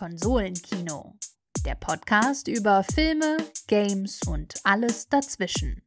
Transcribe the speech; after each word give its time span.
Konsolenkino. 0.00 1.18
Der 1.66 1.74
Podcast 1.74 2.48
über 2.48 2.82
Filme, 2.82 3.36
Games 3.66 4.22
und 4.26 4.54
alles 4.64 5.10
dazwischen. 5.10 5.82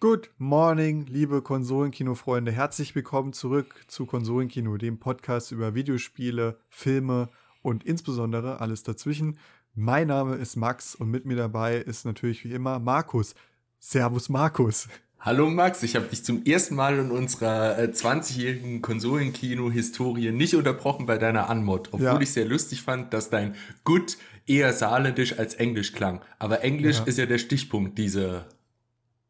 Good 0.00 0.30
morning, 0.36 1.06
liebe 1.06 1.40
Konsolenkino-Freunde. 1.40 2.52
Herzlich 2.52 2.94
willkommen 2.94 3.32
zurück 3.32 3.86
zu 3.88 4.04
Konsolenkino, 4.04 4.76
dem 4.76 5.00
Podcast 5.00 5.50
über 5.50 5.74
Videospiele, 5.74 6.60
Filme 6.68 7.30
und 7.62 7.82
insbesondere 7.84 8.60
alles 8.60 8.82
dazwischen. 8.82 9.38
Mein 9.72 10.08
Name 10.08 10.34
ist 10.34 10.56
Max 10.56 10.94
und 10.94 11.10
mit 11.10 11.24
mir 11.24 11.36
dabei 11.36 11.76
ist 11.76 12.04
natürlich 12.04 12.44
wie 12.44 12.52
immer 12.52 12.78
Markus. 12.80 13.34
Servus 13.78 14.28
Markus. 14.28 14.88
Hallo 15.22 15.50
Max, 15.50 15.82
ich 15.82 15.96
habe 15.96 16.06
dich 16.06 16.24
zum 16.24 16.46
ersten 16.46 16.74
Mal 16.74 16.98
in 16.98 17.10
unserer 17.10 17.78
äh, 17.78 17.88
20-jährigen 17.88 18.80
Konsolenkino-Historie 18.80 20.32
nicht 20.32 20.54
unterbrochen 20.54 21.04
bei 21.04 21.18
deiner 21.18 21.50
Anmod, 21.50 21.88
obwohl 21.92 22.06
ja. 22.06 22.20
ich 22.20 22.32
sehr 22.32 22.46
lustig 22.46 22.80
fand, 22.80 23.12
dass 23.12 23.28
dein 23.28 23.54
Good 23.84 24.16
eher 24.46 24.72
saarländisch 24.72 25.38
als 25.38 25.52
englisch 25.52 25.92
klang. 25.92 26.22
Aber 26.38 26.62
englisch 26.62 27.00
ja. 27.00 27.04
ist 27.04 27.18
ja 27.18 27.26
der 27.26 27.36
Stichpunkt 27.36 27.98
dieser 27.98 28.46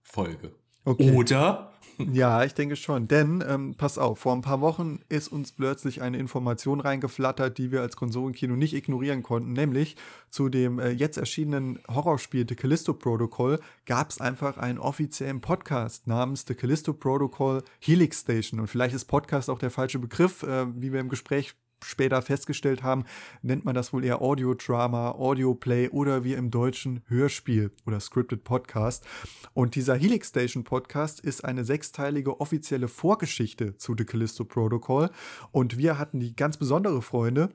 Folge. 0.01 0.53
Okay. 0.85 1.11
Oder? 1.11 1.70
Ja, 2.13 2.45
ich 2.45 2.55
denke 2.55 2.77
schon. 2.77 3.09
Denn, 3.09 3.45
ähm, 3.47 3.75
pass 3.77 3.99
auf, 3.99 4.21
vor 4.21 4.35
ein 4.35 4.43
paar 4.43 4.61
Wochen 4.61 5.01
ist 5.09 5.29
uns 5.29 5.53
plötzlich 5.53 6.03
eine 6.03 6.19
Information 6.19 6.81
reingeflattert, 6.81 7.59
die 7.59 7.71
wir 7.71 7.81
als 7.83 7.97
Konsolenkino 7.97 8.57
nicht 8.57 8.75
ignorieren 8.75 9.23
konnten. 9.23 9.53
Nämlich 9.53 9.97
zu 10.31 10.49
dem 10.49 10.79
äh, 10.79 10.91
jetzt 10.91 11.19
erschienenen 11.19 11.79
Horrorspiel 11.89 12.47
The 12.49 12.57
Callisto 12.57 12.95
Protocol 12.95 13.61
gab 13.87 14.11
es 14.11 14.21
einfach 14.21 14.59
einen 14.59 14.79
offiziellen 14.79 15.41
Podcast 15.41 16.07
namens 16.07 16.45
The 16.47 16.55
Callisto 16.55 16.93
Protocol 16.93 17.63
Helix 17.81 18.21
Station. 18.21 18.61
Und 18.61 18.69
vielleicht 18.69 18.95
ist 18.95 19.07
Podcast 19.07 19.51
auch 19.51 19.59
der 19.59 19.71
falsche 19.71 19.99
Begriff, 19.99 20.43
äh, 20.43 20.67
wie 20.81 20.93
wir 20.93 21.01
im 21.01 21.09
Gespräch 21.09 21.55
später 21.85 22.23
festgestellt 22.23 22.83
haben, 22.83 23.05
nennt 23.43 23.65
man 23.65 23.75
das 23.75 23.93
wohl 23.93 24.05
eher 24.05 24.23
Audio-Drama, 24.23 25.13
Audio-Play 25.13 25.91
oder 25.91 26.25
wie 26.25 26.35
im 26.35 26.51
Deutschen 26.51 27.03
Hörspiel 27.07 27.71
oder 27.87 28.01
Scripted 28.01 28.45
Podcast. 28.45 29.07
Und 29.55 29.75
dieser 29.75 29.97
Helix 29.97 30.29
Station 30.29 30.65
Podcast 30.65 31.21
ist 31.21 31.45
eine 31.45 31.65
sechsteilige 31.65 32.41
offizielle 32.41 32.89
Vorgeschichte 32.89 33.77
zu 33.77 33.95
The 33.97 34.05
Callisto 34.05 34.45
Protocol. 34.45 35.11
Und 35.53 35.79
wir 35.79 35.99
hatten 35.99 36.21
die 36.21 36.37
ganz 36.37 36.57
besondere 36.57 37.03
Freunde, 37.03 37.51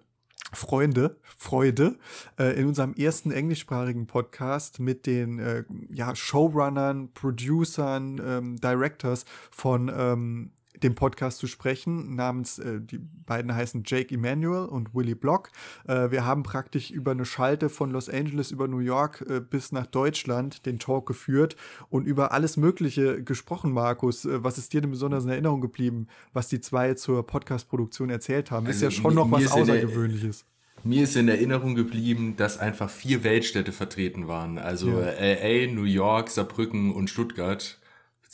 Freunde, 0.54 1.18
Freude, 1.38 1.98
äh, 2.38 2.60
in 2.60 2.68
unserem 2.68 2.94
ersten 2.94 3.32
englischsprachigen 3.32 4.08
Podcast 4.08 4.80
mit 4.80 5.06
den 5.06 5.40
äh, 5.40 5.64
ja, 5.90 6.16
Showrunnern, 6.16 7.12
Producern, 7.14 8.22
ähm, 8.24 8.56
Directors 8.58 9.26
von 9.52 9.92
ähm, 9.96 10.52
dem 10.84 10.96
Podcast 10.96 11.38
zu 11.38 11.48
sprechen, 11.48 12.16
namens, 12.16 12.60
äh, 12.60 12.82
die 12.82 12.98
beiden 12.98 13.54
heißen 13.54 13.84
Jake 13.86 14.14
Emanuel 14.14 14.66
und 14.66 14.94
Willy 14.94 15.16
Block. 15.16 15.50
Äh, 15.88 16.12
wir 16.12 16.26
haben 16.26 16.44
praktisch 16.44 16.92
über 16.92 17.12
eine 17.12 17.26
Schalte 17.26 17.70
von 17.70 17.92
Los 17.92 18.10
Angeles 18.10 18.52
über 18.52 18.68
New 18.68 18.80
York 18.80 19.26
äh, 19.30 19.40
bis 19.40 19.72
nach 19.72 19.86
Deutschland 19.86 20.66
den 20.66 20.80
Talk 20.80 21.08
geführt 21.08 21.56
und 21.90 22.06
über 22.06 22.32
alles 22.32 22.58
Mögliche 22.58 23.24
gesprochen, 23.24 23.72
Markus. 23.72 24.26
Äh, 24.26 24.44
was 24.44 24.58
ist 24.58 24.74
dir 24.74 24.82
denn 24.82 24.92
besonders 24.92 25.24
in 25.24 25.30
Erinnerung 25.30 25.62
geblieben, 25.62 26.08
was 26.34 26.48
die 26.48 26.60
zwei 26.60 26.94
zur 26.94 27.26
Podcast-Produktion 27.26 28.10
erzählt 28.10 28.52
haben? 28.52 28.68
Also 28.68 28.86
ist 28.86 28.96
ja 28.96 29.02
schon 29.02 29.16
noch 29.16 29.32
was 29.32 29.52
Außergewöhnliches. 29.52 30.46
Mir 30.84 31.04
ist 31.04 31.16
in 31.16 31.28
Erinnerung 31.28 31.74
geblieben, 31.74 32.36
dass 32.38 32.60
einfach 32.60 32.92
vier 32.92 33.24
Weltstädte 33.24 33.72
vertreten 33.72 34.28
waren. 34.28 34.60
Also 34.60 34.92
ja. 34.92 35.14
LA, 35.20 35.74
New 35.74 35.86
York, 35.86 36.30
Saarbrücken 36.30 36.94
und 36.94 37.10
Stuttgart 37.10 37.80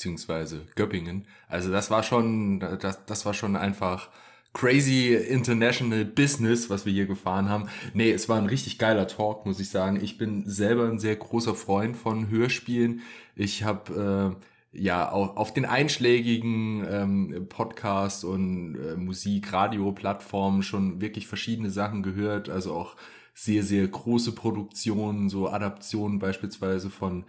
beziehungsweise 0.02 0.66
Göppingen. 0.74 1.28
Also 1.48 1.72
das 1.72 1.92
war 1.92 2.02
schon, 2.02 2.60
das, 2.60 3.06
das 3.06 3.24
war 3.28 3.36
schon 3.36 3.56
einfach 3.56 4.10
crazy 4.52 5.14
international 5.14 6.06
Business, 6.06 6.72
was 6.72 6.88
wir 6.88 6.92
hier 6.92 7.06
gefahren 7.06 7.50
haben. 7.50 7.70
Nee, 7.94 8.12
es 8.12 8.28
war 8.28 8.40
ein 8.40 8.48
richtig 8.48 8.80
geiler 8.80 9.08
Talk, 9.08 9.46
muss 9.46 9.60
ich 9.60 9.70
sagen. 9.70 10.00
Ich 10.02 10.18
bin 10.18 10.50
selber 10.50 10.90
ein 10.90 10.98
sehr 10.98 11.16
großer 11.16 11.54
Freund 11.54 11.96
von 11.96 12.32
Hörspielen. 12.32 13.02
Ich 13.36 13.64
habe 13.64 14.36
äh, 14.74 14.80
ja 14.82 15.12
auch 15.12 15.38
auf 15.38 15.54
den 15.54 15.66
einschlägigen 15.66 16.84
ähm, 16.90 17.46
Podcast 17.48 18.26
und 18.26 18.78
äh, 18.78 18.96
Musik, 18.96 19.54
Radio-Plattformen 19.54 20.64
schon 20.64 21.00
wirklich 21.00 21.28
verschiedene 21.28 21.70
Sachen 21.70 22.02
gehört. 22.02 22.50
Also 22.50 22.74
auch 22.74 22.96
sehr, 23.36 23.62
sehr 23.62 23.88
große 23.88 24.32
Produktionen, 24.32 25.30
so 25.30 25.48
Adaptionen 25.48 26.18
beispielsweise 26.18 26.90
von 26.90 27.26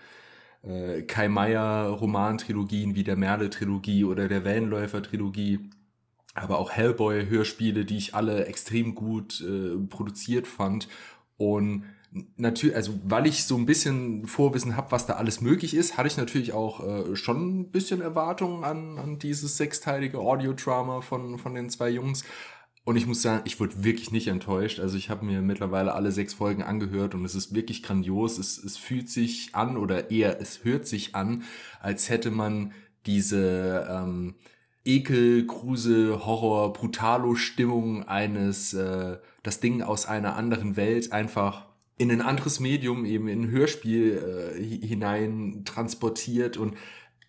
äh, 0.63 1.03
Kai 1.03 1.29
Meier 1.29 1.89
Romantrilogien 1.89 2.95
wie 2.95 3.05
der 3.05 3.17
Merle-Trilogie 3.17 4.05
oder 4.05 4.29
der 4.29 4.45
Wellenläufer-Trilogie, 4.45 5.71
aber 6.35 6.59
auch 6.59 6.71
Hellboy-Hörspiele, 6.71 7.85
die 7.85 7.99
ich 7.99 8.15
alle 8.15 8.47
extrem 8.47 8.95
gut 8.95 9.41
äh, 9.41 9.77
produziert 9.89 10.47
fand. 10.47 10.89
Und 11.37 11.85
natürlich, 12.37 12.77
also 12.77 12.99
weil 13.05 13.27
ich 13.27 13.45
so 13.45 13.57
ein 13.57 13.67
bisschen 13.67 14.27
Vorwissen 14.27 14.77
habe, 14.77 14.93
was 14.93 15.07
da 15.07 15.15
alles 15.15 15.41
möglich 15.41 15.75
ist, 15.75 15.97
hatte 15.97 16.09
ich 16.09 16.17
natürlich 16.17 16.53
auch 16.53 16.81
äh, 16.87 17.17
schon 17.17 17.61
ein 17.61 17.71
bisschen 17.71 18.01
Erwartungen 18.01 18.65
an, 18.65 18.99
an 18.99 19.19
dieses 19.19 19.57
sechsteilige 19.57 20.19
Audio-Drama 20.19 21.01
von, 21.01 21.39
von 21.39 21.55
den 21.55 21.71
zwei 21.71 21.91
Jungs. 21.91 22.25
Und 22.85 22.97
ich 22.97 23.07
muss 23.07 23.23
sagen, 23.23 23.43
ich 23.45 23.61
wurde 23.61 23.85
wirklich 23.85 24.11
nicht 24.11 24.27
enttäuscht. 24.27 24.81
Also 24.81 24.97
ich 24.97 25.09
habe 25.09 25.25
mir 25.25 25.41
mittlerweile 25.41 25.95
alle 25.95 26.11
sechs 26.11 26.35
Folgen 26.35 26.63
angehört 26.63 27.15
und 27.15 27.25
es 27.25 27.37
ist 27.37 27.55
wirklich 27.55 27.83
grandios. 27.83 28.39
Es, 28.39 28.59
es 28.59 28.77
fühlt 28.77 29.09
sich 29.09 29.55
an 29.55 29.77
oder 29.77 30.11
eher 30.11 30.41
es 30.41 30.65
hört 30.65 30.87
sich 30.87 31.15
an, 31.15 31.45
als 31.81 32.09
hätte 32.09 32.33
man 32.33 32.73
diese 33.07 33.87
ähm, 33.89 34.35
Ekel, 34.85 35.47
Grusel, 35.47 36.25
Horror, 36.25 36.73
Brutalo-Stimmung 36.73 38.09
eines, 38.09 38.75
äh, 38.75 39.19
das 39.45 39.61
Ding 39.61 39.83
aus 39.83 40.07
einer 40.07 40.35
anderen 40.35 40.77
Welt 40.77 41.13
einfach 41.13 41.67
in 41.99 42.11
ein 42.11 42.21
anderes 42.21 42.59
Medium, 42.59 43.05
eben 43.05 43.29
in 43.29 43.43
ein 43.43 43.51
Hörspiel 43.51 44.57
äh, 44.57 44.87
hinein 44.87 45.63
transportiert 45.65 46.57
und 46.57 46.77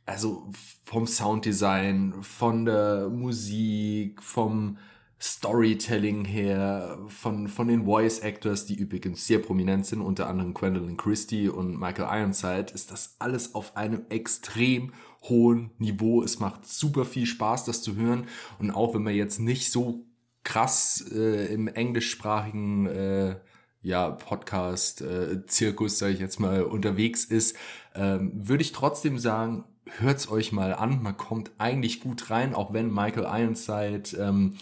also 0.05 0.51
vom 0.83 1.05
Sounddesign, 1.05 2.15
von 2.23 2.65
der 2.65 3.09
Musik, 3.09 4.21
vom 4.23 4.77
Storytelling 5.23 6.25
her, 6.25 7.00
von, 7.07 7.47
von 7.47 7.69
den 7.69 7.85
Voice 7.85 8.19
Actors, 8.19 8.66
die 8.66 8.75
übrigens 8.75 9.25
sehr 9.25 9.39
prominent 9.39 9.85
sind, 9.85 10.01
unter 10.01 10.28
anderem 10.28 10.53
Gwendolyn 10.53 10.97
Christie 10.97 11.47
und 11.47 11.79
Michael 11.79 12.09
Ironside, 12.11 12.73
ist 12.73 12.91
das 12.91 13.16
alles 13.19 13.56
auf 13.56 13.78
einem 13.78 14.01
extrem 14.09 14.91
hohen 15.22 15.72
Niveau. 15.78 16.22
Es 16.22 16.39
macht 16.39 16.67
super 16.67 17.06
viel 17.06 17.25
Spaß, 17.25 17.63
das 17.63 17.81
zu 17.81 17.95
hören. 17.95 18.28
Und 18.59 18.72
auch 18.72 18.94
wenn 18.94 19.03
man 19.03 19.16
jetzt 19.16 19.39
nicht 19.39 19.72
so 19.72 20.06
krass 20.44 21.06
äh, 21.16 21.53
im 21.53 21.69
englischsprachigen 21.69 22.88
äh, 22.88 23.35
ja, 23.81 24.09
Podcast-Zirkus, 24.09 25.94
äh, 25.94 25.97
sage 25.97 26.13
ich 26.16 26.19
jetzt 26.19 26.41
mal, 26.41 26.63
unterwegs 26.63 27.23
ist, 27.23 27.56
ähm, 27.95 28.33
würde 28.33 28.63
ich 28.63 28.73
trotzdem 28.73 29.17
sagen, 29.17 29.63
hört's 30.00 30.29
euch 30.29 30.51
mal 30.51 30.73
an. 30.73 31.01
Man 31.01 31.16
kommt 31.16 31.51
eigentlich 31.59 32.01
gut 32.01 32.29
rein, 32.29 32.53
auch 32.53 32.73
wenn 32.73 32.94
Michael 32.94 33.23
Ironside 33.23 34.17
ähm, 34.19 34.56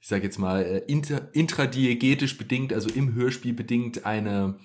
ich 0.00 0.08
sage 0.08 0.24
jetzt 0.24 0.38
mal, 0.38 0.62
äh, 0.62 0.78
inter, 0.86 1.28
intradiegetisch 1.32 2.38
bedingt, 2.38 2.72
also 2.72 2.90
im 2.90 3.14
Hörspiel 3.14 3.52
bedingt 3.52 4.06
eine 4.06 4.56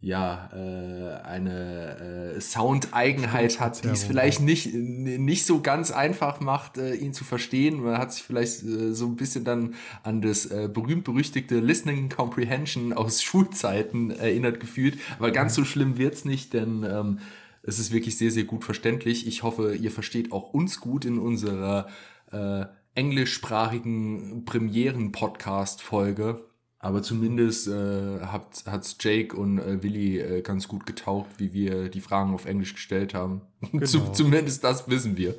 ja, 0.00 0.50
äh, 0.52 1.26
eine 1.26 2.36
äh, 2.36 2.40
Soundeigenheit 2.40 3.58
hat, 3.58 3.82
die 3.82 3.88
es 3.88 4.04
vielleicht 4.04 4.40
nicht, 4.40 4.72
nicht 4.72 5.44
so 5.44 5.60
ganz 5.60 5.90
einfach 5.90 6.38
macht, 6.38 6.78
äh, 6.78 6.94
ihn 6.94 7.12
zu 7.12 7.24
verstehen. 7.24 7.82
Man 7.82 7.98
hat 7.98 8.12
sich 8.12 8.22
vielleicht 8.22 8.62
äh, 8.62 8.94
so 8.94 9.06
ein 9.06 9.16
bisschen 9.16 9.42
dann 9.42 9.74
an 10.04 10.22
das 10.22 10.46
äh, 10.46 10.68
berühmt-berüchtigte 10.72 11.58
Listening 11.58 12.10
Comprehension 12.10 12.92
aus 12.92 13.22
Schulzeiten 13.24 14.12
erinnert 14.12 14.60
gefühlt. 14.60 14.98
Aber 15.18 15.32
ganz 15.32 15.56
so 15.56 15.64
schlimm 15.64 15.98
wird's 15.98 16.24
nicht, 16.24 16.52
denn 16.52 16.86
ähm, 16.88 17.18
es 17.64 17.80
ist 17.80 17.92
wirklich 17.92 18.16
sehr, 18.16 18.30
sehr 18.30 18.44
gut 18.44 18.62
verständlich. 18.62 19.26
Ich 19.26 19.42
hoffe, 19.42 19.74
ihr 19.74 19.90
versteht 19.90 20.30
auch 20.30 20.54
uns 20.54 20.78
gut 20.78 21.06
in 21.06 21.18
unserer 21.18 21.88
äh, 22.30 22.66
englischsprachigen 22.98 24.44
Premieren-Podcast-Folge. 24.44 26.44
Aber 26.80 27.02
zumindest 27.02 27.68
äh, 27.68 28.20
hat 28.20 28.64
hat's 28.66 28.96
Jake 29.00 29.36
und 29.36 29.58
äh, 29.58 29.82
Willi 29.82 30.18
äh, 30.18 30.42
ganz 30.42 30.68
gut 30.68 30.84
getaucht, 30.84 31.28
wie 31.38 31.52
wir 31.52 31.88
die 31.88 32.00
Fragen 32.00 32.34
auf 32.34 32.44
Englisch 32.44 32.74
gestellt 32.74 33.14
haben. 33.14 33.42
Genau. 33.72 34.12
zumindest 34.12 34.62
das 34.62 34.88
wissen 34.88 35.16
wir. 35.16 35.34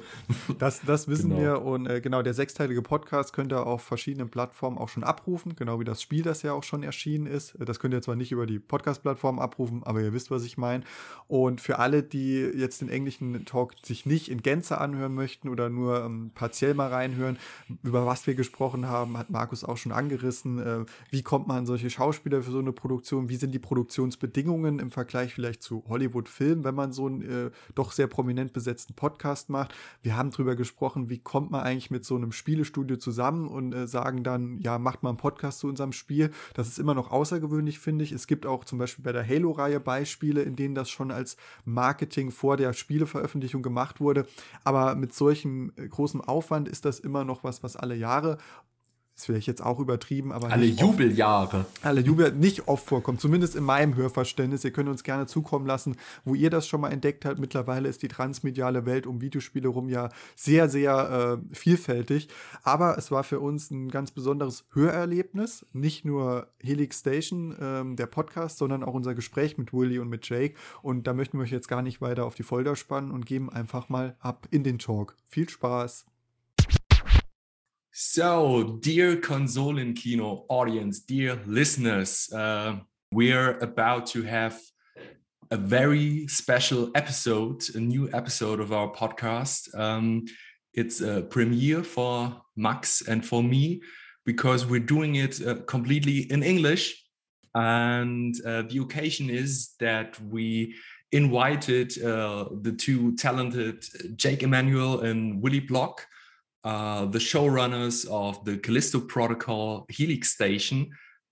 Das, 0.58 0.82
das 0.86 1.08
wissen 1.08 1.30
genau. 1.30 1.42
wir. 1.42 1.62
Und 1.62 1.86
äh, 1.86 2.02
genau, 2.02 2.22
der 2.22 2.34
sechsteilige 2.34 2.82
Podcast 2.82 3.32
könnt 3.32 3.54
ihr 3.54 3.66
auf 3.66 3.82
verschiedenen 3.82 4.30
Plattformen 4.30 4.78
auch 4.78 4.90
schon 4.90 5.04
abrufen, 5.04 5.56
genau 5.56 5.80
wie 5.80 5.86
das 5.86 6.02
Spiel, 6.02 6.24
das 6.24 6.42
ja 6.42 6.52
auch 6.52 6.64
schon 6.64 6.84
erschienen 6.84 7.28
ist. 7.28 7.56
Das 7.60 7.80
könnt 7.80 7.94
ihr 7.94 8.02
zwar 8.02 8.18
nicht 8.18 8.32
über 8.32 8.46
die 8.46 8.60
Podcast-Plattform 8.60 9.40
abrufen, 9.40 9.84
aber 9.84 10.02
ihr 10.02 10.12
wisst, 10.12 10.32
was 10.32 10.44
ich 10.44 10.58
meine. 10.58 10.84
Und 11.28 11.62
für 11.62 11.80
alle, 11.80 12.04
die 12.04 12.40
jetzt 12.40 12.82
den 12.82 12.90
englischen 12.90 13.46
Talk 13.46 13.74
sich 13.84 14.06
nicht 14.06 14.30
in 14.30 14.42
Gänze 14.42 14.80
anhören 14.80 15.16
möchten 15.16 15.48
oder 15.48 15.70
nur 15.70 16.04
ähm, 16.04 16.32
partiell 16.36 16.74
mal 16.74 16.90
reinhören, 16.90 17.38
über 17.84 18.06
was 18.06 18.28
wir 18.28 18.36
gesprochen 18.36 18.88
haben, 18.88 19.18
hat 19.18 19.30
Markus 19.30 19.64
auch 19.64 19.78
schon 19.78 19.94
angerissen. 19.94 20.60
Äh, 20.60 20.86
wie 21.10 21.24
kommt 21.24 21.48
man 21.48 21.60
an 21.60 21.66
solche 21.66 21.90
Schauspieler 21.90 22.42
für 22.42 22.52
so 22.52 22.60
eine 22.60 22.74
Produktion? 22.74 23.30
Wie 23.30 23.38
sind 23.38 23.52
die 23.52 23.60
Produktionsbedingungen 23.60 24.80
im 24.80 24.92
Vergleich 24.92 25.34
vielleicht 25.34 25.64
zu 25.64 25.86
Hollywood-Filmen, 25.88 26.66
wenn 26.66 26.76
man 26.76 26.92
so 26.92 27.08
ein 27.08 27.22
äh, 27.22 27.52
doch 27.76 27.94
sehr 27.94 28.09
prominent 28.10 28.54
besetzten 28.54 28.94
Podcast 28.94 29.50
macht. 29.50 29.74
Wir 30.02 30.18
haben 30.18 30.32
darüber 30.32 30.56
gesprochen, 30.56 31.10
wie 31.10 31.20
kommt 31.20 31.52
man 31.52 31.62
eigentlich 31.62 31.92
mit 31.92 32.04
so 32.04 32.16
einem 32.16 32.32
Spielestudio 32.32 32.98
zusammen 32.98 33.48
und 33.48 33.74
äh, 33.74 33.88
sagen 33.88 34.24
dann, 34.24 34.60
ja, 34.60 34.78
macht 34.78 35.04
mal 35.04 35.10
einen 35.10 35.18
Podcast 35.18 35.60
zu 35.60 35.68
unserem 35.68 35.94
Spiel. 35.94 36.32
Das 36.54 36.68
ist 36.68 36.80
immer 36.80 36.94
noch 36.94 37.12
außergewöhnlich, 37.12 37.80
finde 37.80 38.04
ich. 38.04 38.12
Es 38.12 38.28
gibt 38.28 38.46
auch 38.46 38.66
zum 38.66 38.80
Beispiel 38.80 39.04
bei 39.04 39.12
der 39.12 39.28
Halo-Reihe 39.28 39.80
Beispiele, 39.80 40.42
in 40.42 40.56
denen 40.56 40.76
das 40.76 40.90
schon 40.90 41.12
als 41.12 41.38
Marketing 41.66 42.32
vor 42.32 42.58
der 42.58 42.74
Spieleveröffentlichung 42.74 43.62
gemacht 43.62 44.00
wurde. 44.00 44.26
Aber 44.64 44.96
mit 44.96 45.14
solchem 45.14 45.72
äh, 45.76 45.88
großem 45.88 46.22
Aufwand 46.22 46.68
ist 46.68 46.86
das 46.86 47.00
immer 47.00 47.24
noch 47.24 47.44
was, 47.44 47.64
was 47.64 47.76
alle 47.76 47.96
Jahre 47.96 48.38
ist 49.20 49.26
vielleicht 49.26 49.48
jetzt 49.48 49.62
auch 49.62 49.80
übertrieben, 49.80 50.32
aber. 50.32 50.52
Alle 50.52 50.66
Jubeljahre. 50.66 51.60
Oft, 51.60 51.86
alle 51.86 52.02
Jubel 52.02 52.32
nicht 52.32 52.68
oft 52.68 52.86
vorkommt, 52.86 53.20
zumindest 53.20 53.56
in 53.56 53.64
meinem 53.64 53.96
Hörverständnis. 53.96 54.64
Ihr 54.64 54.72
könnt 54.72 54.88
uns 54.88 55.04
gerne 55.04 55.28
zukommen 55.28 55.66
lassen, 55.66 55.98
wo 56.24 56.36
ihr 56.36 56.50
das 56.50 56.68
schon 56.68 56.82
mal 56.82 56.92
entdeckt 56.92 57.26
habt. 57.26 57.38
Mittlerweile 57.38 57.90
ist 57.90 58.02
die 58.02 58.08
transmediale 58.08 58.86
Welt 58.86 59.06
um 59.06 59.22
Videospiele 59.22 59.68
rum 59.68 59.90
ja 59.90 60.10
sehr, 60.36 60.70
sehr 60.70 61.40
äh, 61.42 61.56
vielfältig. 61.56 62.30
Aber 62.64 62.98
es 62.98 63.12
war 63.12 63.24
für 63.24 63.42
uns 63.42 63.72
ein 63.72 63.90
ganz 63.90 64.12
besonderes 64.12 64.66
Hörerlebnis. 64.72 65.66
Nicht 65.74 66.06
nur 66.06 66.48
Helix 66.62 67.00
Station, 67.00 67.56
ähm, 67.60 67.96
der 67.98 68.08
Podcast, 68.08 68.58
sondern 68.58 68.84
auch 68.84 68.94
unser 68.94 69.16
Gespräch 69.16 69.58
mit 69.58 69.74
Willy 69.74 70.00
und 70.00 70.08
mit 70.08 70.30
Jake. 70.30 70.56
Und 70.82 71.08
da 71.08 71.14
möchten 71.14 71.38
wir 71.38 71.44
euch 71.44 71.52
jetzt 71.52 71.68
gar 71.68 71.82
nicht 71.82 72.00
weiter 72.00 72.26
auf 72.26 72.36
die 72.36 72.44
Folter 72.44 72.76
spannen 72.78 73.12
und 73.12 73.26
geben 73.26 73.50
einfach 73.50 73.90
mal 73.90 74.16
ab 74.20 74.48
in 74.50 74.64
den 74.64 74.80
Talk. 74.80 75.16
Viel 75.28 75.50
Spaß! 75.50 76.06
So, 77.92 78.78
dear 78.82 79.18
Konsolenkino 79.18 80.46
audience, 80.48 81.00
dear 81.00 81.40
listeners, 81.48 82.30
uh, 82.32 82.76
we're 83.12 83.58
about 83.58 84.06
to 84.08 84.22
have 84.22 84.62
a 85.50 85.58
very 85.58 86.28
special 86.28 86.92
episode, 86.94 87.64
a 87.74 87.80
new 87.80 88.08
episode 88.14 88.60
of 88.60 88.72
our 88.72 88.94
podcast. 88.94 89.76
Um, 89.78 90.26
it's 90.76 91.02
a 91.02 91.24
premiere 91.24 91.84
for 91.84 92.40
Max 92.56 93.02
and 93.08 93.26
for 93.26 93.42
me 93.42 93.82
because 94.24 94.68
we're 94.68 94.80
doing 94.80 95.16
it 95.16 95.42
uh, 95.46 95.56
completely 95.66 96.32
in 96.32 96.44
English. 96.44 97.04
And 97.56 98.36
uh, 98.46 98.62
the 98.70 98.78
occasion 98.84 99.32
is 99.32 99.74
that 99.80 100.22
we 100.22 100.76
invited 101.12 102.00
uh, 102.04 102.50
the 102.62 102.72
two 102.72 103.16
talented 103.16 103.84
Jake 104.16 104.44
Emanuel 104.44 105.00
and 105.00 105.42
Willie 105.42 105.60
Block 105.60 106.06
uh, 106.64 107.06
the 107.06 107.20
showrunners 107.20 108.08
of 108.10 108.44
the 108.46 108.58
Callisto 108.58 109.00
Protocol 109.00 109.86
Helix 109.90 110.30
Station, 110.34 110.90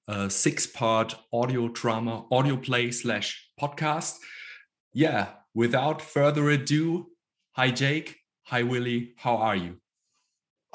a 0.08 0.30
six-part 0.30 1.16
audio 1.34 1.68
drama, 1.68 2.26
audio 2.32 2.56
play 2.58 2.92
slash 2.92 3.50
podcast. 3.60 4.16
Yeah, 4.94 5.30
without 5.54 6.02
further 6.02 6.50
ado, 6.50 7.08
hi 7.54 7.72
Jake, 7.72 8.18
hi 8.44 8.64
Willie, 8.64 9.14
how 9.18 9.38
are 9.38 9.56
you? 9.56 9.78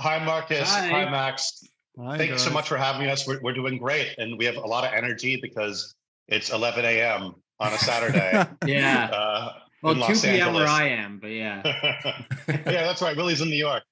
Hi 0.00 0.24
Marcus, 0.24 0.68
hi, 0.68 0.88
hi 0.88 1.10
Max. 1.10 1.62
Hi, 1.98 2.16
Thanks 2.16 2.32
guys. 2.32 2.44
so 2.44 2.50
much 2.50 2.68
for 2.68 2.78
having 2.78 3.08
us. 3.08 3.26
We're, 3.26 3.40
we're 3.42 3.52
doing 3.52 3.76
great, 3.76 4.14
and 4.18 4.38
we 4.38 4.46
have 4.46 4.56
a 4.56 4.66
lot 4.66 4.84
of 4.84 4.94
energy 4.94 5.38
because 5.40 5.94
it's 6.28 6.50
11 6.50 6.84
a.m. 6.84 7.34
on 7.60 7.72
a 7.72 7.78
Saturday. 7.78 8.46
yeah. 8.66 9.10
Uh, 9.12 9.52
well, 9.82 9.94
2 9.94 10.14
p.m. 10.14 10.54
where 10.54 10.66
I 10.66 10.88
am, 10.88 11.18
but 11.18 11.28
yeah. 11.28 11.60
yeah, 12.48 12.62
that's 12.64 13.02
right. 13.02 13.16
Willie's 13.16 13.40
in 13.40 13.48
New 13.48 13.56
York. 13.56 13.82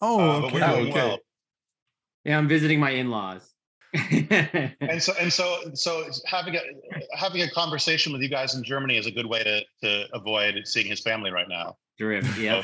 Oh, 0.00 0.20
uh, 0.20 0.46
okay. 0.46 0.62
okay. 0.62 0.92
Well. 0.92 1.18
Yeah, 2.24 2.38
I'm 2.38 2.48
visiting 2.48 2.80
my 2.80 2.90
in-laws. 2.90 3.52
and 3.94 5.00
so 5.00 5.14
and 5.18 5.32
so 5.32 5.70
so 5.74 6.04
having 6.26 6.56
a 6.56 6.60
having 7.16 7.42
a 7.42 7.50
conversation 7.50 8.12
with 8.12 8.20
you 8.20 8.28
guys 8.28 8.54
in 8.54 8.62
Germany 8.62 8.98
is 8.98 9.06
a 9.06 9.10
good 9.10 9.26
way 9.26 9.42
to 9.42 9.62
to 9.82 10.06
avoid 10.12 10.60
seeing 10.64 10.86
his 10.86 11.00
family 11.00 11.30
right 11.30 11.48
now. 11.48 11.76
Terrific. 11.98 12.36
Yeah. 12.38 12.62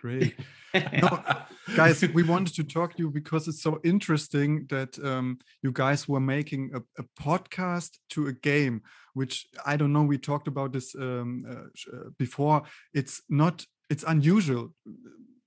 Great. 0.00 0.34
no, 0.74 1.22
guys, 1.76 2.02
we 2.14 2.22
wanted 2.22 2.54
to 2.54 2.64
talk 2.64 2.96
to 2.96 3.02
you 3.02 3.10
because 3.10 3.46
it's 3.46 3.62
so 3.62 3.78
interesting 3.84 4.66
that 4.70 4.98
um, 5.04 5.38
you 5.62 5.70
guys 5.70 6.08
were 6.08 6.18
making 6.18 6.72
a, 6.74 6.80
a, 7.00 7.04
podcast 7.20 7.98
to 8.08 8.26
a 8.26 8.32
game, 8.32 8.82
which 9.14 9.46
I 9.64 9.76
don't 9.76 9.92
know. 9.92 10.02
We 10.02 10.18
talked 10.18 10.48
about 10.48 10.72
this 10.72 10.94
um, 10.96 11.44
uh, 11.48 11.96
uh 11.96 12.10
before. 12.18 12.62
It's 12.94 13.22
not. 13.28 13.66
It's 13.90 14.04
unusual 14.04 14.72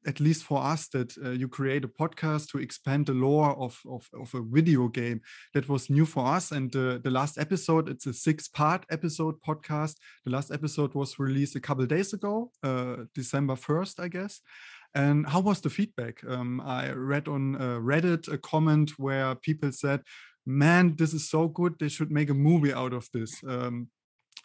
at 0.06 0.20
least 0.20 0.44
for 0.44 0.62
us 0.62 0.88
that 0.90 1.16
uh, 1.24 1.32
you 1.32 1.48
create 1.48 1.84
a 1.84 1.88
podcast 1.88 2.50
to 2.50 2.60
expand 2.60 3.06
the 3.06 3.14
lore 3.14 3.56
of, 3.58 3.80
of, 3.90 4.10
of, 4.14 4.34
a 4.34 4.42
video 4.42 4.88
game 4.88 5.22
that 5.54 5.68
was 5.68 5.90
new 5.90 6.06
for 6.06 6.26
us. 6.26 6.52
And 6.52 6.76
uh, 6.76 7.00
the 7.04 7.10
last 7.10 7.38
episode 7.38 7.90
it's 7.90 8.06
a 8.06 8.14
six 8.14 8.48
part 8.48 8.86
episode 8.90 9.36
podcast. 9.42 9.96
The 10.26 10.32
last 10.32 10.52
episode 10.52 10.94
was 10.94 11.20
released 11.20 11.56
a 11.56 11.60
couple 11.60 11.86
days 11.86 12.14
ago 12.14 12.52
uh, 12.64 13.06
december 13.14 13.56
1st 13.56 14.00
i 14.00 14.08
guess. 14.08 14.42
And 14.94 15.28
how 15.28 15.42
was 15.42 15.60
the 15.60 15.70
feedback? 15.70 16.24
Um, 16.28 16.62
i 16.62 16.92
read 16.92 17.28
on 17.28 17.56
uh, 17.56 17.80
reddit 17.80 18.32
a 18.32 18.38
comment 18.38 18.92
where 18.98 19.36
people 19.36 19.72
said 19.72 20.02
man 20.46 20.96
this 20.96 21.14
is 21.14 21.30
so 21.30 21.48
good 21.48 21.76
they 21.80 21.90
should 21.90 22.12
make 22.12 22.30
a 22.30 22.34
movie 22.34 22.74
out 22.74 22.94
of 22.94 23.10
this. 23.14 23.44
Um, 23.48 23.90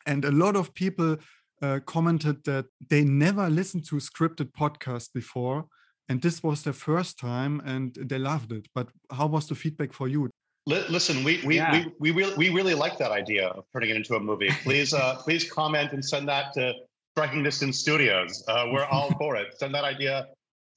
and 0.06 0.24
a 0.24 0.32
lot 0.32 0.56
of 0.56 0.74
people 0.74 1.18
uh, 1.62 1.80
commented 1.86 2.44
that 2.44 2.66
they 2.88 3.04
never 3.04 3.48
listened 3.48 3.84
to 3.86 3.96
scripted 3.96 4.52
podcasts 4.52 5.12
before, 5.12 5.66
and 6.08 6.22
this 6.22 6.42
was 6.42 6.62
their 6.62 6.72
first 6.72 7.18
time, 7.18 7.60
and 7.64 7.94
they 7.94 8.18
loved 8.18 8.52
it. 8.52 8.66
But 8.74 8.88
how 9.10 9.26
was 9.26 9.46
the 9.46 9.54
feedback 9.54 9.92
for 9.92 10.08
you? 10.08 10.30
Listen, 10.66 11.24
we 11.24 11.40
we 11.44 11.56
yeah. 11.56 11.72
we 11.72 11.92
we 11.98 12.10
really 12.10 12.34
we 12.36 12.48
really 12.50 12.74
like 12.74 12.98
that 12.98 13.10
idea 13.10 13.48
of 13.48 13.64
turning 13.72 13.90
it 13.90 13.96
into 13.96 14.14
a 14.14 14.20
movie. 14.20 14.50
Please 14.62 14.94
uh, 14.94 15.16
please 15.24 15.50
comment 15.50 15.92
and 15.92 16.04
send 16.04 16.28
that 16.28 16.52
to 16.54 16.74
Striking 17.14 17.42
Distance 17.42 17.78
Studios. 17.78 18.44
Uh, 18.46 18.66
we're 18.72 18.84
all 18.84 19.10
for 19.18 19.36
it. 19.36 19.58
Send 19.58 19.74
that 19.74 19.84
idea 19.84 20.28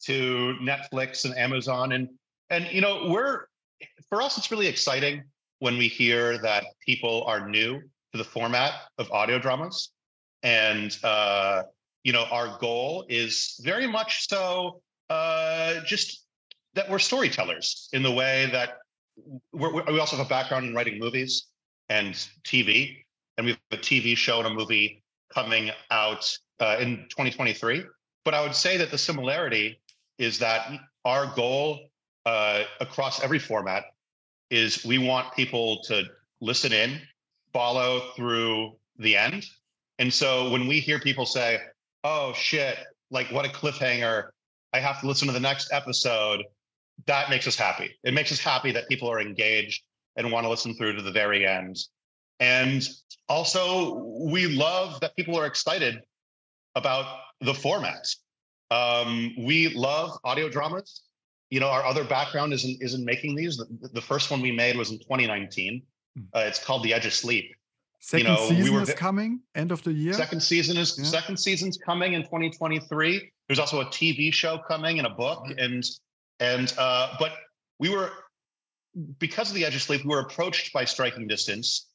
to 0.06 0.56
Netflix 0.62 1.26
and 1.26 1.38
Amazon, 1.38 1.92
and 1.92 2.10
and 2.50 2.68
you 2.72 2.82
know 2.82 3.08
we're 3.10 3.46
for 4.10 4.22
us 4.22 4.38
it's 4.38 4.52
really 4.52 4.68
exciting 4.68 5.24
when 5.60 5.78
we 5.78 5.88
hear 5.88 6.38
that 6.40 6.66
people 6.86 7.24
are 7.26 7.48
new 7.48 7.80
to 8.12 8.18
the 8.18 8.24
format 8.24 8.74
of 8.98 9.10
audio 9.12 9.40
dramas 9.40 9.93
and 10.44 10.98
uh, 11.04 11.64
you 12.04 12.12
know, 12.12 12.26
our 12.32 12.58
goal 12.60 13.06
is 13.10 13.60
very 13.64 13.88
much 13.88 14.28
so 14.28 14.82
uh, 15.10 15.76
just 15.86 16.26
that 16.74 16.90
we're 16.90 17.00
storytellers 17.00 17.90
in 17.94 18.04
the 18.04 18.12
way 18.12 18.50
that 18.52 18.78
we're, 19.54 19.72
we 19.72 20.00
also 20.00 20.18
have 20.18 20.26
a 20.26 20.30
background 20.30 20.66
in 20.66 20.76
writing 20.76 21.00
movies 21.00 21.46
and 21.90 22.14
TV, 22.44 22.98
and 23.38 23.46
we 23.46 23.52
have 23.52 23.60
a 23.72 23.78
TV 23.78 24.18
show 24.18 24.40
and 24.40 24.48
a 24.48 24.54
movie 24.54 25.04
coming 25.34 25.72
out 25.92 26.38
uh, 26.60 26.78
in 26.80 26.98
2023. 27.10 27.84
But 28.26 28.34
I 28.34 28.42
would 28.42 28.56
say 28.56 28.78
that 28.78 28.92
the 28.92 28.98
similarity 28.98 29.80
is 30.18 30.40
that 30.40 30.72
our 31.06 31.34
goal 31.36 31.90
uh, 32.26 32.64
across 32.80 33.22
every 33.22 33.40
format 33.40 33.84
is 34.50 34.86
we 34.86 34.98
want 34.98 35.34
people 35.36 35.82
to 35.84 36.04
listen 36.42 36.72
in, 36.72 37.00
follow 37.52 38.12
through 38.16 38.74
the 38.98 39.18
end, 39.18 39.46
and 40.04 40.14
so 40.14 40.50
when 40.50 40.68
we 40.68 40.82
hear 40.82 41.00
people 41.00 41.26
say, 41.26 41.62
oh 42.04 42.34
shit, 42.34 42.78
like 43.10 43.32
what 43.32 43.46
a 43.46 43.48
cliffhanger, 43.48 44.32
I 44.74 44.82
have 44.82 45.00
to 45.00 45.08
listen 45.08 45.28
to 45.30 45.34
the 45.34 45.40
next 45.40 45.72
episode, 45.72 46.44
that 47.06 47.30
makes 47.30 47.48
us 47.48 47.56
happy. 47.56 47.98
It 48.04 48.14
makes 48.14 48.30
us 48.30 48.40
happy 48.42 48.74
that 48.74 48.90
people 48.90 49.10
are 49.10 49.22
engaged 49.22 49.82
and 50.18 50.30
want 50.30 50.44
to 50.44 50.50
listen 50.50 50.74
through 50.74 50.98
to 50.98 51.02
the 51.02 51.14
very 51.14 51.48
end. 51.48 51.78
And 52.42 52.86
also, 53.30 53.94
we 54.30 54.48
love 54.48 55.00
that 55.00 55.16
people 55.16 55.40
are 55.40 55.46
excited 55.46 56.02
about 56.76 57.06
the 57.40 57.54
format. 57.54 58.06
Um, 58.72 59.34
we 59.38 59.70
love 59.70 60.18
audio 60.26 60.50
dramas. 60.50 61.04
You 61.50 61.62
know, 61.62 61.70
our 61.70 61.86
other 61.86 62.04
background 62.04 62.52
is 62.52 62.66
in, 62.66 62.78
is 62.82 62.94
in 62.94 63.06
making 63.06 63.36
these. 63.36 63.56
The, 63.56 63.88
the 63.94 64.02
first 64.02 64.32
one 64.32 64.42
we 64.42 64.52
made 64.52 64.76
was 64.76 64.92
in 64.92 64.98
2019. 64.98 65.82
Hmm. 66.18 66.24
Uh, 66.36 66.40
it's 66.40 66.62
called 66.62 66.84
The 66.84 66.94
Edge 66.94 67.06
of 67.06 67.14
Sleep. 67.14 67.56
Second 68.06 68.28
you 68.28 68.34
know, 68.34 68.48
season 68.50 68.64
we 68.66 68.70
were, 68.70 68.82
is 68.82 68.94
coming, 68.96 69.40
end 69.56 69.72
of 69.72 69.82
the 69.84 69.94
year. 69.94 70.12
Second 70.12 70.44
season 70.44 70.76
is 70.76 71.00
yeah. 71.00 71.06
second 71.06 71.38
season's 71.40 71.78
coming 71.78 72.14
in 72.14 72.24
2023. 72.24 73.32
There's 73.48 73.60
also 73.60 73.80
a 73.80 73.86
TV 73.86 74.32
show 74.34 74.58
coming 74.68 74.98
and 74.98 75.08
a 75.08 75.12
book, 75.12 75.46
and 75.58 75.82
and 76.42 76.74
uh, 76.78 77.16
but 77.18 77.32
we 77.80 77.88
were 77.88 78.12
because 79.20 79.48
of 79.48 79.56
the 79.56 79.64
Edge 79.64 79.76
of 79.76 79.82
Sleep, 79.82 80.04
we 80.04 80.10
were 80.10 80.20
approached 80.20 80.74
by 80.74 80.84
Striking 80.84 81.30
Distance 81.30 81.88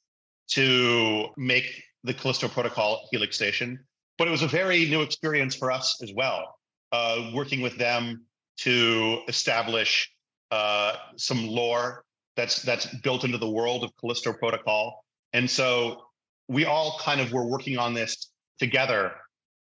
to 0.52 1.26
make 1.36 1.84
the 2.04 2.14
Callisto 2.14 2.48
Protocol 2.48 3.06
Helix 3.10 3.36
Station, 3.36 3.78
but 4.16 4.26
it 4.26 4.30
was 4.30 4.40
a 4.40 4.48
very 4.48 4.86
new 4.86 5.02
experience 5.02 5.54
for 5.54 5.70
us 5.70 6.00
as 6.02 6.10
well, 6.14 6.56
uh, 6.90 7.32
working 7.34 7.60
with 7.60 7.76
them 7.76 8.24
to 8.60 9.20
establish 9.28 10.10
uh, 10.52 10.94
some 11.18 11.46
lore 11.46 12.02
that's 12.34 12.62
that's 12.62 12.86
built 13.02 13.24
into 13.24 13.36
the 13.36 13.50
world 13.50 13.84
of 13.84 13.90
Callisto 14.00 14.32
Protocol 14.32 15.04
and 15.32 15.48
so 15.50 16.02
we 16.48 16.64
all 16.64 16.98
kind 17.00 17.20
of 17.20 17.32
were 17.32 17.46
working 17.46 17.78
on 17.78 17.94
this 17.94 18.30
together, 18.58 19.12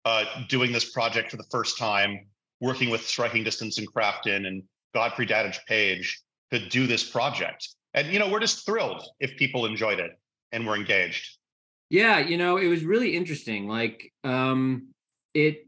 uh, 0.05 0.25
doing 0.49 0.71
this 0.71 0.91
project 0.91 1.31
for 1.31 1.37
the 1.37 1.45
first 1.51 1.77
time, 1.77 2.27
working 2.59 2.89
with 2.89 3.05
Striking 3.05 3.43
Distance 3.43 3.77
and 3.77 3.91
Krafton 3.91 4.47
and 4.47 4.63
Godfrey 4.93 5.27
Dadich 5.27 5.59
Page 5.67 6.21
to 6.51 6.67
do 6.69 6.87
this 6.87 7.07
project. 7.07 7.69
And 7.93 8.07
you 8.07 8.19
know, 8.19 8.29
we're 8.29 8.39
just 8.39 8.65
thrilled 8.65 9.03
if 9.19 9.35
people 9.37 9.65
enjoyed 9.65 9.99
it 9.99 10.11
and 10.51 10.65
were 10.65 10.75
engaged. 10.75 11.37
Yeah, 11.89 12.19
you 12.19 12.37
know, 12.37 12.57
it 12.57 12.67
was 12.67 12.85
really 12.85 13.15
interesting. 13.15 13.67
Like, 13.67 14.13
um, 14.23 14.93
it 15.33 15.67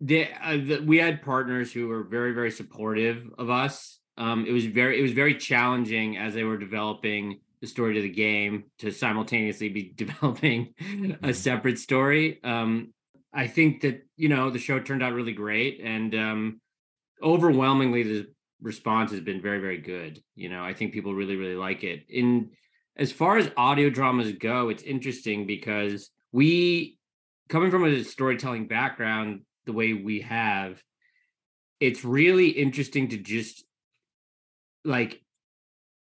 the, 0.00 0.28
uh, 0.42 0.52
the, 0.52 0.78
we 0.84 0.98
had 0.98 1.22
partners 1.22 1.72
who 1.72 1.88
were 1.88 2.02
very 2.02 2.32
very 2.32 2.50
supportive 2.50 3.28
of 3.38 3.50
us. 3.50 3.98
Um, 4.18 4.46
it 4.46 4.52
was 4.52 4.66
very 4.66 4.98
it 4.98 5.02
was 5.02 5.12
very 5.12 5.34
challenging 5.34 6.16
as 6.16 6.34
they 6.34 6.44
were 6.44 6.56
developing 6.56 7.40
the 7.66 7.70
story 7.70 7.94
to 7.94 8.00
the 8.00 8.08
game 8.08 8.64
to 8.78 8.90
simultaneously 8.90 9.68
be 9.68 9.92
developing 9.96 10.74
a 10.78 10.84
mm-hmm. 10.84 11.32
separate 11.32 11.78
story. 11.78 12.40
Um, 12.44 12.92
I 13.32 13.46
think 13.46 13.82
that 13.82 14.06
you 14.16 14.28
know 14.28 14.50
the 14.50 14.58
show 14.58 14.78
turned 14.78 15.02
out 15.02 15.12
really 15.12 15.32
great, 15.32 15.80
and 15.82 16.14
um, 16.14 16.60
overwhelmingly 17.22 18.02
the 18.02 18.26
response 18.62 19.10
has 19.10 19.20
been 19.20 19.42
very 19.42 19.60
very 19.60 19.78
good. 19.78 20.22
You 20.34 20.48
know, 20.48 20.64
I 20.64 20.72
think 20.72 20.92
people 20.92 21.14
really 21.14 21.36
really 21.36 21.56
like 21.56 21.84
it. 21.84 22.04
In 22.08 22.50
as 22.96 23.12
far 23.12 23.36
as 23.36 23.50
audio 23.56 23.90
dramas 23.90 24.32
go, 24.32 24.70
it's 24.70 24.82
interesting 24.82 25.46
because 25.46 26.10
we 26.32 26.98
coming 27.48 27.70
from 27.70 27.84
a 27.84 28.02
storytelling 28.04 28.68
background 28.68 29.42
the 29.66 29.72
way 29.72 29.92
we 29.92 30.20
have, 30.20 30.82
it's 31.80 32.04
really 32.04 32.48
interesting 32.48 33.08
to 33.08 33.18
just 33.18 33.64
like 34.84 35.20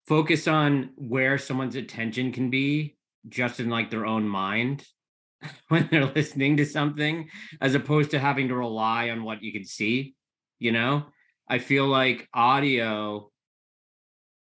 focus 0.07 0.48
on 0.48 0.89
where 0.95 1.38
someone's 1.38 1.75
attention 1.75 2.31
can 2.31 2.50
be 2.50 2.98
just 3.29 3.60
in 3.60 3.69
like 3.69 3.89
their 3.89 4.05
own 4.05 4.27
mind 4.27 4.86
when 5.69 5.88
they're 5.89 6.05
listening 6.05 6.57
to 6.57 6.65
something 6.65 7.29
as 7.62 7.75
opposed 7.75 8.12
to 8.12 8.19
having 8.19 8.48
to 8.50 8.55
rely 8.55 9.10
on 9.10 9.24
what 9.24 9.41
you 9.43 9.51
can 9.51 9.65
see 9.65 10.15
you 10.63 10.72
know? 10.72 11.05
I 11.48 11.60
feel 11.60 11.86
like 11.86 12.29
audio 12.33 13.29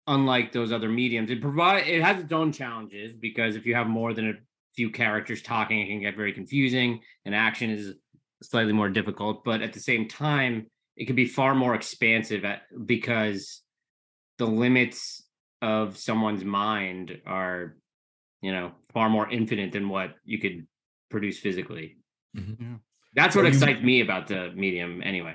unlike 0.07 0.53
those 0.53 0.73
other 0.73 0.89
mediums 0.89 1.31
it 1.31 1.43
provide 1.43 1.87
it 1.87 2.03
has 2.03 2.23
its 2.23 2.33
own 2.33 2.51
challenges 2.51 3.15
because 3.15 3.57
if 3.57 3.67
you 3.67 3.75
have 3.75 3.87
more 3.87 4.15
than 4.15 4.31
a 4.31 4.33
few 4.75 4.89
characters 4.89 5.43
talking 5.43 5.81
it 5.81 5.89
can 5.89 6.01
get 6.01 6.17
very 6.17 6.33
confusing 6.33 7.01
and 7.27 7.35
action 7.35 7.69
is 7.69 7.93
slightly 8.43 8.73
more 8.73 8.89
difficult 8.89 9.45
but 9.45 9.61
at 9.61 9.75
the 9.75 9.81
same 9.81 10.09
time 10.09 10.67
it 10.97 11.05
can 11.05 11.15
be 11.15 11.27
far 11.27 11.55
more 11.55 11.75
expansive 11.75 12.47
at, 12.47 12.63
because 12.87 13.61
the 14.39 14.47
limits 14.47 15.28
of 15.63 15.97
someone's 15.97 16.45
mind 16.45 17.21
are 17.27 17.77
you 18.43 18.53
know 18.53 18.73
far 18.93 19.09
more 19.09 19.29
infinite 19.31 19.73
than 19.73 19.89
what 19.89 20.15
you 20.25 20.39
could 20.39 20.67
produce 21.11 21.39
physically 21.39 21.97
mm-hmm. 22.37 22.63
yeah. 22.63 22.77
that's 23.15 23.35
what 23.35 23.47
excites 23.47 23.83
me 23.83 24.01
about 24.01 24.27
the 24.29 24.53
medium 24.55 25.03
anyway 25.03 25.35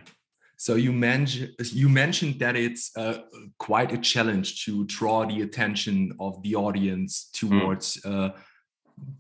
so 0.58 0.76
you 0.76 0.94
mentioned 0.94 1.52
you 1.74 1.90
mentioned 1.90 2.40
that 2.40 2.56
it's 2.56 2.96
uh, 2.96 3.24
quite 3.58 3.92
a 3.92 3.98
challenge 3.98 4.64
to 4.66 4.86
draw 4.86 5.26
the 5.26 5.42
attention 5.42 6.14
of 6.20 6.42
the 6.42 6.56
audience 6.56 7.30
hmm. 7.38 7.60
towards 7.60 7.98
mm. 7.98 8.30
uh, 8.30 8.34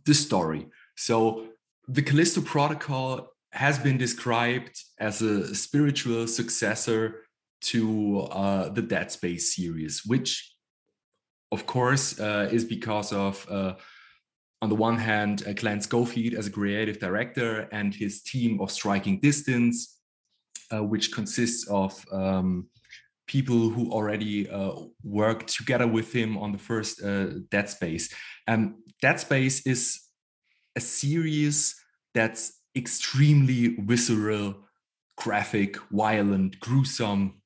the 0.05 0.13
story. 0.13 0.67
So 0.95 1.47
the 1.87 2.01
Callisto 2.01 2.41
Protocol 2.41 3.27
has 3.51 3.77
been 3.77 3.97
described 3.97 4.79
as 4.99 5.21
a 5.21 5.53
spiritual 5.53 6.27
successor 6.27 7.25
to 7.61 8.21
uh, 8.31 8.69
the 8.69 8.81
Dead 8.81 9.11
Space 9.11 9.55
series, 9.55 10.01
which 10.05 10.52
of 11.53 11.65
course, 11.65 12.19
uh, 12.19 12.49
is 12.51 12.65
because 12.65 13.13
of, 13.13 13.45
uh, 13.49 13.75
on 14.61 14.69
the 14.69 14.75
one 14.75 14.97
hand, 14.97 15.43
uh, 15.47 15.53
Glenn 15.53 15.81
Schofield 15.81 16.33
as 16.33 16.47
a 16.47 16.51
creative 16.51 16.99
director 16.99 17.69
and 17.71 17.93
his 17.93 18.23
team 18.23 18.59
of 18.59 18.71
Striking 18.71 19.19
Distance, 19.19 19.99
uh, 20.73 20.83
which 20.83 21.11
consists 21.11 21.67
of 21.69 21.93
um, 22.11 22.67
people 23.27 23.69
who 23.69 23.91
already 23.91 24.49
uh, 24.49 24.73
worked 25.03 25.47
together 25.55 25.87
with 25.87 26.11
him 26.11 26.37
on 26.37 26.51
the 26.51 26.57
first 26.57 27.03
uh, 27.03 27.27
Dead 27.51 27.69
Space. 27.69 28.13
And 28.47 28.73
Dead 29.01 29.19
Space 29.19 29.65
is 29.67 30.01
a 30.75 30.81
series 30.81 31.75
that's 32.15 32.59
extremely 32.75 33.75
visceral, 33.79 34.55
graphic, 35.17 35.77
violent, 35.91 36.59
gruesome, 36.59 37.41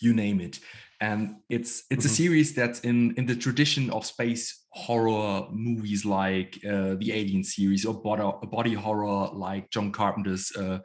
you 0.00 0.14
name 0.14 0.40
it 0.40 0.60
and 1.04 1.36
it's 1.50 1.84
it's 1.90 2.06
mm-hmm. 2.06 2.12
a 2.12 2.20
series 2.22 2.54
that's 2.54 2.80
in 2.80 3.14
in 3.18 3.26
the 3.26 3.36
tradition 3.36 3.90
of 3.90 4.06
space 4.06 4.44
horror 4.70 5.46
movies 5.50 6.04
like 6.04 6.58
uh, 6.64 6.94
the 7.00 7.10
Alien 7.12 7.44
series 7.44 7.84
or 7.84 7.94
body, 7.94 8.28
body 8.50 8.74
horror 8.74 9.28
like 9.32 9.70
John 9.70 9.92
Carpenter's 9.92 10.50
uh, 10.56 10.78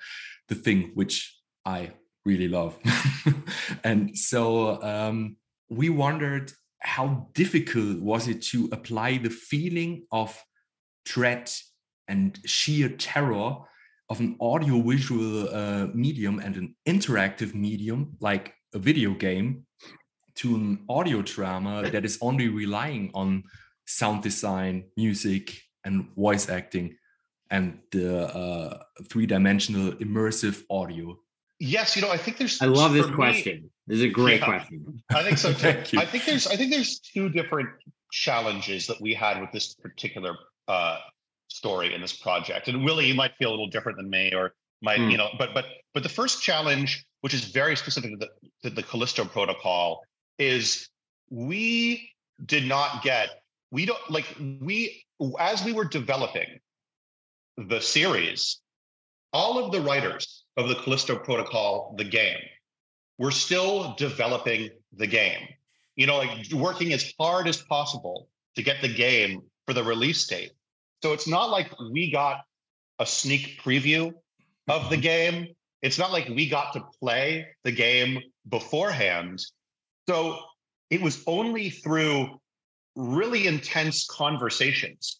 The 0.49 0.55
Thing, 0.55 0.91
which 0.93 1.15
I 1.65 1.91
really 2.25 2.49
love. 2.49 2.77
and 3.83 4.15
so 4.15 4.81
um, 4.83 5.37
we 5.69 5.89
wondered 5.89 6.51
how 6.79 7.27
difficult 7.33 7.99
was 7.99 8.27
it 8.27 8.41
to 8.51 8.69
apply 8.71 9.17
the 9.17 9.29
feeling 9.29 10.05
of 10.11 10.29
dread 11.05 11.49
and 12.07 12.39
sheer 12.45 12.89
terror 12.89 13.57
of 14.09 14.19
an 14.19 14.35
audiovisual 14.39 15.49
uh, 15.55 15.87
medium 15.93 16.39
and 16.39 16.55
an 16.57 16.75
interactive 16.87 17.53
medium 17.55 18.17
like 18.19 18.53
a 18.73 18.79
video 18.79 19.13
game 19.13 19.65
to 20.39 20.55
an 20.55 20.79
audio 20.87 21.21
drama 21.21 21.89
that 21.91 22.05
is 22.05 22.17
only 22.21 22.47
relying 22.47 23.11
on 23.13 23.43
sound 23.85 24.23
design, 24.23 24.85
music, 24.95 25.61
and 25.83 26.09
voice 26.15 26.49
acting, 26.49 26.95
and 27.51 27.79
the 27.91 28.27
uh, 28.27 28.79
three-dimensional 29.09 29.93
immersive 29.93 30.63
audio? 30.69 31.17
Yes, 31.59 31.95
you 31.95 32.01
know, 32.01 32.09
I 32.09 32.17
think 32.17 32.37
there's. 32.37 32.61
I 32.61 32.67
love 32.67 32.93
this 32.93 33.07
question. 33.07 33.63
Me, 33.63 33.69
this 33.87 33.97
is 33.97 34.03
a 34.03 34.09
great 34.09 34.39
yeah, 34.39 34.45
question. 34.45 35.03
I 35.09 35.23
think 35.23 35.37
so 35.37 35.51
too. 35.83 35.99
I 35.99 36.05
think 36.05 36.25
there's. 36.25 36.47
I 36.47 36.55
think 36.55 36.71
there's 36.71 36.99
two 36.99 37.27
different 37.29 37.69
challenges 38.11 38.87
that 38.87 39.01
we 39.01 39.13
had 39.13 39.41
with 39.41 39.51
this 39.51 39.75
particular 39.75 40.35
uh, 40.69 40.99
story 41.49 41.93
in 41.93 41.99
this 41.99 42.13
project. 42.13 42.69
And 42.69 42.85
Willie, 42.85 43.07
you 43.07 43.13
might 43.13 43.35
feel 43.37 43.49
a 43.49 43.51
little 43.51 43.67
different 43.67 43.97
than 43.97 44.09
me, 44.09 44.31
or 44.33 44.53
might 44.81 44.99
mm. 44.99 45.11
you 45.11 45.17
know. 45.17 45.27
But 45.37 45.53
but 45.53 45.65
but 45.93 46.03
the 46.03 46.09
first 46.09 46.41
challenge, 46.41 47.05
which 47.21 47.33
is 47.33 47.43
very 47.45 47.75
specific 47.75 48.11
to 48.11 48.17
the, 48.17 48.29
to 48.63 48.73
the 48.73 48.83
Callisto 48.83 49.25
Protocol, 49.25 50.01
is 50.39 50.89
we 51.29 52.09
did 52.45 52.65
not 52.65 53.03
get 53.03 53.29
we 53.71 53.85
don't 53.85 54.09
like 54.09 54.25
we 54.61 55.05
as 55.39 55.63
we 55.63 55.73
were 55.73 55.85
developing 55.85 56.59
the 57.57 57.79
series 57.79 58.61
all 59.33 59.63
of 59.63 59.71
the 59.71 59.81
writers 59.81 60.45
of 60.57 60.69
the 60.69 60.75
callisto 60.75 61.17
protocol 61.17 61.93
the 61.97 62.03
game 62.03 62.39
were 63.19 63.31
still 63.31 63.93
developing 63.95 64.69
the 64.93 65.05
game. 65.05 65.47
You 65.95 66.07
know 66.07 66.17
like 66.17 66.51
working 66.53 66.93
as 66.93 67.13
hard 67.19 67.47
as 67.47 67.61
possible 67.61 68.29
to 68.55 68.63
get 68.63 68.81
the 68.81 68.93
game 68.93 69.43
for 69.67 69.73
the 69.73 69.83
release 69.83 70.25
date. 70.25 70.53
So 71.03 71.13
it's 71.13 71.27
not 71.27 71.51
like 71.51 71.69
we 71.91 72.09
got 72.09 72.41
a 72.97 73.05
sneak 73.05 73.61
preview 73.61 74.13
of 74.67 74.89
the 74.89 74.95
mm-hmm. 74.95 75.01
game. 75.01 75.47
It's 75.81 75.99
not 75.99 76.11
like 76.11 76.27
we 76.29 76.49
got 76.49 76.73
to 76.73 76.83
play 76.99 77.47
the 77.63 77.71
game 77.71 78.19
beforehand 78.49 79.39
so 80.09 80.39
it 80.89 80.99
was 80.99 81.23
only 81.27 81.69
through 81.69 82.39
really 82.95 83.45
intense 83.45 84.07
conversations 84.07 85.19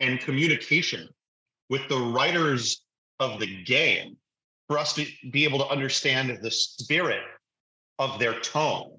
and 0.00 0.18
communication 0.18 1.06
with 1.68 1.86
the 1.90 1.98
writers 1.98 2.86
of 3.20 3.38
the 3.38 3.62
game 3.64 4.16
for 4.66 4.78
us 4.78 4.94
to 4.94 5.04
be 5.30 5.44
able 5.44 5.58
to 5.58 5.66
understand 5.66 6.38
the 6.40 6.50
spirit 6.50 7.20
of 7.98 8.18
their 8.18 8.40
tone 8.40 8.92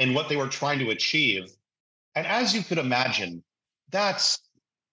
and 0.00 0.12
what 0.12 0.28
they 0.28 0.34
were 0.34 0.48
trying 0.48 0.80
to 0.80 0.90
achieve. 0.90 1.44
And 2.16 2.26
as 2.26 2.52
you 2.52 2.64
could 2.64 2.78
imagine, 2.78 3.44
that's 3.90 4.40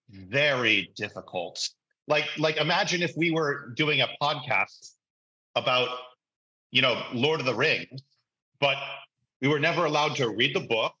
very 0.08 0.92
difficult. 0.94 1.58
Like, 2.06 2.26
like 2.38 2.56
imagine 2.56 3.02
if 3.02 3.14
we 3.16 3.32
were 3.32 3.72
doing 3.74 4.00
a 4.00 4.08
podcast 4.22 4.92
about, 5.56 5.88
you 6.70 6.82
know, 6.82 7.02
Lord 7.12 7.40
of 7.40 7.46
the 7.46 7.54
Rings, 7.54 8.00
but 8.60 8.76
we 9.42 9.48
were 9.48 9.58
never 9.58 9.84
allowed 9.84 10.14
to 10.16 10.30
read 10.30 10.54
the 10.54 10.60
book 10.60 10.94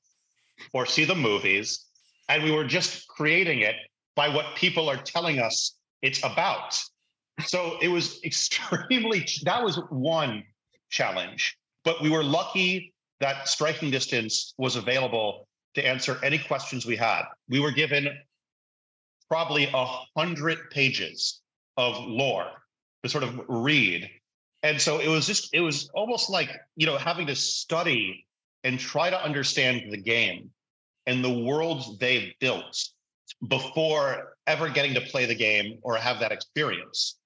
or 0.74 0.84
see 0.84 1.04
the 1.04 1.14
movies. 1.14 1.86
And 2.28 2.42
we 2.42 2.50
were 2.50 2.64
just 2.64 3.06
creating 3.06 3.60
it 3.60 3.76
by 4.16 4.28
what 4.28 4.56
people 4.56 4.90
are 4.90 4.96
telling 4.96 5.38
us 5.38 5.76
it's 6.02 6.18
about. 6.24 6.78
So 7.46 7.78
it 7.80 7.88
was 7.88 8.20
extremely, 8.24 9.26
that 9.44 9.62
was 9.64 9.80
one 9.90 10.42
challenge. 10.90 11.56
But 11.84 12.02
we 12.02 12.10
were 12.10 12.24
lucky 12.24 12.92
that 13.20 13.48
striking 13.48 13.90
distance 13.90 14.54
was 14.58 14.74
available 14.74 15.46
to 15.74 15.86
answer 15.86 16.18
any 16.22 16.38
questions 16.38 16.84
we 16.84 16.96
had. 16.96 17.22
We 17.48 17.60
were 17.60 17.70
given 17.70 18.08
probably 19.28 19.70
a 19.72 19.86
hundred 20.16 20.58
pages 20.70 21.40
of 21.76 21.96
lore 21.98 22.50
to 23.04 23.08
sort 23.08 23.24
of 23.24 23.40
read. 23.48 24.10
And 24.64 24.80
so 24.80 24.98
it 24.98 25.08
was 25.08 25.26
just, 25.26 25.54
it 25.54 25.60
was 25.60 25.88
almost 25.94 26.28
like, 26.28 26.50
you 26.76 26.86
know, 26.86 26.98
having 26.98 27.26
to 27.28 27.34
study 27.34 28.26
and 28.64 28.78
try 28.78 29.10
to 29.10 29.24
understand 29.24 29.90
the 29.90 29.96
game 29.96 30.50
and 31.06 31.24
the 31.24 31.42
worlds 31.44 31.98
they've 31.98 32.32
built 32.40 32.88
before 33.48 34.36
ever 34.46 34.68
getting 34.68 34.94
to 34.94 35.00
play 35.00 35.26
the 35.26 35.34
game 35.34 35.78
or 35.82 35.96
have 35.96 36.20
that 36.20 36.32
experience. 36.32 37.18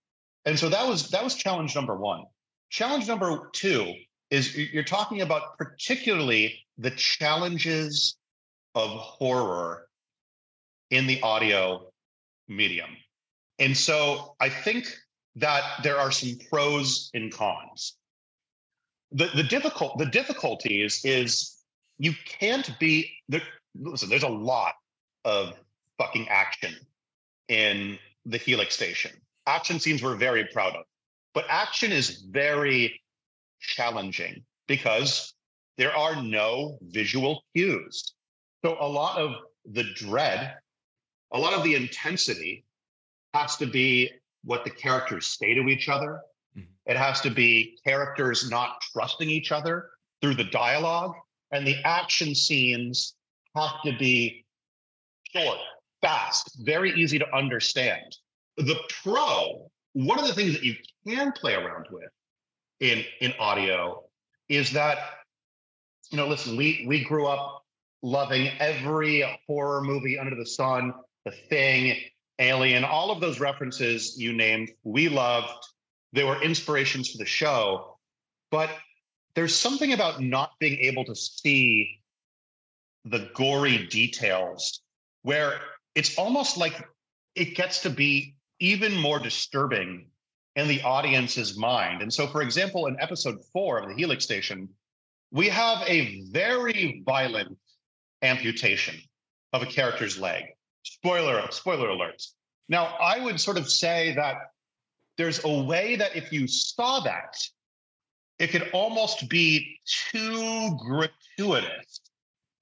And 0.45 0.59
so 0.59 0.69
that 0.69 0.87
was 0.87 1.11
that 1.11 1.25
was 1.25 1.35
challenge 1.35 1.75
number 1.75 1.97
1. 1.97 2.25
Challenge 2.71 3.07
number 3.09 3.51
2 3.53 3.93
is 4.31 4.57
you're 4.57 4.85
talking 4.85 5.23
about 5.23 5.59
particularly 5.59 6.65
the 6.79 6.91
challenges 6.93 8.17
of 8.75 8.91
horror 8.91 9.89
in 10.91 11.07
the 11.07 11.21
audio 11.23 11.91
medium. 12.49 12.91
And 13.59 13.77
so 13.77 14.35
I 14.41 14.49
think 14.49 14.87
that 15.37 15.63
there 15.83 15.99
are 15.99 16.11
some 16.11 16.39
pros 16.51 17.11
and 17.15 17.33
cons. 17.33 17.97
The 19.13 19.27
the 19.35 19.43
difficult 19.43 19.99
the 19.99 20.07
difficulty 20.07 20.83
is 20.83 21.05
is 21.05 21.57
you 21.99 22.13
can't 22.25 22.77
be 22.79 23.11
there. 23.29 23.43
Listen, 23.75 24.09
there's 24.09 24.23
a 24.23 24.29
lot 24.29 24.75
of 25.25 25.55
fucking 25.99 26.29
action 26.29 26.75
in 27.49 27.99
the 28.25 28.39
Helix 28.39 28.75
station. 28.75 29.13
Action 29.47 29.79
scenes 29.79 30.03
we're 30.03 30.17
very 30.17 30.45
proud 30.47 30.75
of, 30.75 30.85
but 31.35 31.45
action 31.49 31.93
is 31.93 32.23
very 32.31 33.01
challenging 33.61 34.43
because 34.67 35.35
there 35.79 35.95
are 35.95 36.21
no 36.23 36.79
visual 36.83 37.45
cues. 37.55 38.15
So 38.65 38.77
a 38.81 38.89
lot 38.89 39.19
of 39.19 39.35
the 39.65 39.85
dread, 39.95 40.55
a 41.33 41.39
lot 41.39 41.53
of 41.53 41.63
the 41.63 41.75
intensity 41.75 42.65
has 43.35 43.57
to 43.57 43.67
be 43.67 44.11
what 44.45 44.65
the 44.65 44.71
characters 44.71 45.27
say 45.27 45.55
to 45.55 45.69
each 45.69 45.89
other. 45.89 46.21
Mm-hmm. 46.57 46.91
It 46.91 46.97
has 46.97 47.21
to 47.23 47.31
be 47.31 47.79
characters 47.85 48.51
not 48.51 48.81
trusting 48.93 49.29
each 49.29 49.53
other 49.53 49.91
through 50.21 50.35
the 50.35 50.45
dialogue. 50.45 51.15
And 51.53 51.67
the 51.67 51.77
action 51.85 52.35
scenes 52.35 53.15
have 53.55 53.83
to 53.85 53.97
be 53.99 54.45
short, 55.33 55.59
fast, 56.03 56.59
very 56.65 56.93
easy 56.93 57.19
to 57.19 57.37
understand. 57.37 58.17
The 58.57 58.77
pro, 59.03 59.71
one 59.93 60.19
of 60.19 60.27
the 60.27 60.35
things 60.35 60.53
that 60.55 60.65
you 60.65 60.75
can 61.07 61.33
play 61.33 61.55
around 61.55 61.87
with 61.91 62.11
in, 62.81 63.05
in 63.21 63.33
audio 63.39 64.05
is 64.49 64.73
that, 64.73 64.99
you 66.11 66.17
know, 66.17 66.27
listen, 66.27 66.57
we 66.57 66.85
we 66.87 67.03
grew 67.03 67.27
up 67.27 67.65
loving 68.03 68.49
every 68.61 69.25
horror 69.47 69.83
movie 69.83 70.19
under 70.19 70.37
the 70.37 70.47
sun, 70.47 70.95
The 71.25 71.33
Thing, 71.33 71.97
Alien, 72.39 72.85
all 72.85 73.11
of 73.11 73.21
those 73.21 73.41
references 73.41 74.19
you 74.19 74.33
named, 74.33 74.71
we 74.85 75.09
loved. 75.09 75.67
They 76.17 76.25
were 76.25 76.43
inspirations 76.43 77.11
for 77.11 77.19
the 77.19 77.27
show. 77.27 77.99
But 78.51 78.71
there's 79.35 79.55
something 79.55 79.93
about 79.93 80.23
not 80.23 80.53
being 80.59 80.79
able 80.79 81.05
to 81.05 81.15
see 81.15 82.01
the 83.05 83.29
gory 83.35 83.87
details 83.87 84.81
where 85.23 85.61
it's 85.95 86.17
almost 86.17 86.57
like 86.57 86.89
it 87.35 87.55
gets 87.55 87.83
to 87.83 87.91
be 87.91 88.35
even 88.61 88.97
more 88.97 89.19
disturbing 89.19 90.07
in 90.55 90.69
the 90.69 90.81
audience's 90.81 91.59
mind. 91.59 92.01
And 92.01 92.11
so, 92.11 92.27
for 92.27 92.41
example, 92.41 92.87
in 92.87 92.99
episode 92.99 93.45
four 93.53 93.79
of 93.79 93.89
the 93.91 93.95
Helix 93.95 94.25
Station, 94.25 94.71
we 95.33 95.51
have 95.51 95.87
a 95.87 96.23
very 96.31 97.03
violent 97.05 97.59
amputation 98.23 98.95
of 99.53 99.63
a 99.63 99.67
character's 99.67 100.19
leg. 100.19 100.45
Spoiler, 100.83 101.47
spoiler 101.51 101.89
alerts. 101.89 102.33
Now, 102.71 102.97
I 102.99 103.23
would 103.23 103.39
sort 103.39 103.59
of 103.59 103.71
say 103.71 104.15
that 104.15 104.37
there's 105.17 105.45
a 105.45 105.63
way 105.63 105.97
that 105.97 106.15
if 106.15 106.33
you 106.33 106.47
saw 106.47 107.01
that, 107.01 107.37
it 108.39 108.49
could 108.49 108.69
almost 108.73 109.29
be 109.29 109.79
too 110.11 110.77
gratuitous, 110.79 112.01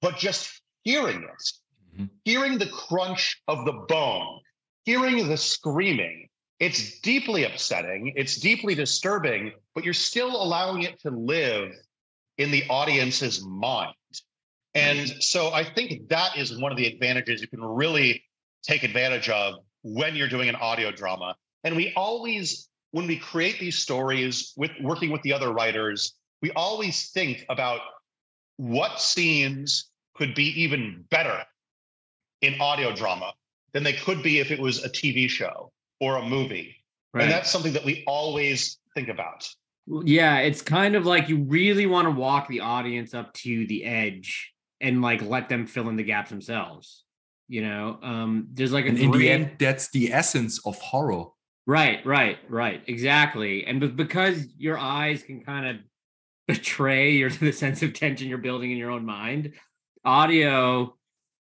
but 0.01 0.17
just 0.17 0.61
hearing 0.83 1.23
it, 1.23 1.51
mm-hmm. 1.93 2.05
hearing 2.23 2.57
the 2.57 2.67
crunch 2.67 3.41
of 3.47 3.65
the 3.65 3.73
bone, 3.89 4.39
hearing 4.85 5.27
the 5.27 5.37
screaming, 5.37 6.29
it's 6.59 7.01
deeply 7.01 7.43
upsetting, 7.43 8.13
it's 8.15 8.37
deeply 8.37 8.75
disturbing, 8.75 9.51
but 9.73 9.83
you're 9.83 9.93
still 9.93 10.41
allowing 10.41 10.83
it 10.83 10.99
to 11.01 11.09
live 11.09 11.73
in 12.37 12.51
the 12.51 12.63
audience's 12.69 13.43
mind. 13.45 13.93
And 14.73 15.09
so 15.21 15.53
I 15.53 15.63
think 15.63 16.09
that 16.09 16.37
is 16.37 16.57
one 16.57 16.71
of 16.71 16.77
the 16.77 16.85
advantages 16.85 17.41
you 17.41 17.47
can 17.47 17.63
really 17.63 18.23
take 18.63 18.83
advantage 18.83 19.29
of 19.29 19.55
when 19.83 20.15
you're 20.15 20.27
doing 20.27 20.49
an 20.49 20.55
audio 20.55 20.91
drama. 20.91 21.35
And 21.65 21.75
we 21.75 21.91
always, 21.95 22.69
when 22.91 23.07
we 23.07 23.17
create 23.17 23.59
these 23.59 23.77
stories 23.77 24.53
with 24.55 24.71
working 24.79 25.11
with 25.11 25.21
the 25.23 25.33
other 25.33 25.51
writers, 25.51 26.13
we 26.41 26.51
always 26.51 27.09
think 27.09 27.43
about 27.49 27.81
what 28.57 29.01
scenes 29.01 29.89
could 30.15 30.33
be 30.35 30.61
even 30.61 31.03
better 31.09 31.43
in 32.41 32.61
audio 32.61 32.95
drama 32.95 33.33
than 33.73 33.83
they 33.83 33.93
could 33.93 34.23
be 34.23 34.39
if 34.39 34.51
it 34.51 34.59
was 34.59 34.85
a 34.85 34.89
TV 34.89 35.27
show 35.27 35.71
or 35.99 36.17
a 36.17 36.23
movie. 36.23 36.75
Right. 37.13 37.23
And 37.23 37.31
that's 37.31 37.49
something 37.49 37.73
that 37.73 37.83
we 37.83 38.03
always 38.07 38.77
think 38.93 39.09
about. 39.09 39.49
Yeah, 39.87 40.39
it's 40.39 40.61
kind 40.61 40.95
of 40.95 41.05
like 41.05 41.29
you 41.29 41.43
really 41.43 41.85
want 41.85 42.05
to 42.05 42.11
walk 42.11 42.47
the 42.47 42.61
audience 42.61 43.13
up 43.13 43.33
to 43.33 43.67
the 43.67 43.83
edge 43.85 44.53
and 44.81 45.01
like 45.01 45.21
let 45.21 45.49
them 45.49 45.67
fill 45.67 45.89
in 45.89 45.95
the 45.95 46.03
gaps 46.03 46.29
themselves. 46.29 47.03
You 47.47 47.61
know, 47.61 47.99
um, 48.01 48.47
there's 48.53 48.73
like 48.73 48.85
and 48.85 48.97
in 48.97 49.11
the 49.11 49.29
end, 49.29 49.51
that's 49.59 49.89
the 49.91 50.11
essence 50.11 50.59
of 50.65 50.77
horror. 50.79 51.25
Right, 51.67 52.05
right, 52.05 52.37
right, 52.47 52.83
exactly. 52.87 53.65
And 53.65 53.95
because 53.95 54.45
your 54.57 54.77
eyes 54.77 55.23
can 55.23 55.43
kind 55.43 55.67
of 55.67 55.77
betray 56.47 57.11
your 57.11 57.29
the 57.31 57.51
sense 57.51 57.81
of 57.81 57.93
tension 57.93 58.27
you're 58.27 58.37
building 58.37 58.71
in 58.71 58.77
your 58.77 58.91
own 58.91 59.05
mind, 59.05 59.53
audio 60.03 60.95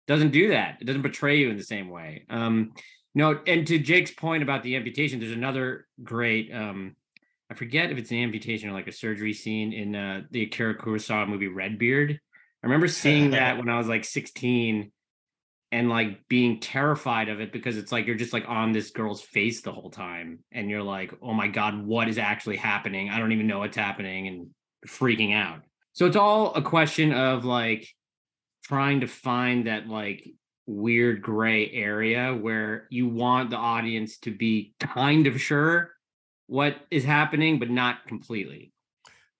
doesn't 0.07 0.31
do 0.31 0.49
that. 0.49 0.77
It 0.81 0.85
doesn't 0.85 1.01
betray 1.01 1.37
you 1.37 1.49
in 1.49 1.57
the 1.57 1.63
same 1.63 1.89
way. 1.89 2.25
Um, 2.29 2.73
no, 3.13 3.39
and 3.45 3.67
to 3.67 3.77
Jake's 3.77 4.11
point 4.11 4.43
about 4.43 4.63
the 4.63 4.75
amputation, 4.75 5.19
there's 5.19 5.31
another 5.31 5.87
great. 6.03 6.53
Um, 6.53 6.95
I 7.49 7.55
forget 7.55 7.91
if 7.91 7.97
it's 7.97 8.11
an 8.11 8.17
amputation 8.17 8.69
or 8.69 8.73
like 8.73 8.87
a 8.87 8.93
surgery 8.93 9.33
scene 9.33 9.73
in 9.73 9.95
uh, 9.95 10.21
the 10.31 10.43
Akira 10.43 10.77
Kurosawa 10.77 11.27
movie 11.27 11.49
Redbeard. 11.49 12.11
I 12.11 12.65
remember 12.65 12.87
seeing 12.87 13.31
that 13.31 13.57
when 13.57 13.69
I 13.69 13.77
was 13.77 13.87
like 13.87 14.05
16 14.05 14.91
and 15.71 15.89
like 15.89 16.27
being 16.27 16.59
terrified 16.59 17.29
of 17.29 17.39
it 17.39 17.53
because 17.53 17.77
it's 17.77 17.91
like 17.91 18.05
you're 18.05 18.15
just 18.15 18.33
like 18.33 18.47
on 18.47 18.71
this 18.71 18.91
girl's 18.91 19.21
face 19.21 19.61
the 19.61 19.71
whole 19.71 19.89
time 19.89 20.39
and 20.51 20.69
you're 20.69 20.83
like, 20.83 21.13
oh 21.21 21.33
my 21.33 21.47
God, 21.47 21.85
what 21.85 22.09
is 22.09 22.17
actually 22.17 22.57
happening? 22.57 23.09
I 23.09 23.19
don't 23.19 23.31
even 23.31 23.47
know 23.47 23.59
what's 23.59 23.77
happening 23.77 24.27
and 24.27 24.47
freaking 24.85 25.33
out. 25.33 25.61
So 25.93 26.05
it's 26.05 26.17
all 26.17 26.53
a 26.53 26.61
question 26.61 27.13
of 27.13 27.45
like 27.45 27.87
trying 28.65 29.01
to 29.01 29.07
find 29.07 29.67
that 29.67 29.87
like 29.87 30.27
weird 30.65 31.21
gray 31.21 31.71
area 31.71 32.33
where 32.33 32.87
you 32.89 33.07
want 33.07 33.49
the 33.49 33.57
audience 33.57 34.17
to 34.19 34.31
be 34.31 34.73
kind 34.79 35.27
of 35.27 35.39
sure 35.39 35.91
what 36.47 36.75
is 36.91 37.05
happening, 37.05 37.59
but 37.59 37.69
not 37.69 38.05
completely. 38.07 38.73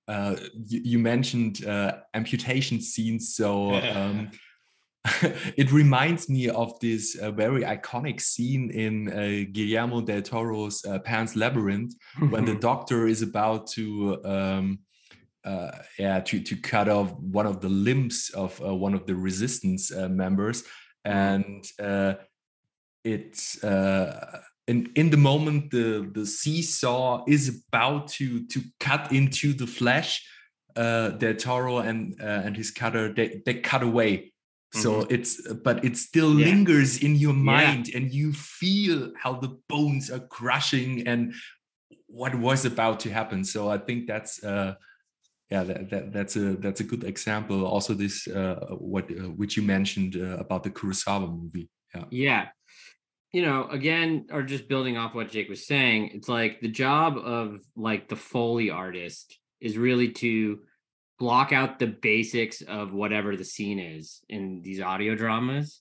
Uh, 0.08 0.36
you, 0.54 0.82
you, 0.84 1.00
mentioned 1.00 1.63
uh, 1.65 1.98
amputation 2.13 2.82
scenes, 2.82 3.36
so 3.36 3.76
um, 3.76 4.32
it 5.58 5.72
reminds 5.72 6.30
me 6.30 6.50
of 6.50 6.80
this 6.80 7.18
uh, 7.18 7.32
very 7.32 7.64
iconic 7.64 8.22
scene 8.22 8.70
in 8.70 9.12
uh, 9.12 9.46
Guillermo 9.52 10.02
del 10.02 10.22
Toro's 10.22 10.86
uh, 10.86 11.00
Pan's 11.00 11.36
Labyrinth 11.36 11.96
when 12.30 12.46
the 12.46 12.56
doctor 12.56 13.08
is 13.08 13.22
about 13.22 13.68
to. 13.72 14.24
Um, 14.26 14.80
uh, 15.44 15.72
yeah, 15.98 16.20
to, 16.20 16.40
to 16.40 16.56
cut 16.56 16.88
off 16.88 17.12
one 17.14 17.48
of 17.48 17.62
the 17.62 17.68
limbs 17.68 18.30
of 18.36 18.60
one 18.60 18.94
of 18.94 19.08
the 19.08 19.16
resistance 19.16 19.92
members, 19.92 20.64
and 21.04 21.66
it's 23.04 23.58
and 24.68 24.90
in 24.96 25.10
the 25.10 25.18
moment 25.18 25.72
the 25.72 26.10
the 26.14 26.26
seesaw 26.26 27.24
is 27.28 27.64
about 27.68 28.08
to 28.08 28.46
to 28.48 28.62
cut 28.80 29.12
into 29.12 29.54
the 29.54 29.68
flesh 29.68 30.26
uh 30.76 31.10
del 31.10 31.36
toro 31.36 31.80
and 31.80 32.16
uh, 32.22 32.46
and 32.46 32.56
his 32.56 32.72
cutter 32.72 33.14
they, 33.14 33.42
they 33.46 33.56
cut 33.56 33.84
away 33.84 34.31
mm-hmm. 34.74 34.82
so 34.82 35.02
it's 35.10 35.42
but 35.54 35.84
it 35.84 35.98
still 35.98 36.40
yeah. 36.40 36.48
lingers 36.48 37.04
in 37.04 37.16
your 37.16 37.34
mind 37.34 37.88
yeah. 37.88 37.98
and 37.98 38.14
you 38.14 38.34
feel 38.34 39.12
how 39.22 39.34
the 39.34 39.58
bones 39.68 40.10
are 40.10 40.20
crushing 40.20 41.08
and 41.08 41.34
what 42.08 42.36
was 42.36 42.66
about 42.66 43.00
to 43.00 43.10
happen 43.10 43.44
so 43.44 43.70
i 43.70 43.78
think 43.78 44.08
that's 44.08 44.44
uh 44.44 44.74
yeah 45.50 45.64
that, 45.64 45.90
that 45.90 46.14
that's 46.14 46.36
a 46.36 46.56
that's 46.56 46.80
a 46.80 46.84
good 46.84 47.04
example 47.04 47.66
also 47.66 47.94
this 47.94 48.28
uh 48.28 48.66
what 48.78 49.10
uh, 49.12 49.30
which 49.40 49.58
you 49.58 49.64
mentioned 49.64 50.16
uh, 50.16 50.38
about 50.38 50.64
the 50.64 50.70
kurosawa 50.70 51.30
movie 51.30 51.70
yeah 51.94 52.06
yeah 52.10 52.48
you 53.32 53.42
know, 53.42 53.68
again, 53.70 54.28
or 54.32 54.44
just 54.44 54.68
building 54.68 54.98
off 54.98 55.16
what 55.16 55.32
Jake 55.32 55.50
was 55.50 55.66
saying, 55.66 56.12
it's 56.14 56.28
like 56.28 56.60
the 56.60 56.68
job 56.68 57.18
of 57.18 57.62
like 57.76 58.10
the 58.10 58.16
Foley 58.16 58.70
artist 58.70 59.38
is 59.62 59.78
really 59.78 60.10
to 60.10 60.60
block 61.22 61.54
out 61.54 61.78
the 61.78 61.86
basics 61.86 62.64
of 62.64 62.94
whatever 62.94 63.38
the 63.38 63.46
scene 63.46 63.78
is 63.78 64.22
in 64.28 64.64
these 64.64 64.82
audio 64.82 65.14
dramas 65.14 65.80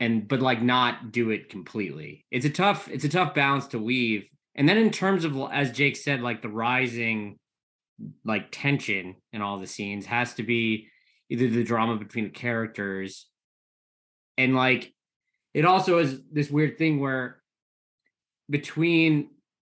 and 0.00 0.26
but 0.26 0.40
like 0.40 0.62
not 0.62 1.12
do 1.12 1.28
it 1.28 1.50
completely. 1.50 2.24
It's 2.30 2.46
a 2.46 2.50
tough, 2.50 2.88
it's 2.88 3.04
a 3.04 3.10
tough 3.10 3.34
balance 3.34 3.66
to 3.68 3.78
weave. 3.78 4.24
And 4.54 4.66
then 4.66 4.78
in 4.78 4.88
terms 4.88 5.26
of 5.26 5.36
as 5.52 5.72
Jake 5.72 5.96
said, 5.96 6.22
like 6.22 6.40
the 6.40 6.48
rising 6.48 7.38
like 8.24 8.46
tension 8.50 9.16
in 9.34 9.42
all 9.42 9.58
the 9.58 9.66
scenes 9.66 10.06
has 10.06 10.32
to 10.34 10.42
be 10.42 10.88
either 11.28 11.48
the 11.48 11.64
drama 11.64 11.96
between 11.96 12.24
the 12.24 12.30
characters 12.30 13.26
and 14.38 14.56
like 14.56 14.90
it 15.52 15.66
also 15.66 15.98
is 15.98 16.18
this 16.32 16.50
weird 16.50 16.78
thing 16.78 16.98
where 16.98 17.42
between 18.48 19.28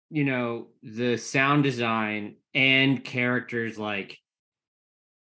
you 0.09 0.23
know 0.23 0.67
the 0.81 1.17
sound 1.17 1.63
design 1.63 2.37
and 2.53 3.03
characters 3.03 3.77
like 3.77 4.17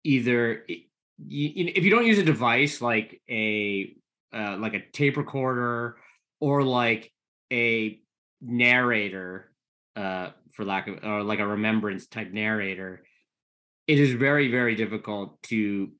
either 0.08 0.64
if 0.66 1.84
you 1.84 1.90
don't 1.90 2.06
use 2.06 2.18
a 2.18 2.22
device 2.22 2.80
like 2.80 3.20
a 3.28 3.94
uh, 4.32 4.56
like 4.58 4.74
a 4.74 4.80
tape 4.92 5.16
recorder 5.16 5.96
or 6.40 6.62
like 6.62 7.12
a 7.52 8.00
narrator 8.40 9.50
uh, 9.96 10.30
for 10.52 10.64
lack 10.64 10.88
of 10.88 10.98
or 11.02 11.22
like 11.22 11.40
a 11.40 11.46
remembrance 11.46 12.06
type 12.06 12.32
narrator, 12.32 13.02
it 13.86 13.98
is 13.98 14.12
very 14.14 14.50
very 14.50 14.74
difficult 14.74 15.42
to 15.42 15.90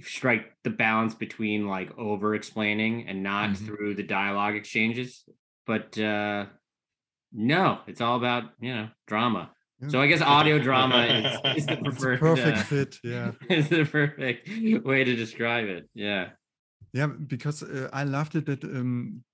strike 0.00 0.52
the 0.64 0.70
balance 0.70 1.14
between 1.14 1.66
like 1.66 1.96
over 1.96 2.34
explaining 2.34 3.06
and 3.08 3.22
not 3.22 3.50
mm-hmm. 3.50 3.64
through 3.64 3.94
the 3.94 4.02
dialogue 4.02 4.56
exchanges. 4.56 5.24
But 5.66 5.96
uh, 5.98 6.46
no, 7.32 7.78
it's 7.86 8.02
all 8.02 8.16
about 8.16 8.44
you 8.60 8.74
know 8.74 8.88
drama. 9.06 9.52
So 9.88 10.00
I 10.00 10.06
guess 10.06 10.20
audio 10.20 10.58
drama 10.58 11.04
is, 11.44 11.56
is 11.58 11.66
the 11.66 11.76
preferred 11.76 12.20
perfect 12.20 12.58
uh, 12.58 12.62
fit. 12.62 12.98
Yeah, 13.02 13.32
is 13.50 13.68
the 13.68 13.84
perfect 13.84 14.48
way 14.84 15.04
to 15.04 15.16
describe 15.16 15.66
it. 15.66 15.88
Yeah. 15.94 16.30
Yeah, 16.92 17.08
because 17.08 17.62
uh, 17.64 17.88
I 17.92 18.04
loved 18.04 18.36
it 18.36 18.46
that 18.46 18.62
um, 18.62 19.24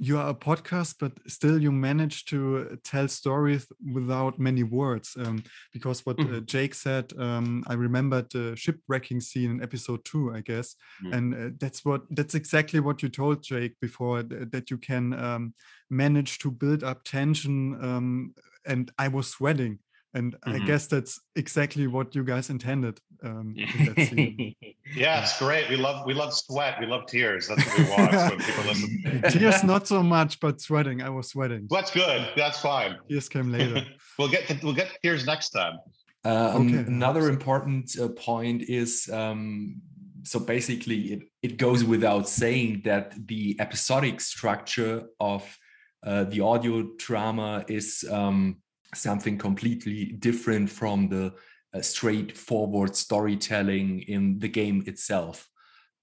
you 0.00 0.18
are 0.18 0.30
a 0.30 0.34
podcast, 0.34 0.96
but 0.98 1.12
still 1.26 1.60
you 1.60 1.70
manage 1.70 2.24
to 2.24 2.78
tell 2.84 3.06
stories 3.06 3.66
without 3.92 4.38
many 4.38 4.62
words. 4.62 5.14
Um, 5.18 5.44
because 5.72 6.06
what 6.06 6.16
mm. 6.16 6.38
uh, 6.38 6.40
Jake 6.46 6.74
said, 6.74 7.12
um, 7.18 7.62
I 7.66 7.74
remembered 7.74 8.30
the 8.32 8.56
shipwrecking 8.56 9.20
scene 9.20 9.50
in 9.50 9.62
episode 9.62 10.04
two, 10.04 10.32
I 10.34 10.40
guess, 10.40 10.74
mm. 11.04 11.14
and 11.14 11.34
uh, 11.34 11.50
that's 11.58 11.84
what 11.84 12.02
that's 12.10 12.34
exactly 12.34 12.80
what 12.80 13.02
you 13.02 13.10
told 13.10 13.42
Jake 13.42 13.78
before 13.80 14.22
that 14.22 14.70
you 14.70 14.78
can 14.78 15.12
um, 15.12 15.54
manage 15.90 16.38
to 16.38 16.50
build 16.50 16.82
up 16.82 17.04
tension. 17.04 18.34
Um, 18.66 18.72
and 18.72 18.92
I 18.98 19.08
was 19.08 19.28
sweating 19.28 19.78
and 20.14 20.34
mm-hmm. 20.34 20.62
I 20.62 20.66
guess 20.66 20.86
that's 20.86 21.20
exactly 21.36 21.86
what 21.86 22.14
you 22.14 22.24
guys 22.24 22.50
intended. 22.50 22.98
Um, 23.22 23.54
yeah, 23.56 25.22
it's 25.22 25.38
great. 25.38 25.68
We 25.68 25.76
love 25.76 26.04
we 26.06 26.14
love 26.14 26.34
sweat. 26.34 26.80
We 26.80 26.86
love 26.86 27.06
tears. 27.06 27.48
That's 27.48 27.64
what 27.66 27.78
we 27.78 27.84
want 27.90 28.12
when 28.12 28.38
people 28.38 28.64
listen. 28.64 29.22
tears, 29.30 29.64
not 29.64 29.86
so 29.86 30.02
much, 30.02 30.40
but 30.40 30.60
sweating. 30.60 31.02
I 31.02 31.10
was 31.10 31.28
sweating. 31.28 31.68
That's 31.70 31.90
good. 31.90 32.28
That's 32.36 32.60
fine. 32.60 32.96
Tears 33.08 33.28
came 33.28 33.52
later. 33.52 33.86
we'll 34.18 34.28
get 34.28 34.48
to, 34.48 34.58
we'll 34.62 34.74
get 34.74 34.90
tears 35.02 35.26
next 35.26 35.50
time. 35.50 35.78
Uh, 36.24 36.54
okay. 36.56 36.78
Another 36.78 37.28
important 37.28 37.96
uh, 37.98 38.08
point 38.08 38.62
is 38.62 39.08
um, 39.12 39.80
so 40.24 40.40
basically 40.40 41.12
it, 41.12 41.22
it 41.42 41.56
goes 41.56 41.84
without 41.84 42.28
saying 42.28 42.82
that 42.84 43.14
the 43.26 43.56
episodic 43.58 44.20
structure 44.20 45.04
of 45.18 45.56
uh, 46.02 46.24
the 46.24 46.40
audio 46.40 46.90
drama 46.98 47.64
is 47.68 48.04
um, 48.10 48.56
something 48.94 49.38
completely 49.38 50.06
different 50.18 50.70
from 50.70 51.08
the 51.08 51.32
uh, 51.72 51.80
straightforward 51.80 52.96
storytelling 52.96 54.02
in 54.02 54.38
the 54.38 54.48
game 54.48 54.82
itself. 54.86 55.48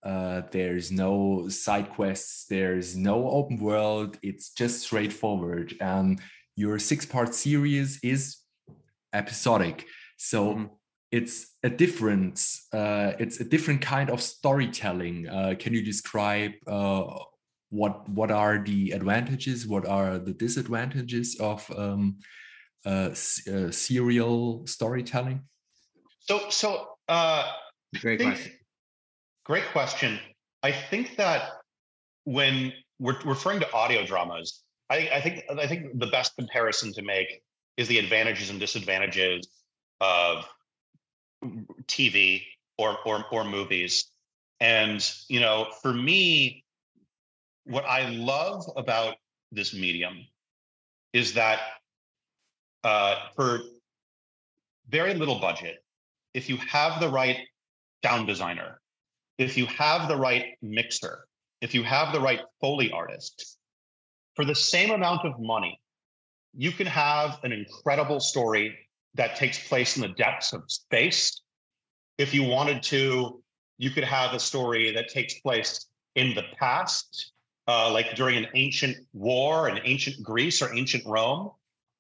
Uh, 0.04 0.42
there's 0.52 0.92
no 0.92 1.50
side 1.50 1.90
quests, 1.90 2.46
there's 2.46 2.96
no 2.96 3.30
open 3.30 3.58
world, 3.58 4.18
it's 4.22 4.52
just 4.52 4.82
straightforward. 4.82 5.76
And 5.82 6.22
your 6.56 6.80
six 6.80 7.06
part 7.06 7.34
series 7.36 8.00
is 8.04 8.38
episodic. 9.14 9.86
So 10.18 10.54
mm-hmm. 10.54 10.66
it's 11.12 11.56
a 11.64 11.70
different, 11.70 12.42
uh, 12.72 13.14
it's 13.20 13.40
a 13.40 13.44
different 13.44 13.82
kind 13.82 14.10
of 14.10 14.22
storytelling. 14.22 15.28
Uh, 15.28 15.56
can 15.60 15.74
you 15.74 15.82
describe 15.82 16.52
uh, 16.68 17.04
what 17.70 18.08
what 18.10 18.32
are 18.32 18.64
the 18.64 18.92
advantages, 18.92 19.68
what 19.68 19.86
are 19.86 20.18
the 20.18 20.34
disadvantages 20.34 21.38
of 21.40 21.70
um, 21.78 22.18
uh, 22.86 23.10
uh, 23.10 23.72
serial 23.72 24.66
storytelling? 24.66 25.42
So, 26.20 26.50
so 26.50 26.88
uh, 27.08 27.52
great 28.02 28.20
think, 28.20 28.34
question. 28.34 28.54
Great 29.46 29.66
question. 29.72 30.20
I 30.64 30.72
think 30.72 31.16
that 31.18 31.52
when 32.24 32.74
we're 33.00 33.20
referring 33.26 33.60
to 33.60 33.74
audio 33.74 34.06
dramas, 34.06 34.64
I, 34.90 35.10
I 35.14 35.22
think 35.22 35.44
I 35.50 35.68
think 35.68 36.00
the 36.00 36.08
best 36.08 36.36
comparison 36.38 36.94
to 36.94 37.02
make 37.02 37.42
is 37.76 37.88
the 37.88 38.00
advantages 38.00 38.50
and 38.50 38.60
disadvantages 38.60 39.48
of 40.02 40.46
TV 41.88 42.44
or 42.78 42.98
or 43.06 43.26
or 43.32 43.44
movies. 43.44 44.10
And 44.60 45.06
you 45.28 45.40
know, 45.40 45.68
for 45.82 45.94
me, 45.94 46.64
what 47.68 47.86
I 47.86 48.10
love 48.10 48.64
about 48.76 49.16
this 49.52 49.74
medium 49.74 50.26
is 51.14 51.34
that 51.34 51.60
uh, 52.84 53.16
for 53.36 53.60
very 54.90 55.14
little 55.14 55.40
budget, 55.40 55.84
if 56.34 56.50
you 56.50 56.58
have 56.58 57.00
the 57.00 57.10
right 57.10 57.38
sound 58.04 58.28
designer, 58.28 58.80
if 59.38 59.58
you 59.58 59.66
have 59.68 60.08
the 60.08 60.16
right 60.16 60.58
mixer, 60.62 61.28
if 61.62 61.74
you 61.74 61.84
have 61.84 62.14
the 62.14 62.22
right 62.22 62.42
Foley 62.62 62.92
artist, 62.92 63.58
for 64.36 64.46
the 64.46 64.56
same 64.56 64.92
amount 64.92 65.26
of 65.26 65.40
money, 65.40 65.80
you 66.56 66.72
can 66.72 66.88
have 66.88 67.40
an 67.44 67.52
incredible 67.52 68.20
story 68.20 68.78
that 69.16 69.36
takes 69.36 69.68
place 69.68 69.96
in 69.96 70.04
the 70.04 70.10
depths 70.10 70.54
of 70.54 70.64
space. 70.68 71.42
If 72.18 72.34
you 72.34 72.44
wanted 72.44 72.82
to, 72.84 73.42
you 73.78 73.90
could 73.90 74.04
have 74.04 74.34
a 74.34 74.40
story 74.40 74.92
that 74.94 75.10
takes 75.10 75.40
place 75.40 75.88
in 76.16 76.34
the 76.34 76.44
past, 76.60 77.34
uh, 77.68 77.92
like 77.92 78.16
during 78.16 78.38
an 78.38 78.48
ancient 78.56 78.98
war 79.14 79.70
in 79.70 79.80
ancient 79.84 80.22
Greece 80.24 80.62
or 80.62 80.74
ancient 80.74 81.06
Rome 81.06 81.52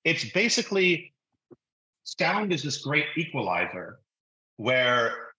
it's 0.07 0.23
basically 0.31 1.13
sound 2.05 2.53
is 2.53 2.63
this 2.63 2.77
great 2.77 3.07
equalizer 3.17 3.99
where 4.55 5.33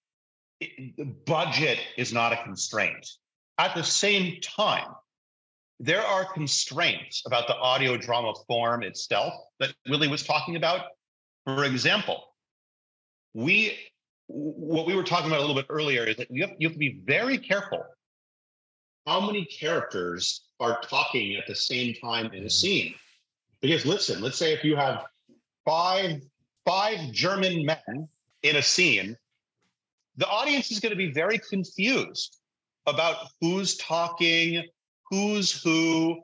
it, 0.60 0.94
the 0.98 1.06
budget 1.06 1.78
is 1.96 2.12
not 2.12 2.34
a 2.34 2.42
constraint. 2.44 3.08
At 3.56 3.74
the 3.74 3.82
same 3.82 4.42
time, 4.42 4.88
there 5.80 6.02
are 6.02 6.30
constraints 6.34 7.22
about 7.24 7.46
the 7.46 7.56
audio 7.56 7.96
drama 7.96 8.34
form 8.46 8.82
itself 8.82 9.32
that 9.58 9.72
Willie 9.88 10.08
was 10.08 10.22
talking 10.22 10.56
about. 10.56 10.82
For 11.46 11.64
example, 11.64 12.34
we 13.32 13.74
what 14.26 14.86
we 14.86 14.94
were 14.94 15.02
talking 15.02 15.28
about 15.28 15.38
a 15.38 15.40
little 15.40 15.56
bit 15.56 15.66
earlier 15.70 16.04
is 16.04 16.16
that 16.16 16.30
you 16.30 16.42
have, 16.42 16.50
you 16.58 16.68
have 16.68 16.74
to 16.74 16.78
be 16.78 17.00
very 17.06 17.38
careful 17.38 17.82
how 19.08 19.18
many 19.18 19.46
characters 19.46 20.42
are 20.60 20.80
talking 20.82 21.34
at 21.36 21.46
the 21.46 21.54
same 21.54 21.94
time 21.94 22.26
in 22.26 22.32
a 22.32 22.36
mm-hmm. 22.36 22.48
scene. 22.48 22.94
Because 23.62 23.86
listen, 23.86 24.20
let's 24.20 24.36
say 24.36 24.52
if 24.52 24.62
you 24.62 24.76
have 24.76 25.06
five 25.64 26.20
five 26.66 27.10
German 27.10 27.64
men 27.64 28.08
in 28.42 28.56
a 28.56 28.62
scene, 28.62 29.16
the 30.18 30.28
audience 30.28 30.70
is 30.70 30.80
going 30.80 30.90
to 30.90 30.96
be 30.96 31.10
very 31.10 31.38
confused 31.38 32.36
about 32.86 33.16
who's 33.40 33.76
talking, 33.78 34.64
who's 35.10 35.62
who. 35.62 36.20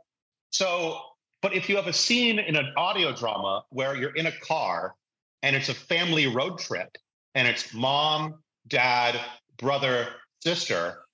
So, 0.50 1.00
but 1.40 1.54
if 1.54 1.68
you 1.68 1.76
have 1.76 1.86
a 1.86 1.92
scene 1.92 2.38
in 2.38 2.54
an 2.54 2.72
audio 2.76 3.14
drama 3.14 3.64
where 3.70 3.96
you're 3.96 4.14
in 4.14 4.26
a 4.26 4.32
car 4.46 4.94
and 5.42 5.56
it's 5.56 5.70
a 5.70 5.74
family 5.74 6.26
road 6.26 6.58
trip 6.58 6.96
and 7.34 7.48
it's 7.48 7.72
mom, 7.72 8.42
dad, 8.68 9.18
brother, 9.56 10.08
sister, 10.42 11.04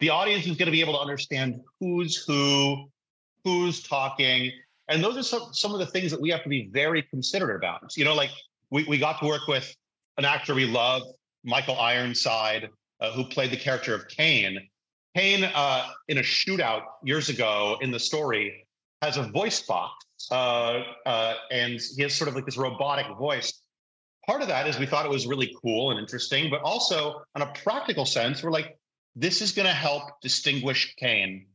the 0.00 0.10
audience 0.10 0.46
is 0.46 0.56
going 0.56 0.66
to 0.66 0.72
be 0.72 0.80
able 0.80 0.94
to 0.94 1.00
understand 1.00 1.60
who's 1.80 2.16
who, 2.16 2.88
who's 3.44 3.82
talking, 3.82 4.50
and 4.88 5.02
those 5.02 5.16
are 5.16 5.22
some, 5.22 5.48
some 5.52 5.72
of 5.72 5.78
the 5.78 5.86
things 5.86 6.10
that 6.10 6.20
we 6.20 6.30
have 6.30 6.42
to 6.42 6.48
be 6.48 6.68
very 6.72 7.02
considerate 7.02 7.56
about. 7.56 7.96
You 7.96 8.04
know, 8.04 8.14
like 8.14 8.30
we, 8.70 8.84
we 8.84 8.98
got 8.98 9.20
to 9.20 9.26
work 9.26 9.46
with 9.48 9.74
an 10.18 10.24
actor 10.24 10.54
we 10.54 10.66
love, 10.66 11.02
Michael 11.44 11.78
Ironside, 11.78 12.68
uh, 13.00 13.12
who 13.12 13.24
played 13.24 13.50
the 13.50 13.56
character 13.56 13.94
of 13.94 14.08
Kane. 14.08 14.68
Kane, 15.16 15.44
uh, 15.44 15.88
in 16.08 16.18
a 16.18 16.22
shootout 16.22 16.82
years 17.04 17.28
ago 17.28 17.78
in 17.80 17.90
the 17.90 18.00
story, 18.00 18.66
has 19.00 19.16
a 19.16 19.22
voice 19.22 19.62
box, 19.62 20.04
uh, 20.30 20.82
uh, 21.06 21.34
and 21.50 21.80
he 21.96 22.02
has 22.02 22.14
sort 22.14 22.28
of 22.28 22.34
like 22.34 22.46
this 22.46 22.56
robotic 22.56 23.06
voice. 23.16 23.60
Part 24.26 24.40
of 24.42 24.48
that 24.48 24.66
is 24.66 24.78
we 24.78 24.86
thought 24.86 25.04
it 25.04 25.10
was 25.10 25.26
really 25.26 25.54
cool 25.62 25.90
and 25.90 26.00
interesting, 26.00 26.50
but 26.50 26.62
also 26.62 27.22
on 27.34 27.42
a 27.42 27.52
practical 27.62 28.06
sense, 28.06 28.42
we're 28.42 28.50
like, 28.50 28.78
this 29.16 29.40
is 29.40 29.52
going 29.52 29.66
to 29.66 29.74
help 29.74 30.20
distinguish 30.20 30.94
Kane 30.96 31.46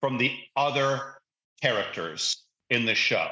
from 0.00 0.18
the 0.18 0.32
other 0.56 1.20
characters 1.60 2.44
in 2.70 2.86
the 2.86 2.94
show. 2.94 3.28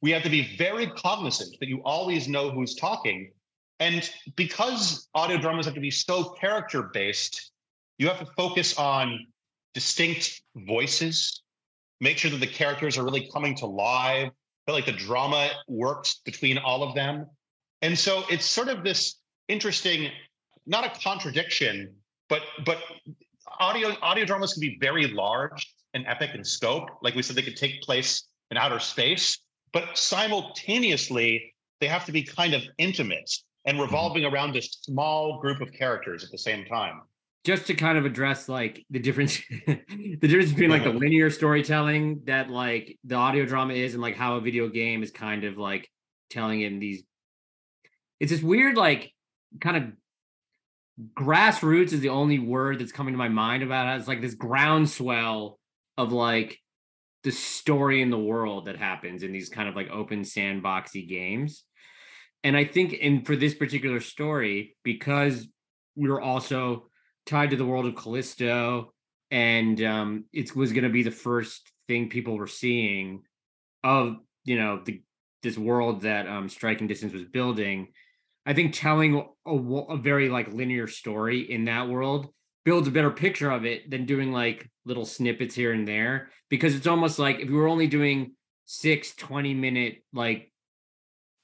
We 0.00 0.10
have 0.10 0.22
to 0.22 0.30
be 0.30 0.56
very 0.56 0.88
cognizant 0.88 1.56
that 1.60 1.68
you 1.68 1.80
always 1.84 2.28
know 2.28 2.50
who's 2.50 2.74
talking. 2.74 3.32
And 3.80 4.08
because 4.36 5.08
audio 5.14 5.38
dramas 5.38 5.66
have 5.66 5.74
to 5.74 5.80
be 5.80 5.90
so 5.90 6.30
character 6.30 6.90
based, 6.92 7.52
you 7.98 8.08
have 8.08 8.18
to 8.18 8.26
focus 8.36 8.76
on 8.78 9.26
distinct 9.74 10.42
voices, 10.54 11.42
make 12.00 12.18
sure 12.18 12.30
that 12.30 12.40
the 12.40 12.46
characters 12.46 12.98
are 12.98 13.04
really 13.04 13.28
coming 13.32 13.54
to 13.56 13.66
life, 13.66 14.30
feel 14.66 14.74
like 14.74 14.86
the 14.86 14.92
drama 14.92 15.50
works 15.68 16.20
between 16.24 16.58
all 16.58 16.82
of 16.82 16.94
them. 16.94 17.26
And 17.80 17.98
so 17.98 18.24
it's 18.30 18.44
sort 18.44 18.68
of 18.68 18.84
this 18.84 19.16
interesting, 19.48 20.10
not 20.66 20.84
a 20.84 21.00
contradiction, 21.00 21.94
but 22.32 22.42
but 22.64 22.78
audio 23.60 23.94
audio 24.00 24.24
dramas 24.24 24.54
can 24.54 24.62
be 24.62 24.78
very 24.80 25.06
large 25.08 25.70
and 25.92 26.06
epic 26.06 26.30
in 26.34 26.42
scope. 26.42 26.88
Like 27.02 27.14
we 27.14 27.22
said, 27.22 27.36
they 27.36 27.42
could 27.42 27.58
take 27.58 27.82
place 27.82 28.26
in 28.50 28.56
outer 28.56 28.80
space, 28.80 29.38
but 29.74 29.98
simultaneously, 29.98 31.54
they 31.82 31.88
have 31.88 32.06
to 32.06 32.12
be 32.12 32.22
kind 32.22 32.54
of 32.54 32.62
intimate 32.78 33.30
and 33.66 33.74
mm-hmm. 33.74 33.82
revolving 33.82 34.24
around 34.24 34.56
a 34.56 34.62
small 34.62 35.40
group 35.40 35.60
of 35.60 35.70
characters 35.72 36.24
at 36.24 36.30
the 36.30 36.38
same 36.38 36.64
time. 36.64 37.02
just 37.44 37.66
to 37.66 37.74
kind 37.74 37.98
of 37.98 38.06
address 38.06 38.48
like 38.48 38.82
the 38.88 38.98
difference 38.98 39.38
the 39.66 40.28
difference 40.30 40.52
between 40.52 40.70
like 40.70 40.84
the 40.84 40.96
linear 41.04 41.28
storytelling 41.28 42.22
that 42.24 42.48
like 42.48 42.98
the 43.04 43.14
audio 43.14 43.44
drama 43.44 43.74
is 43.74 43.92
and 43.92 44.02
like 44.02 44.16
how 44.16 44.36
a 44.36 44.40
video 44.40 44.68
game 44.68 45.02
is 45.02 45.10
kind 45.10 45.44
of 45.44 45.58
like 45.58 45.86
telling 46.30 46.62
it 46.62 46.72
in 46.72 46.78
these 46.78 47.02
it's 48.20 48.32
this 48.32 48.42
weird 48.42 48.76
like 48.76 49.12
kind 49.60 49.76
of 49.76 49.84
grassroots 51.14 51.92
is 51.92 52.00
the 52.00 52.10
only 52.10 52.38
word 52.38 52.78
that's 52.78 52.92
coming 52.92 53.14
to 53.14 53.18
my 53.18 53.28
mind 53.28 53.62
about 53.62 53.88
it. 53.88 53.98
It's 53.98 54.08
like 54.08 54.20
this 54.20 54.34
groundswell 54.34 55.58
of 55.96 56.12
like 56.12 56.58
the 57.24 57.32
story 57.32 58.02
in 58.02 58.10
the 58.10 58.18
world 58.18 58.66
that 58.66 58.76
happens 58.76 59.22
in 59.22 59.32
these 59.32 59.48
kind 59.48 59.68
of 59.68 59.76
like 59.76 59.90
open 59.90 60.22
sandboxy 60.22 61.08
games. 61.08 61.64
And 62.44 62.56
I 62.56 62.64
think 62.64 62.92
in 62.92 63.24
for 63.24 63.36
this 63.36 63.54
particular 63.54 64.00
story, 64.00 64.76
because 64.82 65.46
we 65.94 66.08
were 66.08 66.20
also 66.20 66.88
tied 67.26 67.50
to 67.50 67.56
the 67.56 67.64
world 67.64 67.86
of 67.86 67.94
Callisto, 67.94 68.92
and 69.30 69.80
um, 69.82 70.24
it 70.32 70.54
was 70.56 70.72
going 70.72 70.84
to 70.84 70.90
be 70.90 71.04
the 71.04 71.10
first 71.10 71.70
thing 71.86 72.08
people 72.08 72.36
were 72.36 72.46
seeing 72.46 73.22
of 73.84 74.16
you 74.44 74.58
know 74.58 74.82
the 74.84 75.02
this 75.42 75.58
world 75.58 76.02
that 76.02 76.28
um, 76.28 76.48
Striking 76.48 76.86
Distance 76.86 77.12
was 77.12 77.24
building. 77.24 77.88
I 78.44 78.54
think 78.54 78.74
telling 78.74 79.24
a, 79.46 79.52
a 79.52 79.96
very 79.96 80.28
like 80.28 80.52
linear 80.52 80.86
story 80.86 81.50
in 81.50 81.66
that 81.66 81.88
world 81.88 82.28
builds 82.64 82.88
a 82.88 82.92
better 82.92 83.10
picture 83.10 83.50
of 83.50 83.64
it 83.64 83.90
than 83.90 84.06
doing 84.06 84.32
like 84.32 84.68
little 84.84 85.04
snippets 85.04 85.54
here 85.54 85.72
and 85.72 85.86
there 85.86 86.30
because 86.48 86.74
it's 86.74 86.86
almost 86.86 87.18
like 87.18 87.40
if 87.40 87.48
we 87.48 87.54
were 87.54 87.68
only 87.68 87.86
doing 87.86 88.34
six 88.64 89.14
20 89.16 89.54
minute 89.54 89.96
like 90.12 90.52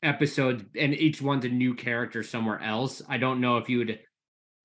episodes 0.02 0.64
and 0.78 0.94
each 0.94 1.20
one's 1.20 1.44
a 1.44 1.48
new 1.48 1.74
character 1.74 2.22
somewhere 2.22 2.62
else 2.62 3.02
i 3.08 3.16
don't 3.16 3.40
know 3.40 3.56
if 3.58 3.68
you 3.68 3.78
would 3.78 3.98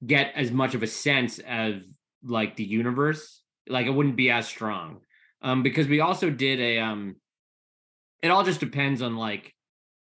get 0.06 0.34
as 0.36 0.52
much 0.52 0.76
of 0.76 0.84
a 0.84 0.88
sense 0.88 1.40
of 1.48 1.82
like 2.24 2.56
the 2.56 2.64
universe. 2.64 3.42
Like 3.68 3.86
it 3.86 3.92
wouldn't 3.92 4.18
be 4.18 4.30
as 4.30 4.48
strong 4.48 5.00
um 5.42 5.64
because 5.64 5.88
we 5.88 6.02
also 6.02 6.30
did 6.30 6.60
a 6.60 6.80
um 6.80 7.16
it 8.22 8.30
all 8.30 8.44
just 8.44 8.60
depends 8.60 9.02
on 9.02 9.16
like 9.16 9.54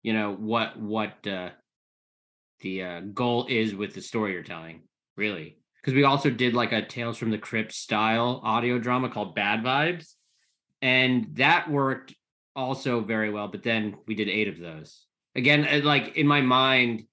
you 0.03 0.13
know 0.13 0.35
what 0.35 0.79
what 0.79 1.27
uh 1.27 1.51
the 2.61 2.83
uh 2.83 3.01
goal 3.01 3.47
is 3.49 3.75
with 3.75 3.95
the 3.95 4.01
story 4.01 4.33
you're 4.33 4.43
telling 4.43 4.83
really. 5.17 5.59
Because 5.81 5.95
we 5.95 6.05
also 6.05 6.31
did 6.31 6.55
like 6.55 6.73
a 6.73 6.85
tales 6.85 7.17
from 7.17 7.31
the 7.31 7.39
crypt 7.39 7.73
style 7.73 8.41
audio 8.43 8.79
drama 8.79 9.09
called 9.09 9.35
bad 9.35 9.63
vibes 9.63 10.15
and 10.83 11.29
that 11.37 11.71
worked 11.71 12.15
also 12.55 13.01
very 13.01 13.31
well 13.31 13.49
but 13.49 13.63
then 13.63 13.97
we 14.07 14.15
did 14.15 14.29
eight 14.29 14.49
of 14.49 14.59
those. 14.59 15.07
Again 15.35 15.67
uh, 15.67 15.85
like 15.85 16.17
in 16.17 16.27
my 16.27 16.41
mind 16.41 17.05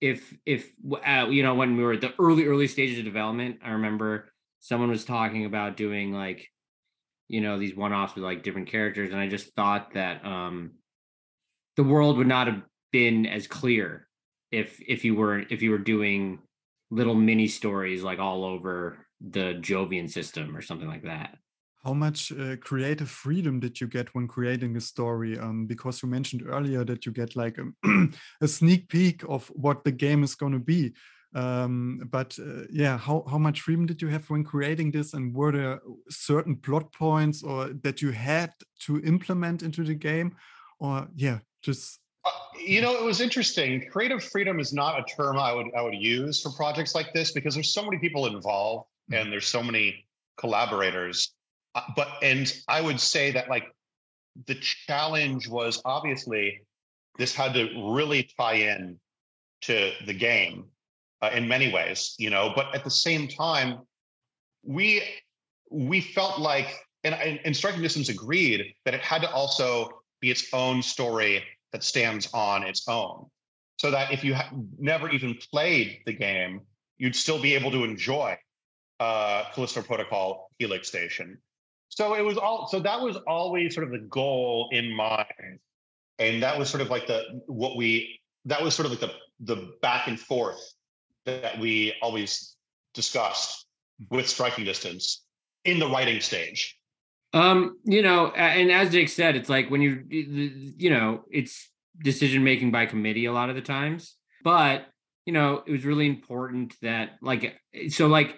if 0.00 0.36
if 0.46 0.70
uh, 1.04 1.26
you 1.28 1.42
know 1.42 1.54
when 1.54 1.76
we 1.76 1.82
were 1.82 1.94
at 1.94 2.00
the 2.00 2.14
early 2.18 2.46
early 2.46 2.68
stages 2.68 2.98
of 2.98 3.04
development 3.04 3.58
i 3.64 3.70
remember 3.70 4.32
someone 4.60 4.90
was 4.90 5.04
talking 5.04 5.44
about 5.44 5.76
doing 5.76 6.12
like 6.12 6.48
you 7.28 7.40
know 7.40 7.58
these 7.58 7.76
one-offs 7.76 8.14
with 8.14 8.24
like 8.24 8.42
different 8.42 8.68
characters 8.68 9.10
and 9.10 9.20
i 9.20 9.26
just 9.26 9.54
thought 9.54 9.94
that 9.94 10.24
um 10.24 10.72
the 11.76 11.84
world 11.84 12.16
would 12.16 12.26
not 12.26 12.46
have 12.46 12.62
been 12.92 13.26
as 13.26 13.46
clear 13.46 14.07
if 14.50 14.80
if 14.86 15.04
you 15.04 15.14
were 15.14 15.40
if 15.50 15.62
you 15.62 15.70
were 15.70 15.78
doing 15.78 16.38
little 16.90 17.14
mini 17.14 17.46
stories 17.46 18.02
like 18.02 18.18
all 18.18 18.44
over 18.44 19.06
the 19.20 19.58
jovian 19.60 20.08
system 20.08 20.56
or 20.56 20.62
something 20.62 20.88
like 20.88 21.02
that 21.02 21.36
how 21.84 21.94
much 21.94 22.32
uh, 22.32 22.56
creative 22.56 23.08
freedom 23.08 23.60
did 23.60 23.80
you 23.80 23.86
get 23.86 24.14
when 24.14 24.26
creating 24.26 24.76
a 24.76 24.80
story? 24.80 25.38
Um, 25.38 25.66
because 25.66 26.02
you 26.02 26.08
mentioned 26.08 26.42
earlier 26.46 26.84
that 26.84 27.06
you 27.06 27.12
get 27.12 27.36
like 27.36 27.56
a, 27.58 28.08
a 28.40 28.48
sneak 28.48 28.88
peek 28.88 29.22
of 29.28 29.46
what 29.48 29.84
the 29.84 29.92
game 29.92 30.22
is 30.24 30.34
going 30.34 30.52
to 30.52 30.58
be. 30.58 30.92
Um, 31.34 32.00
but 32.10 32.38
uh, 32.38 32.64
yeah, 32.70 32.98
how, 32.98 33.24
how 33.30 33.38
much 33.38 33.60
freedom 33.60 33.86
did 33.86 34.02
you 34.02 34.08
have 34.08 34.28
when 34.28 34.44
creating 34.44 34.90
this? 34.90 35.14
And 35.14 35.34
were 35.34 35.52
there 35.52 35.80
certain 36.10 36.56
plot 36.56 36.92
points 36.92 37.42
or 37.42 37.68
that 37.82 38.02
you 38.02 38.10
had 38.10 38.52
to 38.80 39.00
implement 39.04 39.62
into 39.62 39.84
the 39.84 39.94
game? 39.94 40.36
Or 40.80 41.08
yeah, 41.14 41.38
just 41.62 42.00
you 42.60 42.80
know, 42.80 42.94
it 42.94 43.04
was 43.04 43.20
interesting. 43.20 43.88
Creative 43.90 44.22
freedom 44.22 44.60
is 44.60 44.72
not 44.72 44.98
a 44.98 45.04
term 45.04 45.38
I 45.38 45.52
would 45.52 45.66
I 45.76 45.82
would 45.82 45.94
use 45.94 46.40
for 46.42 46.50
projects 46.50 46.94
like 46.94 47.12
this 47.12 47.32
because 47.32 47.54
there's 47.54 47.72
so 47.72 47.84
many 47.84 47.98
people 47.98 48.26
involved 48.26 48.86
mm 48.86 49.14
-hmm. 49.14 49.20
and 49.20 49.32
there's 49.32 49.48
so 49.48 49.62
many 49.62 50.06
collaborators 50.36 51.34
uh, 51.74 51.82
but 51.96 52.08
and 52.22 52.46
I 52.68 52.80
would 52.80 53.00
say 53.00 53.32
that 53.32 53.48
like 53.48 53.66
the 54.46 54.54
challenge 54.54 55.48
was 55.48 55.80
obviously 55.84 56.60
this 57.18 57.34
had 57.34 57.54
to 57.54 57.92
really 57.92 58.28
tie 58.38 58.54
in 58.54 58.98
to 59.62 59.92
the 60.06 60.14
game 60.14 60.66
uh, 61.20 61.30
in 61.34 61.48
many 61.48 61.72
ways, 61.72 62.14
you 62.18 62.30
know. 62.30 62.52
But 62.54 62.74
at 62.74 62.84
the 62.84 62.90
same 62.90 63.26
time, 63.28 63.80
we 64.62 65.02
we 65.70 66.00
felt 66.00 66.38
like, 66.38 66.68
and, 67.04 67.14
and 67.44 67.56
striking 67.56 67.82
distance 67.82 68.08
agreed 68.08 68.74
that 68.84 68.94
it 68.94 69.00
had 69.00 69.22
to 69.22 69.30
also 69.32 70.02
be 70.20 70.30
its 70.30 70.52
own 70.52 70.82
story 70.82 71.44
that 71.72 71.84
stands 71.84 72.28
on 72.32 72.62
its 72.62 72.86
own, 72.88 73.26
so 73.78 73.90
that 73.90 74.12
if 74.12 74.24
you 74.24 74.34
ha- 74.34 74.50
never 74.78 75.08
even 75.10 75.36
played 75.50 76.00
the 76.06 76.12
game, 76.12 76.62
you'd 76.96 77.16
still 77.16 77.40
be 77.40 77.54
able 77.54 77.70
to 77.70 77.84
enjoy 77.84 78.36
uh, 79.00 79.44
Callisto 79.54 79.82
Protocol 79.82 80.50
Helix 80.58 80.88
Station 80.88 81.38
so 81.88 82.14
it 82.14 82.22
was 82.22 82.36
all 82.36 82.68
so 82.68 82.80
that 82.80 83.00
was 83.00 83.16
always 83.26 83.74
sort 83.74 83.86
of 83.86 83.92
the 83.92 84.06
goal 84.06 84.68
in 84.72 84.92
mind. 84.92 85.58
And 86.18 86.42
that 86.42 86.58
was 86.58 86.68
sort 86.68 86.80
of 86.80 86.90
like 86.90 87.06
the 87.06 87.42
what 87.46 87.76
we 87.76 88.20
that 88.44 88.62
was 88.62 88.74
sort 88.74 88.86
of 88.86 88.92
like 88.92 89.00
the 89.00 89.12
the 89.40 89.72
back 89.82 90.08
and 90.08 90.18
forth 90.18 90.60
that 91.24 91.58
we 91.58 91.94
always 92.02 92.56
discussed 92.94 93.66
with 94.10 94.28
striking 94.28 94.64
distance 94.64 95.24
in 95.64 95.78
the 95.78 95.88
writing 95.88 96.20
stage. 96.20 96.78
Um, 97.32 97.78
you 97.84 98.02
know, 98.02 98.28
and 98.28 98.70
as 98.72 98.90
Jake 98.90 99.08
said, 99.08 99.36
it's 99.36 99.48
like 99.48 99.70
when 99.70 99.82
you 99.82 100.04
you 100.08 100.90
know, 100.90 101.24
it's 101.30 101.70
decision 102.02 102.44
making 102.44 102.70
by 102.70 102.86
committee 102.86 103.26
a 103.26 103.32
lot 103.32 103.50
of 103.50 103.56
the 103.56 103.62
times. 103.62 104.16
But, 104.44 104.86
you 105.26 105.32
know, 105.32 105.62
it 105.66 105.70
was 105.70 105.84
really 105.84 106.06
important 106.06 106.74
that 106.80 107.12
like 107.20 107.56
so 107.90 108.06
like, 108.06 108.36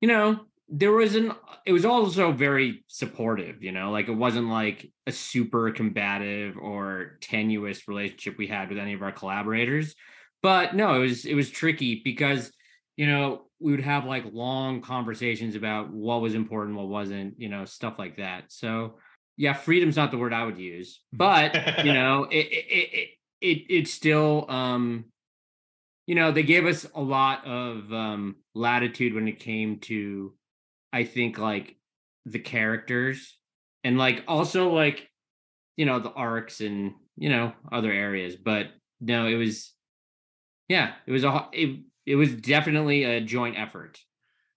you 0.00 0.08
know, 0.08 0.40
there 0.74 0.92
was 0.92 1.14
an 1.14 1.32
it 1.66 1.72
was 1.72 1.84
also 1.84 2.32
very 2.32 2.82
supportive 2.88 3.62
you 3.62 3.72
know 3.72 3.90
like 3.90 4.08
it 4.08 4.14
wasn't 4.14 4.48
like 4.48 4.90
a 5.06 5.12
super 5.12 5.70
combative 5.70 6.56
or 6.56 7.18
tenuous 7.20 7.86
relationship 7.86 8.38
we 8.38 8.46
had 8.46 8.70
with 8.70 8.78
any 8.78 8.94
of 8.94 9.02
our 9.02 9.12
collaborators 9.12 9.94
but 10.42 10.74
no 10.74 10.94
it 10.94 10.98
was 10.98 11.26
it 11.26 11.34
was 11.34 11.50
tricky 11.50 12.00
because 12.02 12.50
you 12.96 13.06
know 13.06 13.42
we 13.62 13.72
would 13.72 13.80
have 13.80 14.04
like 14.04 14.24
long 14.32 14.80
conversations 14.80 15.54
about 15.54 15.90
what 15.90 16.20
was 16.20 16.34
important 16.34 16.76
what 16.76 16.88
wasn't 16.88 17.34
you 17.38 17.48
know 17.48 17.64
stuff 17.64 17.98
like 17.98 18.16
that. 18.16 18.44
So 18.48 18.96
yeah 19.36 19.54
freedom's 19.54 19.96
not 19.96 20.10
the 20.10 20.18
word 20.18 20.32
i 20.34 20.44
would 20.44 20.58
use 20.58 21.00
but 21.12 21.54
you 21.84 21.92
know 21.94 22.24
it 22.30 22.46
it 22.46 22.66
it, 22.68 23.08
it 23.40 23.58
it's 23.70 23.90
still 23.90 24.44
um 24.50 25.06
you 26.06 26.14
know 26.14 26.32
they 26.32 26.42
gave 26.42 26.66
us 26.66 26.86
a 26.94 27.00
lot 27.00 27.44
of 27.46 27.92
um 27.92 28.36
latitude 28.54 29.14
when 29.14 29.28
it 29.28 29.38
came 29.38 29.78
to 29.78 30.34
I 30.92 31.04
think 31.04 31.38
like 31.38 31.76
the 32.26 32.38
characters 32.38 33.36
and 33.82 33.98
like 33.98 34.24
also 34.28 34.70
like 34.70 35.08
you 35.76 35.86
know 35.86 35.98
the 35.98 36.12
arcs 36.12 36.60
and 36.60 36.92
you 37.16 37.30
know 37.30 37.52
other 37.70 37.90
areas 37.90 38.36
but 38.36 38.66
no 39.00 39.26
it 39.26 39.36
was 39.36 39.72
yeah 40.68 40.92
it 41.06 41.12
was 41.12 41.24
a 41.24 41.48
it, 41.52 41.80
it 42.06 42.16
was 42.16 42.34
definitely 42.34 43.04
a 43.04 43.20
joint 43.20 43.56
effort 43.58 43.98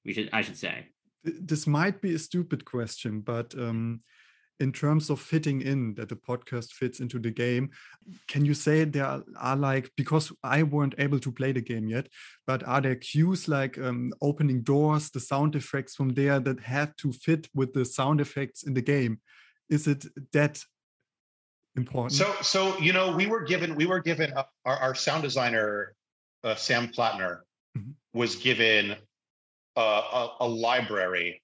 we 0.04 0.14
should 0.14 0.30
i 0.34 0.42
should 0.42 0.58
say. 0.58 0.88
This 1.24 1.66
might 1.66 2.02
be 2.02 2.14
a 2.14 2.20
stupid 2.20 2.66
question 2.66 3.22
but 3.22 3.54
um 3.56 4.00
in 4.62 4.72
terms 4.72 5.10
of 5.10 5.20
fitting 5.20 5.62
in 5.62 5.94
that 5.96 6.08
the 6.08 6.16
podcast 6.16 6.72
fits 6.72 7.02
into 7.02 7.20
the 7.20 7.32
game 7.32 7.70
can 8.28 8.46
you 8.46 8.54
say 8.54 8.86
there 8.86 9.22
are 9.38 9.56
like 9.58 9.92
because 9.98 10.32
i 10.44 10.64
weren't 10.64 10.96
able 10.98 11.20
to 11.20 11.32
play 11.32 11.52
the 11.52 11.60
game 11.62 11.90
yet 11.90 12.08
but 12.48 12.66
are 12.68 12.80
there 12.80 12.96
cues 12.96 13.48
like 13.48 13.78
um, 13.80 14.14
opening 14.22 14.62
doors 14.62 15.10
the 15.10 15.20
sound 15.20 15.56
effects 15.56 15.96
from 15.96 16.10
there 16.10 16.40
that 16.40 16.60
have 16.60 16.96
to 16.98 17.12
fit 17.12 17.50
with 17.54 17.74
the 17.74 17.84
sound 17.84 18.22
effects 18.22 18.64
in 18.64 18.74
the 18.74 18.82
game? 18.82 19.20
Is 19.70 19.88
it 19.88 20.06
that 20.34 20.64
important? 21.76 22.14
So 22.14 22.34
so 22.42 22.78
you 22.78 22.94
know 22.94 23.16
we 23.16 23.26
were 23.26 23.44
given 23.44 23.76
we 23.76 23.86
were 23.86 24.00
given 24.00 24.34
our, 24.34 24.48
our 24.66 24.96
sound 24.96 25.24
designer 25.24 25.96
uh, 26.46 26.56
sam 26.56 26.88
plattner 26.90 27.44
mm 27.76 27.82
-hmm. 27.82 27.94
was 28.14 28.36
given 28.36 28.92
uh, 29.76 30.04
a, 30.22 30.24
a 30.40 30.48
library 30.48 31.42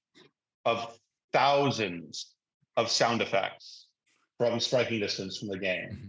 of 0.63 0.97
thousands 1.33 2.35
of 2.77 2.89
sound 2.89 3.21
effects 3.21 3.87
from 4.37 4.59
striking 4.59 4.99
distance 4.99 5.39
from 5.39 5.49
the 5.49 5.57
game. 5.57 5.89
Mm-hmm. 5.89 6.07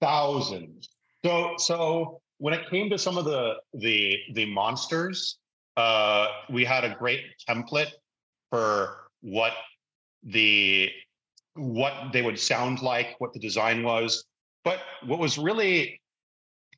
Thousands. 0.00 0.88
So 1.24 1.54
so 1.58 2.20
when 2.38 2.54
it 2.54 2.70
came 2.70 2.88
to 2.90 2.98
some 2.98 3.18
of 3.18 3.24
the 3.24 3.56
the 3.74 4.16
the 4.34 4.46
monsters, 4.46 5.38
uh, 5.76 6.28
we 6.48 6.64
had 6.64 6.84
a 6.84 6.94
great 6.94 7.22
template 7.48 7.92
for 8.50 9.08
what 9.20 9.52
the 10.22 10.90
what 11.54 12.12
they 12.12 12.22
would 12.22 12.38
sound 12.38 12.80
like, 12.82 13.16
what 13.18 13.32
the 13.32 13.40
design 13.40 13.82
was. 13.82 14.24
But 14.64 14.78
what 15.04 15.18
was 15.18 15.38
really 15.38 16.00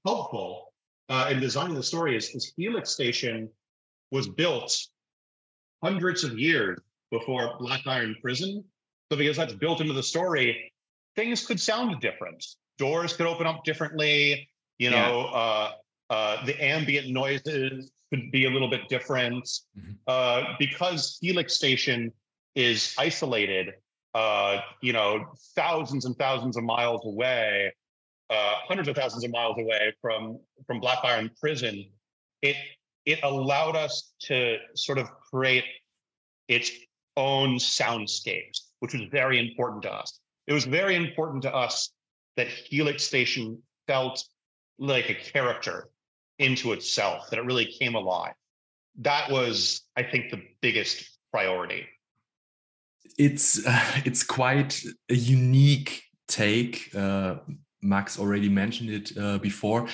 helpful 0.06 0.69
uh, 1.10 1.28
in 1.30 1.40
designing 1.40 1.74
the 1.74 1.82
story 1.82 2.16
is, 2.16 2.30
is 2.30 2.52
Helix 2.56 2.90
Station 2.90 3.48
was 4.12 4.28
built 4.28 4.76
hundreds 5.82 6.24
of 6.24 6.38
years 6.38 6.78
before 7.10 7.56
Black 7.58 7.82
Iron 7.86 8.14
Prison. 8.22 8.64
So 9.10 9.18
because 9.18 9.36
that's 9.36 9.52
built 9.52 9.80
into 9.80 9.92
the 9.92 10.02
story, 10.02 10.72
things 11.16 11.44
could 11.44 11.60
sound 11.60 12.00
different. 12.00 12.44
Doors 12.78 13.16
could 13.16 13.26
open 13.26 13.46
up 13.46 13.64
differently. 13.64 14.48
You 14.78 14.90
know, 14.90 15.28
yeah. 15.30 15.38
uh, 15.38 15.70
uh, 16.10 16.46
the 16.46 16.62
ambient 16.64 17.08
noises 17.08 17.90
could 18.10 18.30
be 18.30 18.46
a 18.46 18.50
little 18.50 18.70
bit 18.70 18.88
different. 18.88 19.44
Mm-hmm. 19.44 19.92
Uh, 20.06 20.54
because 20.58 21.18
Helix 21.20 21.54
Station 21.54 22.12
is 22.54 22.94
isolated, 22.98 23.74
uh, 24.14 24.58
you 24.80 24.92
know, 24.92 25.26
thousands 25.56 26.04
and 26.04 26.16
thousands 26.16 26.56
of 26.56 26.62
miles 26.62 27.04
away, 27.04 27.72
uh, 28.30 28.54
hundreds 28.66 28.88
of 28.88 28.96
thousands 28.96 29.24
of 29.24 29.30
miles 29.30 29.56
away 29.58 29.92
from 30.00 30.38
from 30.66 30.80
Black 30.80 30.98
Iron 31.04 31.30
Prison, 31.40 31.84
it 32.42 32.56
it 33.04 33.18
allowed 33.22 33.76
us 33.76 34.12
to 34.22 34.58
sort 34.74 34.98
of 34.98 35.10
create 35.30 35.64
its 36.48 36.70
own 37.16 37.56
soundscapes, 37.56 38.60
which 38.80 38.92
was 38.92 39.02
very 39.10 39.38
important 39.38 39.82
to 39.82 39.92
us. 39.92 40.20
It 40.46 40.52
was 40.52 40.64
very 40.64 40.94
important 40.96 41.42
to 41.42 41.54
us 41.54 41.90
that 42.36 42.48
Helix 42.48 43.04
Station 43.04 43.62
felt 43.86 44.24
like 44.78 45.10
a 45.10 45.14
character 45.14 45.88
into 46.38 46.72
itself, 46.72 47.28
that 47.30 47.38
it 47.38 47.44
really 47.44 47.66
came 47.66 47.94
alive. 47.94 48.32
That 49.00 49.30
was, 49.30 49.82
I 49.96 50.02
think, 50.02 50.30
the 50.30 50.42
biggest 50.60 51.18
priority. 51.32 51.86
It's 53.18 53.64
uh, 53.66 53.84
it's 54.04 54.22
quite 54.22 54.82
a 55.08 55.14
unique 55.14 56.04
take. 56.28 56.94
Uh, 56.94 57.36
Max 57.82 58.18
already 58.18 58.48
mentioned 58.48 58.90
it 58.90 59.16
uh, 59.18 59.38
before 59.38 59.88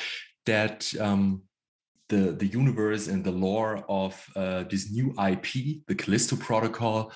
that 0.44 0.92
um, 1.00 1.42
the 2.08 2.32
the 2.32 2.46
universe 2.46 3.08
and 3.08 3.24
the 3.24 3.32
lore 3.32 3.84
of 3.88 4.14
uh, 4.36 4.64
this 4.70 4.90
new 4.90 5.14
IP, 5.18 5.84
the 5.86 5.94
Callisto 5.94 6.36
Protocol, 6.36 7.12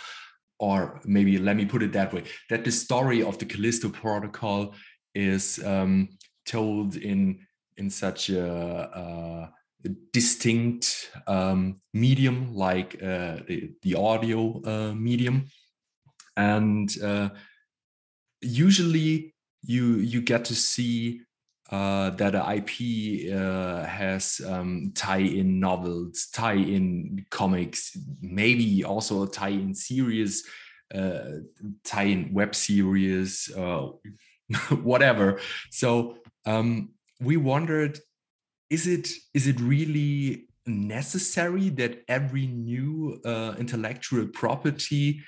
or 0.59 1.01
maybe 1.05 1.39
let 1.39 1.57
me 1.57 1.65
put 1.65 1.83
it 1.83 1.93
that 1.93 2.13
way, 2.13 2.25
that 2.49 2.65
the 2.65 2.73
story 2.73 3.23
of 3.23 3.39
the 3.39 3.47
Callisto 3.47 3.89
Protocol 3.89 4.75
is 5.15 5.61
um, 5.65 6.09
told 6.45 6.97
in 6.97 7.47
in 7.77 7.91
such 7.91 8.31
a, 8.31 9.51
a 9.85 9.89
distinct 10.13 11.11
um, 11.27 11.81
medium 11.95 12.55
like 12.55 12.95
uh, 13.03 13.39
the, 13.47 13.71
the, 13.83 13.95
audio 13.95 14.61
uh, 14.65 14.95
medium, 14.95 15.47
and 16.37 16.95
uh, 17.03 17.31
usually 18.43 19.35
you 19.63 19.97
you 19.97 20.21
get 20.21 20.45
to 20.47 20.55
see 20.55 21.23
uh, 21.71 22.11
that 22.11 22.35
an 22.35 22.57
IP 22.57 23.33
uh, 23.33 23.85
has 23.85 24.41
um, 24.47 24.93
tie-in 24.95 25.61
novels, 25.61 26.27
tie-in 26.33 27.25
comics, 27.31 27.97
maybe 28.21 28.83
also 28.83 29.23
a 29.23 29.29
tie-in 29.29 29.75
series, 29.75 30.45
uh, 30.93 31.39
tie-in 31.85 32.33
web 32.33 32.55
series, 32.57 33.53
uh, 33.57 33.87
whatever. 34.83 35.39
So 35.71 36.17
um, 36.45 36.91
we 37.21 37.37
wondered, 37.37 38.01
is 38.69 38.87
it 38.87 39.09
is 39.33 39.47
it 39.47 39.61
really 39.61 40.49
necessary 40.67 41.69
that 41.71 42.03
every 42.09 42.47
new 42.47 43.21
uh, 43.25 43.55
intellectual 43.59 44.27
property 44.27 45.21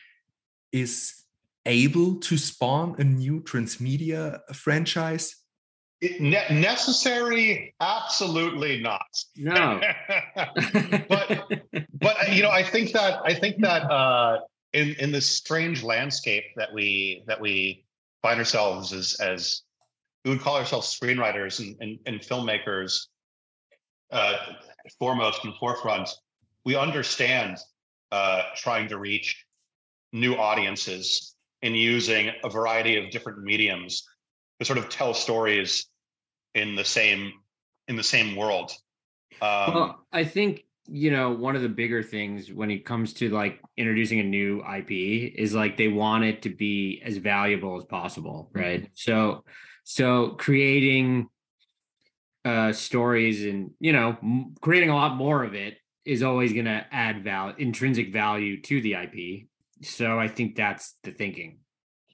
is 0.72 1.21
able 1.66 2.16
to 2.16 2.36
spawn 2.36 2.96
a 2.98 3.04
new 3.04 3.40
transmedia 3.40 4.40
franchise? 4.54 5.36
Ne- 6.02 6.46
necessary? 6.50 7.74
Absolutely 7.80 8.80
not. 8.80 9.06
No. 9.36 9.80
but 11.08 11.44
but 12.00 12.32
you 12.32 12.42
know, 12.42 12.50
I 12.50 12.64
think 12.64 12.92
that 12.92 13.20
I 13.24 13.34
think 13.34 13.60
that 13.62 13.82
uh, 13.90 14.40
in 14.72 14.96
in 14.98 15.12
this 15.12 15.26
strange 15.26 15.82
landscape 15.82 16.44
that 16.56 16.72
we 16.74 17.22
that 17.28 17.40
we 17.40 17.84
find 18.20 18.38
ourselves 18.38 18.92
as 18.92 19.20
as 19.20 19.62
we 20.24 20.32
would 20.32 20.40
call 20.40 20.56
ourselves 20.56 20.98
screenwriters 20.98 21.60
and, 21.60 21.76
and, 21.80 21.98
and 22.06 22.20
filmmakers 22.20 23.06
uh, 24.10 24.36
foremost 24.98 25.44
and 25.44 25.54
forefront, 25.54 26.08
we 26.64 26.76
understand 26.76 27.58
uh, 28.10 28.42
trying 28.56 28.88
to 28.88 28.98
reach 28.98 29.44
new 30.12 30.34
audiences 30.34 31.34
and 31.62 31.76
using 31.76 32.30
a 32.44 32.48
variety 32.48 32.96
of 32.96 33.10
different 33.10 33.42
mediums 33.42 34.04
to 34.58 34.66
sort 34.66 34.78
of 34.78 34.88
tell 34.88 35.14
stories 35.14 35.86
in 36.54 36.74
the 36.74 36.84
same 36.84 37.32
in 37.88 37.96
the 37.96 38.02
same 38.02 38.36
world. 38.36 38.72
Um, 39.40 39.74
well, 39.74 40.06
I 40.12 40.24
think 40.24 40.64
you 40.88 41.10
know 41.10 41.30
one 41.30 41.56
of 41.56 41.62
the 41.62 41.68
bigger 41.68 42.02
things 42.02 42.52
when 42.52 42.70
it 42.70 42.84
comes 42.84 43.12
to 43.14 43.28
like 43.30 43.60
introducing 43.76 44.20
a 44.20 44.24
new 44.24 44.62
IP 44.62 45.32
is 45.36 45.54
like 45.54 45.76
they 45.76 45.88
want 45.88 46.24
it 46.24 46.42
to 46.42 46.50
be 46.50 47.02
as 47.04 47.16
valuable 47.16 47.76
as 47.76 47.84
possible, 47.84 48.50
right? 48.52 48.82
Mm-hmm. 48.82 48.92
So 48.94 49.44
so 49.84 50.30
creating 50.30 51.28
uh 52.44 52.72
stories 52.72 53.44
and 53.44 53.70
you 53.78 53.92
know 53.92 54.16
m- 54.20 54.54
creating 54.60 54.90
a 54.90 54.96
lot 54.96 55.14
more 55.16 55.44
of 55.44 55.54
it 55.54 55.76
is 56.04 56.24
always 56.24 56.52
going 56.52 56.64
to 56.64 56.84
add 56.90 57.22
value 57.22 57.54
intrinsic 57.58 58.12
value 58.12 58.60
to 58.60 58.80
the 58.80 58.94
IP. 58.94 59.46
So 59.82 60.18
I 60.18 60.28
think 60.28 60.56
that's 60.56 60.96
the 61.02 61.12
thinking. 61.12 61.58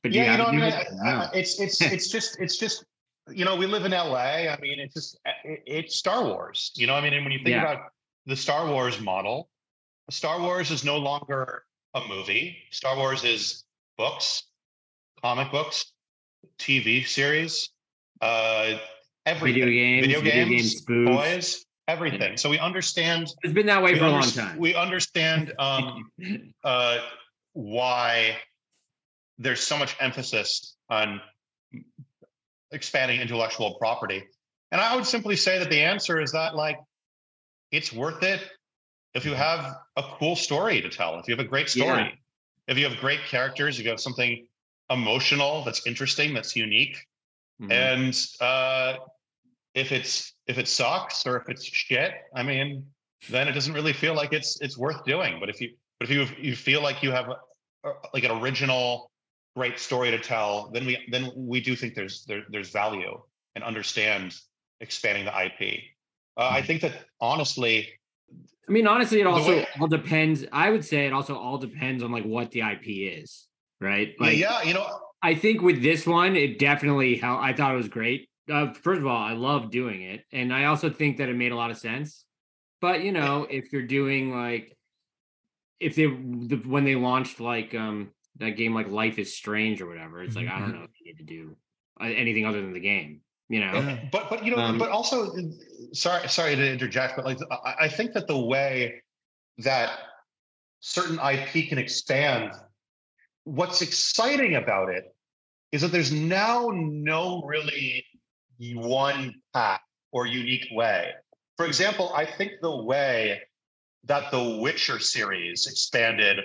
But 0.02 0.12
yeah, 0.12 0.32
you 0.32 0.38
know, 0.38 0.44
I 0.46 0.52
mean, 0.52 0.74
no. 1.02 1.28
it's 1.34 1.60
it's 1.60 1.80
it's 1.82 2.08
just 2.08 2.38
it's 2.40 2.56
just 2.56 2.84
you 3.30 3.44
know 3.44 3.56
we 3.56 3.66
live 3.66 3.84
in 3.84 3.92
LA. 3.92 4.48
I 4.48 4.58
mean, 4.60 4.78
it's 4.78 4.94
just 4.94 5.18
it, 5.44 5.62
it's 5.66 5.96
Star 5.96 6.24
Wars. 6.24 6.72
You 6.76 6.86
know, 6.86 6.94
I 6.94 7.00
mean, 7.00 7.12
and 7.12 7.24
when 7.24 7.32
you 7.32 7.38
think 7.38 7.50
yeah. 7.50 7.62
about 7.62 7.90
the 8.26 8.36
Star 8.36 8.68
Wars 8.68 9.00
model, 9.00 9.48
Star 10.10 10.40
Wars 10.40 10.70
is 10.70 10.84
no 10.84 10.96
longer 10.98 11.64
a 11.94 12.06
movie. 12.08 12.56
Star 12.70 12.96
Wars 12.96 13.24
is 13.24 13.64
books, 13.96 14.44
comic 15.22 15.50
books, 15.50 15.92
TV 16.58 17.06
series, 17.06 17.70
uh, 18.20 18.74
everything. 19.26 19.62
Video 19.62 19.66
games, 19.66 20.06
video 20.06 20.20
games, 20.22 20.82
video 20.84 21.06
games 21.06 21.16
toys, 21.16 21.66
everything. 21.88 22.36
So 22.36 22.48
we 22.48 22.58
understand. 22.58 23.28
It's 23.42 23.52
been 23.52 23.66
that 23.66 23.82
way 23.82 23.98
for 23.98 24.04
a 24.04 24.10
long 24.10 24.22
time. 24.22 24.58
We 24.58 24.74
understand 24.74 25.52
um, 25.58 26.10
uh, 26.64 26.98
why 27.52 28.36
there's 29.38 29.60
so 29.60 29.78
much 29.78 29.96
emphasis 30.00 30.76
on 30.90 31.20
expanding 32.72 33.20
intellectual 33.20 33.74
property. 33.74 34.24
And 34.72 34.80
I 34.80 34.94
would 34.94 35.06
simply 35.06 35.36
say 35.36 35.58
that 35.58 35.70
the 35.70 35.80
answer 35.80 36.20
is 36.20 36.32
that 36.32 36.54
like 36.54 36.78
it's 37.70 37.92
worth 37.92 38.22
it 38.22 38.42
if 39.14 39.24
you 39.24 39.34
have 39.34 39.76
a 39.96 40.02
cool 40.18 40.36
story 40.36 40.80
to 40.80 40.88
tell, 40.88 41.18
if 41.18 41.26
you 41.26 41.34
have 41.34 41.44
a 41.44 41.48
great 41.48 41.68
story, 41.68 42.02
yeah. 42.02 42.10
if 42.66 42.78
you 42.78 42.88
have 42.88 42.98
great 42.98 43.20
characters, 43.26 43.78
if 43.78 43.84
you 43.84 43.90
have 43.90 44.00
something 44.00 44.46
emotional 44.90 45.64
that's 45.64 45.86
interesting, 45.86 46.34
that's 46.34 46.54
unique. 46.54 46.96
Mm-hmm. 47.60 47.72
And 47.72 48.26
uh, 48.40 48.98
if 49.74 49.92
it's 49.92 50.34
if 50.46 50.58
it 50.58 50.68
sucks 50.68 51.26
or 51.26 51.36
if 51.36 51.48
it's 51.48 51.64
shit, 51.64 52.12
I 52.34 52.42
mean, 52.42 52.86
then 53.30 53.48
it 53.48 53.52
doesn't 53.52 53.74
really 53.74 53.92
feel 53.92 54.14
like 54.14 54.32
it's 54.32 54.60
it's 54.60 54.78
worth 54.78 55.04
doing. 55.04 55.38
But 55.40 55.48
if 55.48 55.60
you 55.60 55.70
but 55.98 56.08
if 56.08 56.14
you 56.14 56.26
you 56.40 56.56
feel 56.56 56.82
like 56.82 57.02
you 57.02 57.10
have 57.10 57.28
a, 57.28 57.90
like 58.14 58.24
an 58.24 58.30
original 58.30 59.10
great 59.56 59.78
story 59.78 60.10
to 60.10 60.18
tell, 60.18 60.70
then 60.72 60.86
we 60.86 60.98
then 61.10 61.30
we 61.34 61.60
do 61.60 61.74
think 61.74 61.94
there's 61.94 62.24
there, 62.24 62.42
there's 62.50 62.70
value 62.70 63.20
and 63.54 63.64
understand 63.64 64.36
expanding 64.80 65.24
the 65.24 65.32
IP. 65.32 65.82
Uh, 66.36 66.48
I 66.50 66.58
mm-hmm. 66.58 66.66
think 66.66 66.82
that 66.82 66.92
honestly, 67.20 67.88
I 68.68 68.72
mean, 68.72 68.86
honestly, 68.86 69.20
it 69.20 69.26
also 69.26 69.50
way, 69.50 69.66
all 69.80 69.88
depends. 69.88 70.44
I 70.52 70.70
would 70.70 70.84
say 70.84 71.06
it 71.06 71.12
also 71.12 71.36
all 71.36 71.58
depends 71.58 72.02
on 72.02 72.12
like 72.12 72.24
what 72.24 72.50
the 72.52 72.60
IP 72.60 72.84
is, 72.86 73.46
right? 73.80 74.14
Like, 74.20 74.36
yeah, 74.36 74.62
you 74.62 74.74
know, 74.74 74.86
I 75.22 75.34
think 75.34 75.62
with 75.62 75.82
this 75.82 76.06
one, 76.06 76.36
it 76.36 76.58
definitely 76.58 77.16
helped. 77.16 77.42
I 77.42 77.52
thought 77.52 77.72
it 77.72 77.76
was 77.76 77.88
great. 77.88 78.28
Uh, 78.50 78.72
first 78.72 79.00
of 79.00 79.06
all, 79.06 79.16
I 79.16 79.32
love 79.32 79.70
doing 79.70 80.02
it, 80.02 80.24
and 80.32 80.54
I 80.54 80.66
also 80.66 80.90
think 80.90 81.16
that 81.16 81.28
it 81.28 81.36
made 81.36 81.52
a 81.52 81.56
lot 81.56 81.70
of 81.70 81.78
sense. 81.78 82.24
But 82.80 83.02
you 83.02 83.10
know, 83.10 83.46
if 83.50 83.72
you're 83.72 83.86
doing 83.86 84.30
like, 84.30 84.76
if 85.80 85.94
they 85.94 86.06
the, 86.06 86.62
when 86.66 86.84
they 86.84 86.94
launched 86.94 87.40
like 87.40 87.74
um 87.74 88.10
that 88.38 88.50
game 88.50 88.74
like 88.74 88.88
Life 88.88 89.18
is 89.18 89.36
Strange 89.36 89.80
or 89.80 89.86
whatever. 89.86 90.22
It's 90.22 90.36
like 90.36 90.46
mm-hmm. 90.46 90.56
I 90.56 90.58
don't 90.60 90.68
mm-hmm. 90.70 90.78
know 90.78 90.84
if 90.84 90.90
you 91.00 91.12
need 91.12 91.18
to 91.18 91.24
do 91.24 91.56
uh, 92.00 92.04
anything 92.04 92.46
other 92.46 92.60
than 92.60 92.72
the 92.72 92.80
game. 92.80 93.20
You 93.48 93.60
know, 93.60 93.72
yeah. 93.72 94.04
but 94.12 94.28
but 94.28 94.44
you 94.44 94.54
know, 94.54 94.58
um, 94.58 94.78
but 94.78 94.90
also, 94.90 95.32
sorry 95.94 96.28
sorry 96.28 96.54
to 96.54 96.70
interject, 96.70 97.16
but 97.16 97.24
like 97.24 97.38
I, 97.50 97.74
I 97.80 97.88
think 97.88 98.12
that 98.12 98.26
the 98.26 98.38
way 98.38 99.02
that 99.58 99.98
certain 100.80 101.18
IP 101.18 101.68
can 101.68 101.78
expand, 101.78 102.52
what's 103.44 103.80
exciting 103.80 104.56
about 104.56 104.90
it 104.90 105.04
is 105.72 105.80
that 105.80 105.92
there's 105.92 106.12
now 106.12 106.68
no 106.74 107.42
really 107.46 108.04
one 108.74 109.34
path 109.54 109.80
or 110.12 110.26
unique 110.26 110.66
way. 110.72 111.12
For 111.56 111.64
example, 111.64 112.12
I 112.14 112.26
think 112.26 112.52
the 112.60 112.76
way 112.84 113.40
that 114.04 114.30
the 114.30 114.58
Witcher 114.60 114.98
series 114.98 115.66
expanded 115.66 116.40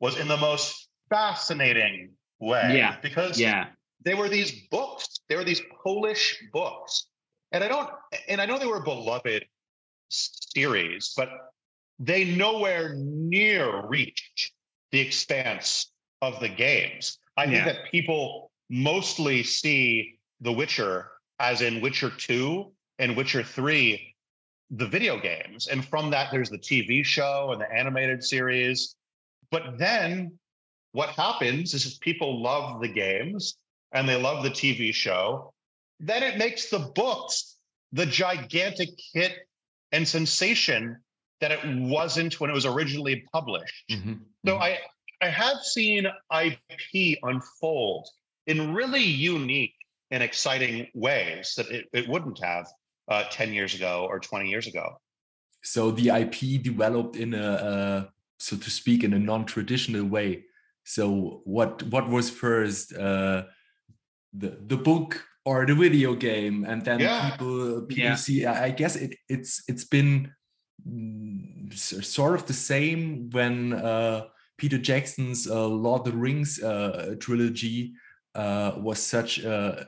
was 0.00 0.18
in 0.18 0.28
the 0.28 0.36
most 0.36 0.88
fascinating 1.08 2.10
way. 2.40 2.76
Yeah. 2.76 2.96
Because 3.02 3.38
yeah. 3.38 3.66
they 4.04 4.14
were 4.14 4.28
these 4.28 4.66
books. 4.70 5.20
They 5.28 5.36
were 5.36 5.44
these 5.44 5.62
Polish 5.82 6.36
books. 6.52 7.06
And 7.52 7.62
I 7.62 7.68
don't 7.68 7.88
and 8.28 8.40
I 8.40 8.46
know 8.46 8.58
they 8.58 8.66
were 8.66 8.80
beloved 8.80 9.44
series, 10.08 11.12
but 11.16 11.30
they 11.98 12.24
nowhere 12.24 12.94
near 12.96 13.86
reached 13.86 14.52
the 14.90 15.00
expanse 15.00 15.92
of 16.20 16.40
the 16.40 16.48
games. 16.48 17.18
I 17.36 17.46
think 17.46 17.64
that 17.64 17.90
people 17.90 18.50
mostly 18.70 19.42
see 19.42 20.18
The 20.40 20.52
Witcher 20.52 21.10
as 21.40 21.62
in 21.62 21.80
Witcher 21.80 22.10
2 22.10 22.72
and 22.98 23.16
Witcher 23.16 23.42
3, 23.42 24.13
the 24.76 24.86
video 24.86 25.20
games. 25.20 25.68
And 25.68 25.84
from 25.84 26.10
that, 26.10 26.30
there's 26.30 26.50
the 26.50 26.58
TV 26.58 27.04
show 27.04 27.50
and 27.52 27.60
the 27.60 27.72
animated 27.72 28.24
series. 28.24 28.96
But 29.50 29.78
then 29.78 30.38
what 30.92 31.10
happens 31.10 31.74
is 31.74 31.86
if 31.86 32.00
people 32.00 32.42
love 32.42 32.80
the 32.80 32.88
games 32.88 33.56
and 33.92 34.08
they 34.08 34.20
love 34.20 34.42
the 34.42 34.50
TV 34.50 34.92
show, 34.92 35.52
then 36.00 36.22
it 36.22 36.38
makes 36.38 36.70
the 36.70 36.90
books 36.94 37.56
the 37.92 38.06
gigantic 38.06 38.88
hit 39.12 39.32
and 39.92 40.06
sensation 40.06 40.98
that 41.40 41.52
it 41.52 41.60
wasn't 41.64 42.40
when 42.40 42.50
it 42.50 42.54
was 42.54 42.66
originally 42.66 43.24
published. 43.32 43.84
Mhm. 43.90 44.20
So 44.46 44.58
I 44.58 44.80
I 45.20 45.28
have 45.28 45.58
seen 45.62 46.06
IP 46.30 47.18
unfold 47.22 48.08
in 48.46 48.74
really 48.74 49.02
unique 49.02 49.74
and 50.10 50.22
exciting 50.22 50.88
ways 50.94 51.54
that 51.56 51.70
it, 51.70 51.88
it 51.92 52.08
wouldn't 52.08 52.42
have 52.42 52.66
uh, 53.08 53.24
10 53.30 53.52
years 53.52 53.74
ago 53.74 54.06
or 54.08 54.18
20 54.20 54.48
years 54.48 54.66
ago. 54.66 54.86
so 55.62 55.90
the 55.90 56.08
IP 56.10 56.62
developed 56.62 57.16
in 57.16 57.32
a, 57.34 57.48
uh, 57.70 58.04
so 58.38 58.56
to 58.56 58.70
speak, 58.70 59.02
in 59.04 59.12
a 59.14 59.18
non-traditional 59.18 60.04
way. 60.04 60.44
So 60.84 61.40
what 61.44 61.82
what 61.84 62.06
was 62.10 62.28
first, 62.28 62.92
uh, 62.92 63.44
the 64.40 64.50
the 64.66 64.76
book 64.76 65.24
or 65.46 65.64
the 65.66 65.74
video 65.74 66.14
game, 66.14 66.64
and 66.70 66.84
then 66.84 67.00
Yeah. 67.00 67.30
people 67.30 67.86
people 67.88 68.04
Yeah. 68.04 68.16
see. 68.16 68.44
I 68.44 68.66
I 68.68 68.70
guess 68.80 68.96
it 68.96 69.12
it's 69.28 69.62
it's 69.70 69.84
been 69.88 70.32
mm, 70.86 71.72
sort 72.04 72.34
of 72.34 72.46
the 72.46 72.52
same 72.72 73.30
when 73.30 73.72
uh, 73.72 74.28
Peter 74.58 74.78
Jackson's 74.78 75.46
uh, 75.48 75.66
Lord 75.66 76.00
of 76.06 76.12
the 76.12 76.18
Rings 76.18 76.62
uh, 76.62 77.14
trilogy 77.20 77.94
uh, 78.34 78.72
was 78.76 78.98
such 79.00 79.38
a 79.44 79.86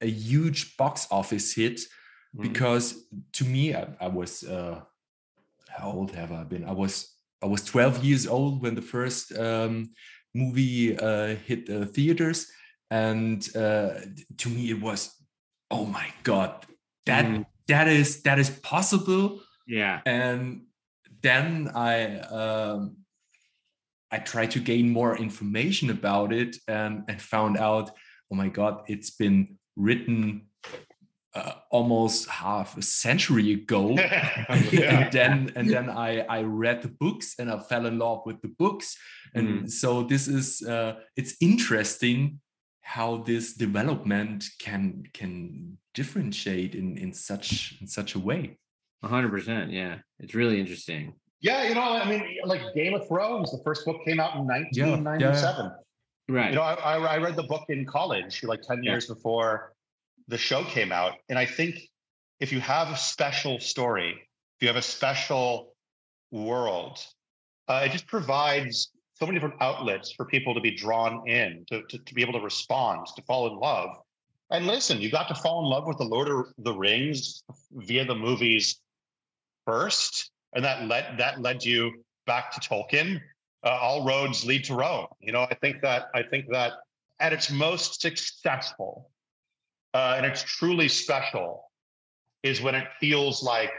a 0.00 0.06
huge 0.08 0.76
box 0.76 1.06
office 1.10 1.54
hit 1.56 1.80
Mhm. 2.34 2.42
because 2.42 3.06
to 3.32 3.44
me 3.44 3.74
I, 3.74 3.86
I 4.00 4.08
was 4.08 4.42
uh 4.44 4.80
how 5.68 5.90
old 5.92 6.10
have 6.12 6.32
i 6.32 6.44
been 6.44 6.64
i 6.64 6.72
was 6.72 6.94
i 7.42 7.46
was 7.46 7.62
12 7.64 8.04
years 8.04 8.26
old 8.26 8.62
when 8.62 8.74
the 8.74 8.82
first 8.82 9.36
um 9.38 9.90
movie 10.34 10.96
uh 10.98 11.36
hit 11.46 11.66
the 11.66 11.86
theaters 11.86 12.50
and 12.90 13.38
uh 13.56 13.94
to 14.38 14.48
me 14.48 14.70
it 14.70 14.80
was 14.80 15.10
oh 15.70 15.86
my 15.86 16.08
god 16.22 16.66
that 17.06 17.24
Mhm. 17.24 17.46
that 17.68 17.88
is 17.88 18.22
that 18.22 18.38
is 18.38 18.50
possible 18.50 19.40
Yeah. 19.66 20.00
and 20.06 20.66
then 21.22 21.70
i 21.74 22.18
um 22.18 22.96
i 24.10 24.18
tried 24.18 24.50
to 24.52 24.60
gain 24.60 24.90
more 24.90 25.16
information 25.16 25.90
about 25.90 26.32
it 26.32 26.56
and 26.68 27.04
and 27.08 27.20
found 27.20 27.56
out 27.56 27.90
oh 28.30 28.36
my 28.36 28.48
god 28.48 28.82
it's 28.88 29.10
been 29.10 29.58
written 29.76 30.48
uh, 31.34 31.52
almost 31.70 32.28
half 32.28 32.76
a 32.76 32.82
century 32.82 33.52
ago 33.52 33.90
Yeah. 33.98 35.00
and 35.04 35.12
then 35.12 35.52
and 35.56 35.68
then 35.68 35.90
i 35.90 36.20
i 36.38 36.42
read 36.42 36.82
the 36.82 36.88
books 36.88 37.34
and 37.38 37.50
i 37.50 37.58
fell 37.58 37.86
in 37.86 37.98
love 37.98 38.22
with 38.24 38.40
the 38.42 38.52
books 38.58 38.96
and 39.34 39.70
so 39.80 40.02
this 40.04 40.28
is 40.28 40.62
uh 40.62 40.94
it's 41.16 41.34
interesting 41.40 42.40
how 42.82 43.16
this 43.30 43.54
development 43.54 44.44
can 44.60 45.02
can 45.12 45.76
differentiate 45.94 46.74
in 46.74 46.96
in 46.98 47.12
such 47.12 47.76
in 47.80 47.86
such 47.86 48.14
a 48.14 48.18
way 48.18 48.56
hundred 49.02 49.30
percent. 49.30 49.70
Yeah. 49.70 49.98
It's 50.18 50.34
really 50.34 50.58
interesting. 50.58 51.12
Yeah, 51.42 51.68
you 51.68 51.74
know, 51.74 51.82
I 51.82 52.08
mean, 52.08 52.24
like 52.46 52.62
Game 52.74 52.94
of 52.94 53.06
Thrones, 53.06 53.52
the 53.52 53.60
first 53.62 53.84
book 53.84 53.98
came 54.06 54.18
out 54.18 54.34
in 54.36 54.46
1997. 54.46 55.72
Right. 56.30 56.48
You 56.50 56.56
know, 56.56 56.62
I, 56.62 56.72
I 56.72 56.96
I 56.96 57.18
read 57.18 57.36
the 57.36 57.42
book 57.42 57.64
in 57.68 57.84
college, 57.84 58.42
like 58.44 58.62
10 58.62 58.82
Yeah. 58.82 58.92
years 58.92 59.06
before 59.06 59.73
the 60.28 60.38
show 60.38 60.64
came 60.64 60.92
out. 60.92 61.14
And 61.28 61.38
I 61.38 61.46
think 61.46 61.80
if 62.40 62.52
you 62.52 62.60
have 62.60 62.88
a 62.90 62.96
special 62.96 63.58
story, 63.58 64.10
if 64.10 64.62
you 64.62 64.68
have 64.68 64.76
a 64.76 64.82
special 64.82 65.74
world, 66.30 66.98
uh, 67.68 67.82
it 67.84 67.92
just 67.92 68.06
provides 68.06 68.90
so 69.14 69.26
many 69.26 69.38
different 69.38 69.60
outlets 69.60 70.12
for 70.12 70.24
people 70.24 70.54
to 70.54 70.60
be 70.60 70.72
drawn 70.72 71.26
in, 71.28 71.64
to, 71.70 71.82
to, 71.88 71.98
to 71.98 72.14
be 72.14 72.22
able 72.22 72.32
to 72.32 72.40
respond, 72.40 73.06
to 73.16 73.22
fall 73.22 73.46
in 73.46 73.58
love. 73.58 73.90
And 74.50 74.66
listen, 74.66 75.00
you 75.00 75.10
got 75.10 75.28
to 75.28 75.34
fall 75.34 75.64
in 75.64 75.70
love 75.70 75.86
with 75.86 75.98
the 75.98 76.04
Lord 76.04 76.28
of 76.28 76.46
the 76.58 76.72
Rings 76.74 77.42
via 77.72 78.04
the 78.04 78.14
movies 78.14 78.80
first, 79.64 80.30
and 80.54 80.64
that 80.64 80.86
led 80.86 81.18
that 81.18 81.40
led 81.40 81.64
you 81.64 82.04
back 82.26 82.52
to 82.52 82.60
Tolkien. 82.60 83.20
Uh, 83.64 83.78
all 83.80 84.04
roads 84.04 84.44
lead 84.44 84.64
to 84.64 84.74
Rome. 84.74 85.06
You 85.20 85.32
know, 85.32 85.42
I 85.50 85.54
think 85.54 85.80
that 85.82 86.08
I 86.14 86.22
think 86.22 86.46
that 86.50 86.74
at 87.20 87.32
its 87.32 87.50
most 87.50 88.02
successful, 88.02 89.10
uh, 89.94 90.14
and 90.16 90.26
it's 90.26 90.42
truly 90.42 90.88
special, 90.88 91.64
is 92.42 92.60
when 92.60 92.74
it 92.74 92.88
feels 93.00 93.42
like 93.42 93.72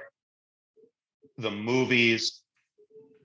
the 1.38 1.51
movies, 1.51 2.41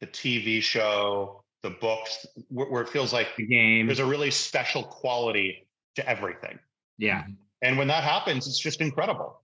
the 0.01 0.07
TV 0.07 0.61
show, 0.61 1.45
the 1.63 1.71
books, 1.71 2.27
where, 2.49 2.69
where 2.69 2.83
it 2.83 2.89
feels 2.89 3.13
like 3.13 3.29
the 3.37 3.47
game. 3.47 3.87
there's 3.87 4.01
a 4.01 4.05
really 4.05 4.31
special 4.31 4.83
quality 4.83 5.67
to 5.95 6.09
everything. 6.09 6.59
Yeah. 6.99 7.25
And 7.63 7.79
when 7.79 7.89
that 7.89 8.03
happens, 8.03 8.47
it's 8.47 8.59
just 8.59 8.81
incredible. 8.81 9.43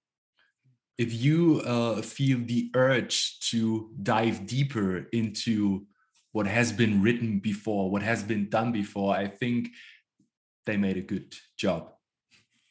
if 0.98 1.12
you 1.12 1.60
uh, 1.66 2.00
feel 2.02 2.38
the 2.38 2.70
urge 2.74 3.38
to 3.50 3.90
dive 4.02 4.46
deeper 4.46 5.06
into 5.12 5.86
what 6.32 6.46
has 6.46 6.72
been 6.72 7.02
written 7.02 7.38
before, 7.38 7.90
what 7.90 8.02
has 8.02 8.22
been 8.22 8.48
done 8.48 8.72
before, 8.72 9.14
I 9.14 9.26
think 9.28 9.68
they 10.64 10.76
made 10.76 10.96
a 10.96 11.02
good 11.02 11.34
job, 11.56 11.92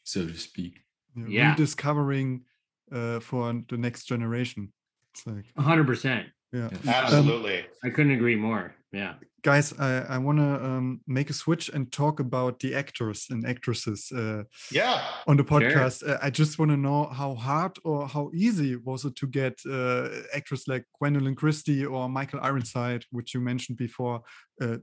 so 0.05 0.25
to 0.25 0.37
speak. 0.37 0.79
Yeah. 1.15 1.51
Rediscovering 1.51 2.45
uh, 2.91 3.19
for 3.19 3.51
the 3.69 3.77
next 3.77 4.05
generation. 4.05 4.71
It's 5.13 5.25
like, 5.27 5.45
hundred 5.57 5.87
percent. 5.87 6.27
yeah. 6.53 6.69
Absolutely. 6.87 7.65
I 7.83 7.89
couldn't 7.89 8.13
agree 8.13 8.35
more. 8.37 8.75
Yeah. 8.93 9.15
Guys, 9.43 9.73
I, 9.77 10.15
I 10.15 10.17
want 10.17 10.39
to 10.39 10.65
um, 10.65 11.01
make 11.05 11.29
a 11.29 11.33
switch 11.33 11.69
and 11.69 11.91
talk 11.91 12.19
about 12.19 12.59
the 12.59 12.73
actors 12.73 13.27
and 13.29 13.45
actresses 13.45 14.11
uh, 14.11 14.43
yeah. 14.71 15.01
on 15.27 15.37
the 15.37 15.43
Sure. 15.45 15.59
podcast. 15.59 16.07
Uh, 16.09 16.17
I 16.21 16.29
just 16.31 16.57
want 16.57 16.71
to 16.71 16.77
know 16.77 17.05
how 17.05 17.35
hard 17.35 17.77
or 17.83 18.07
how 18.07 18.31
easy 18.33 18.75
was 18.75 19.05
it 19.05 19.15
to 19.17 19.27
get 19.27 19.53
uh, 19.69 20.07
actors 20.33 20.63
like 20.67 20.85
Gwendoline 20.99 21.35
Christie 21.35 21.85
or 21.85 22.09
Michael 22.09 22.39
Ironside, 22.41 23.03
which 23.11 23.33
you 23.35 23.39
mentioned 23.41 23.77
before, 23.77 24.21
uh, 24.61 24.77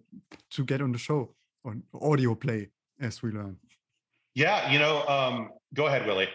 to 0.50 0.64
get 0.64 0.80
on 0.80 0.92
the 0.92 0.98
show 0.98 1.34
on 1.64 1.82
audio 2.00 2.34
play, 2.34 2.70
as 3.00 3.22
we 3.22 3.30
learn. 3.30 3.56
Yeah. 4.34 4.70
You 4.70 4.78
know, 4.78 5.06
um, 5.06 5.50
go 5.74 5.86
ahead, 5.86 6.06
Willie. 6.06 6.28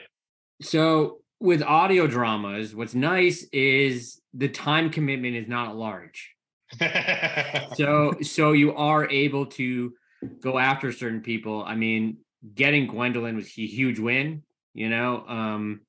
So 0.61 1.19
with 1.39 1.61
audio 1.61 2.07
dramas, 2.07 2.75
what's 2.75 2.95
nice 2.95 3.45
is 3.51 4.21
the 4.33 4.49
time 4.49 4.89
commitment 4.89 5.35
is 5.35 5.47
not 5.47 5.75
large. 5.75 6.33
So 7.75 8.13
so 8.21 8.51
you 8.51 8.75
are 8.75 9.09
able 9.09 9.45
to 9.45 9.93
go 10.41 10.57
after 10.57 10.91
certain 10.91 11.21
people. 11.21 11.63
I 11.63 11.75
mean, 11.75 12.17
getting 12.55 12.87
Gwendoline 12.87 13.35
was 13.35 13.45
a 13.57 13.65
huge 13.65 13.99
win, 13.99 14.43
you 14.73 14.89
know. 14.89 15.23
Um 15.27 15.81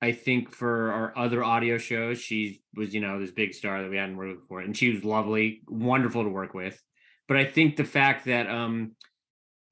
I 0.00 0.12
think 0.12 0.54
for 0.54 0.92
our 0.92 1.18
other 1.18 1.42
audio 1.42 1.78
shows, 1.78 2.20
she 2.20 2.62
was, 2.76 2.94
you 2.94 3.00
know, 3.00 3.18
this 3.18 3.32
big 3.32 3.52
star 3.54 3.82
that 3.82 3.90
we 3.90 3.96
hadn't 3.96 4.16
worked 4.16 4.30
with 4.30 4.40
before. 4.42 4.60
And 4.60 4.76
she 4.76 4.92
was 4.92 5.04
lovely, 5.04 5.62
wonderful 5.66 6.22
to 6.22 6.28
work 6.28 6.54
with. 6.54 6.80
But 7.26 7.36
I 7.36 7.44
think 7.44 7.76
the 7.76 7.84
fact 7.84 8.26
that 8.26 8.48
um, 8.48 8.92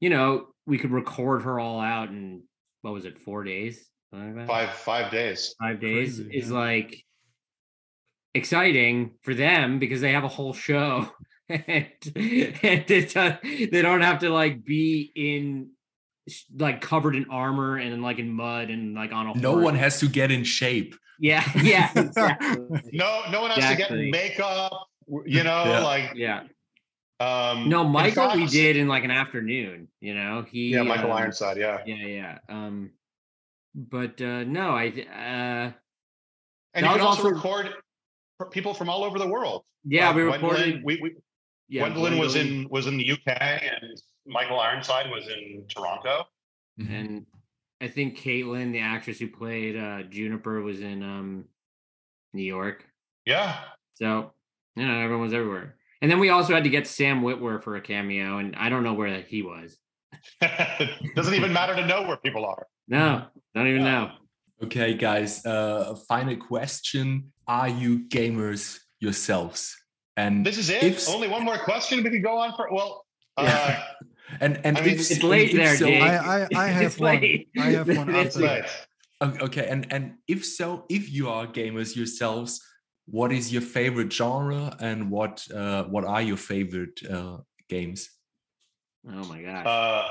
you 0.01 0.11
know, 0.11 0.47
we 0.67 0.79
could 0.79 0.91
record 0.91 1.43
her 1.43 1.59
all 1.61 1.81
out 1.81 2.09
in 2.09 2.43
what 2.83 2.93
was 2.93 3.05
it, 3.05 3.19
four 3.19 3.45
days? 3.45 3.89
Like 4.13 4.47
five 4.47 4.71
five 4.71 5.11
days. 5.11 5.55
five 5.61 5.81
days 5.81 6.17
Crazy, 6.17 6.37
is 6.39 6.49
yeah. 6.51 6.55
like 6.57 7.05
exciting 8.35 9.13
for 9.23 9.35
them 9.35 9.79
because 9.79 10.01
they 10.01 10.13
have 10.13 10.25
a 10.25 10.29
whole 10.29 10.53
show 10.53 11.11
and, 11.49 11.65
and 11.67 12.91
it's, 12.91 13.15
they 13.15 13.83
don't 13.83 14.03
have 14.03 14.19
to 14.21 14.31
like 14.31 14.65
be 14.65 15.11
in 15.15 15.71
like 16.59 16.81
covered 16.81 17.17
in 17.17 17.27
armor 17.31 17.77
and 17.79 18.03
like 18.03 18.19
in 18.19 18.31
mud 18.33 18.69
and 18.71 18.95
like 18.95 19.13
on 19.13 19.27
a 19.29 19.35
No 19.35 19.53
horse. 19.53 19.65
one 19.65 19.75
has 19.77 20.01
to 20.01 20.09
get 20.09 20.31
in 20.31 20.45
shape. 20.45 20.95
yeah 21.19 21.45
yeah 21.63 21.91
exactly. 21.97 22.59
No, 22.93 23.23
no 23.31 23.41
one 23.41 23.51
has 23.53 23.59
Exactly. 23.73 23.97
to 23.99 24.05
get 24.05 24.11
makeup. 24.13 24.73
You 25.25 25.45
know, 25.45 25.65
Yeah. 25.65 25.81
like 25.85 26.13
yeah 26.15 26.43
um, 27.21 27.69
no 27.69 27.83
michael 27.85 28.31
we 28.35 28.47
did 28.47 28.77
in 28.77 28.89
like 28.89 29.05
an 29.05 29.11
afternoon 29.11 29.89
you 30.01 30.15
know 30.15 30.45
he 30.51 30.69
Yeah, 30.71 30.83
Michael 30.83 31.11
um, 31.13 31.17
Ironside. 31.19 31.57
Yeah, 31.57 31.79
yeah 31.87 32.07
yeah 32.07 32.39
um 32.49 32.91
but 33.75 34.21
uh 34.21 34.45
no 34.45 34.71
i 34.77 34.89
uh 34.89 35.73
and 36.75 36.85
you 36.85 36.93
can 36.93 37.01
also, 37.01 37.23
also- 37.25 37.31
record 37.31 37.71
people 38.51 38.75
from 38.75 38.91
all 38.91 39.03
over 39.05 39.19
the 39.19 39.27
world. 39.27 39.65
yeah 39.85 40.11
Uh, 40.11 40.15
we 40.15 40.23
Gwendoline- 40.23 40.33
recorded 40.43 40.85
We, 40.85 41.01
we, 41.01 41.15
yeah 41.69 41.89
Gwendoline 41.89 42.19
was 42.21 42.37
in 42.37 42.69
was 42.71 42.87
in 42.87 42.97
the 42.99 43.11
UK, 43.13 43.29
and 43.29 43.99
Michael 44.27 44.61
Ironside 44.61 45.11
was 45.11 45.27
in 45.29 45.65
Toronto. 45.69 46.25
Mhm. 46.79 46.91
and 47.01 47.27
I 47.81 47.89
think 47.89 48.19
Caitlin, 48.19 48.73
the 48.73 48.81
actress 48.81 49.19
who 49.19 49.29
played 49.29 49.77
uh, 49.77 50.03
Juniper, 50.05 50.61
was 50.63 50.81
in 50.81 51.03
um, 51.03 51.45
New 52.35 52.43
York. 52.43 52.85
Yeah, 53.27 53.59
So 53.95 54.33
You 54.77 54.87
know, 54.87 54.99
everyone 55.01 55.25
was 55.25 55.33
everywhere. 55.35 55.76
And 56.03 56.11
then 56.11 56.19
we 56.19 56.29
also 56.29 56.55
had 56.55 56.65
to 56.65 56.71
get 56.71 56.87
Sam 56.87 57.23
Witwer 57.23 57.63
for 57.63 57.77
a 57.77 57.81
cameo, 57.81 58.39
and 58.39 58.55
I 58.57 58.69
don't 58.69 58.83
know 58.85 58.93
where 58.95 59.23
he 59.23 59.43
was. 59.43 59.79
Doesn't 61.15 61.35
even 61.35 61.53
matter 61.53 61.75
to 61.75 61.87
know 61.87 62.03
where 62.07 62.17
people 62.19 62.45
are. 62.45 62.67
No, 62.89 63.25
don't 63.55 63.67
even 63.67 63.85
know. 63.85 64.11
Okay, 64.65 64.95
guys. 64.95 65.45
Uh, 65.45 65.95
final 66.09 66.37
question: 66.37 67.33
Are 67.47 67.69
you 67.69 68.01
gamers 68.09 68.79
yourselves? 69.01 69.77
And 70.17 70.45
This 70.47 70.59
is 70.59 70.71
it. 70.71 70.83
if- 70.83 71.09
Only 71.09 71.29
one 71.29 71.45
more 71.45 71.59
question. 71.59 72.03
We 72.03 72.11
could 72.11 72.23
go 72.23 72.39
on 72.39 72.55
for 72.57 72.69
well. 72.73 73.05
Yeah. 73.39 73.83
Uh, 73.83 74.05
and 74.41 74.61
and 74.65 74.79
I 74.79 74.81
mean, 74.81 74.95
if, 74.95 75.11
it's 75.11 75.23
late 75.23 75.51
if 75.51 75.57
there, 75.57 75.77
so, 75.77 75.87
Jake. 75.87 76.03
I, 76.03 76.17
I, 76.17 76.49
I 76.55 76.67
have 76.79 76.83
It's 76.85 76.99
one. 76.99 77.21
late. 77.21 77.49
I 77.59 77.71
have 77.71 77.89
one 77.89 78.15
It's 78.15 78.37
late. 78.37 78.65
Okay, 79.23 79.67
and 79.67 79.91
and 79.93 80.15
if 80.29 80.45
so, 80.45 80.85
if 80.89 81.11
you 81.11 81.29
are 81.31 81.47
gamers 81.47 81.97
yourselves, 81.97 82.61
what 83.07 83.33
is 83.33 83.53
your 83.53 83.63
favorite 83.63 84.13
genre, 84.13 84.77
and 84.81 85.11
what 85.11 85.47
uh, 85.55 85.85
what 85.85 86.05
are 86.05 86.23
your 86.23 86.37
favorite 86.37 87.01
uh, 87.09 87.39
games? 87.69 88.11
Oh 89.09 89.25
my 89.29 89.43
gosh. 89.43 89.67
Uh, 89.67 90.09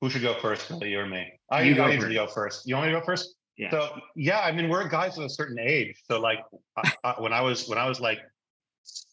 who 0.00 0.10
should 0.10 0.22
go 0.22 0.34
first, 0.34 0.68
Billy, 0.68 0.90
you 0.90 1.00
or 1.00 1.06
me? 1.06 1.32
I, 1.50 1.62
You 1.62 1.74
go 1.74 1.84
I 1.84 1.92
usually 1.92 2.16
first. 2.16 2.28
go 2.28 2.34
first. 2.34 2.68
You 2.68 2.74
want 2.74 2.88
me 2.88 2.92
to 2.94 3.00
go 3.00 3.06
first? 3.06 3.34
Yeah. 3.56 3.70
So 3.70 4.00
yeah, 4.16 4.40
I 4.40 4.52
mean, 4.52 4.68
we're 4.68 4.86
guys 4.88 5.16
of 5.16 5.24
a 5.24 5.30
certain 5.30 5.58
age. 5.58 6.02
So 6.10 6.20
like, 6.20 6.40
I, 6.76 6.92
I, 7.04 7.14
when 7.20 7.32
I 7.32 7.40
was 7.40 7.68
when 7.68 7.78
I 7.78 7.88
was 7.88 8.00
like 8.00 8.18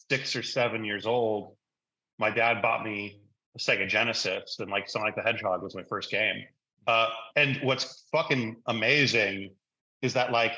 six 0.09 0.35
or 0.35 0.43
seven 0.43 0.83
years 0.83 1.05
old, 1.05 1.55
my 2.19 2.29
dad 2.29 2.61
bought 2.61 2.83
me 2.83 3.21
a 3.55 3.59
Sega 3.59 3.87
Genesis, 3.87 4.57
and 4.59 4.69
like 4.69 4.89
Sonic 4.89 5.15
the 5.15 5.21
Hedgehog 5.21 5.61
was 5.61 5.75
my 5.75 5.83
first 5.83 6.09
game. 6.11 6.43
Uh, 6.87 7.09
and 7.35 7.59
what's 7.63 8.05
fucking 8.11 8.57
amazing 8.67 9.51
is 10.01 10.13
that 10.15 10.31
like 10.31 10.53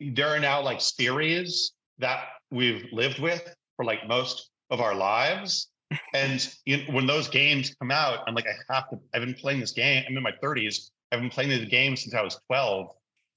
there 0.00 0.28
are 0.28 0.38
now 0.38 0.60
like 0.62 0.80
series 0.80 1.72
that 1.98 2.24
we've 2.50 2.86
lived 2.92 3.20
with 3.20 3.54
for 3.76 3.84
like 3.84 4.06
most 4.08 4.50
of 4.70 4.80
our 4.80 4.94
lives. 4.94 5.68
And 6.12 6.54
you 6.64 6.78
know, 6.78 6.92
when 6.92 7.06
those 7.06 7.28
games 7.28 7.74
come 7.80 7.90
out, 7.90 8.20
I'm 8.26 8.34
like, 8.34 8.46
I 8.46 8.74
have 8.74 8.88
to. 8.90 8.98
I've 9.12 9.20
been 9.20 9.34
playing 9.34 9.60
this 9.60 9.72
game. 9.72 10.02
I'm 10.08 10.16
in 10.16 10.22
my 10.22 10.32
30s. 10.42 10.90
I've 11.12 11.20
been 11.20 11.30
playing 11.30 11.50
this 11.50 11.68
game 11.68 11.94
since 11.96 12.14
I 12.14 12.22
was 12.22 12.40
12. 12.48 12.88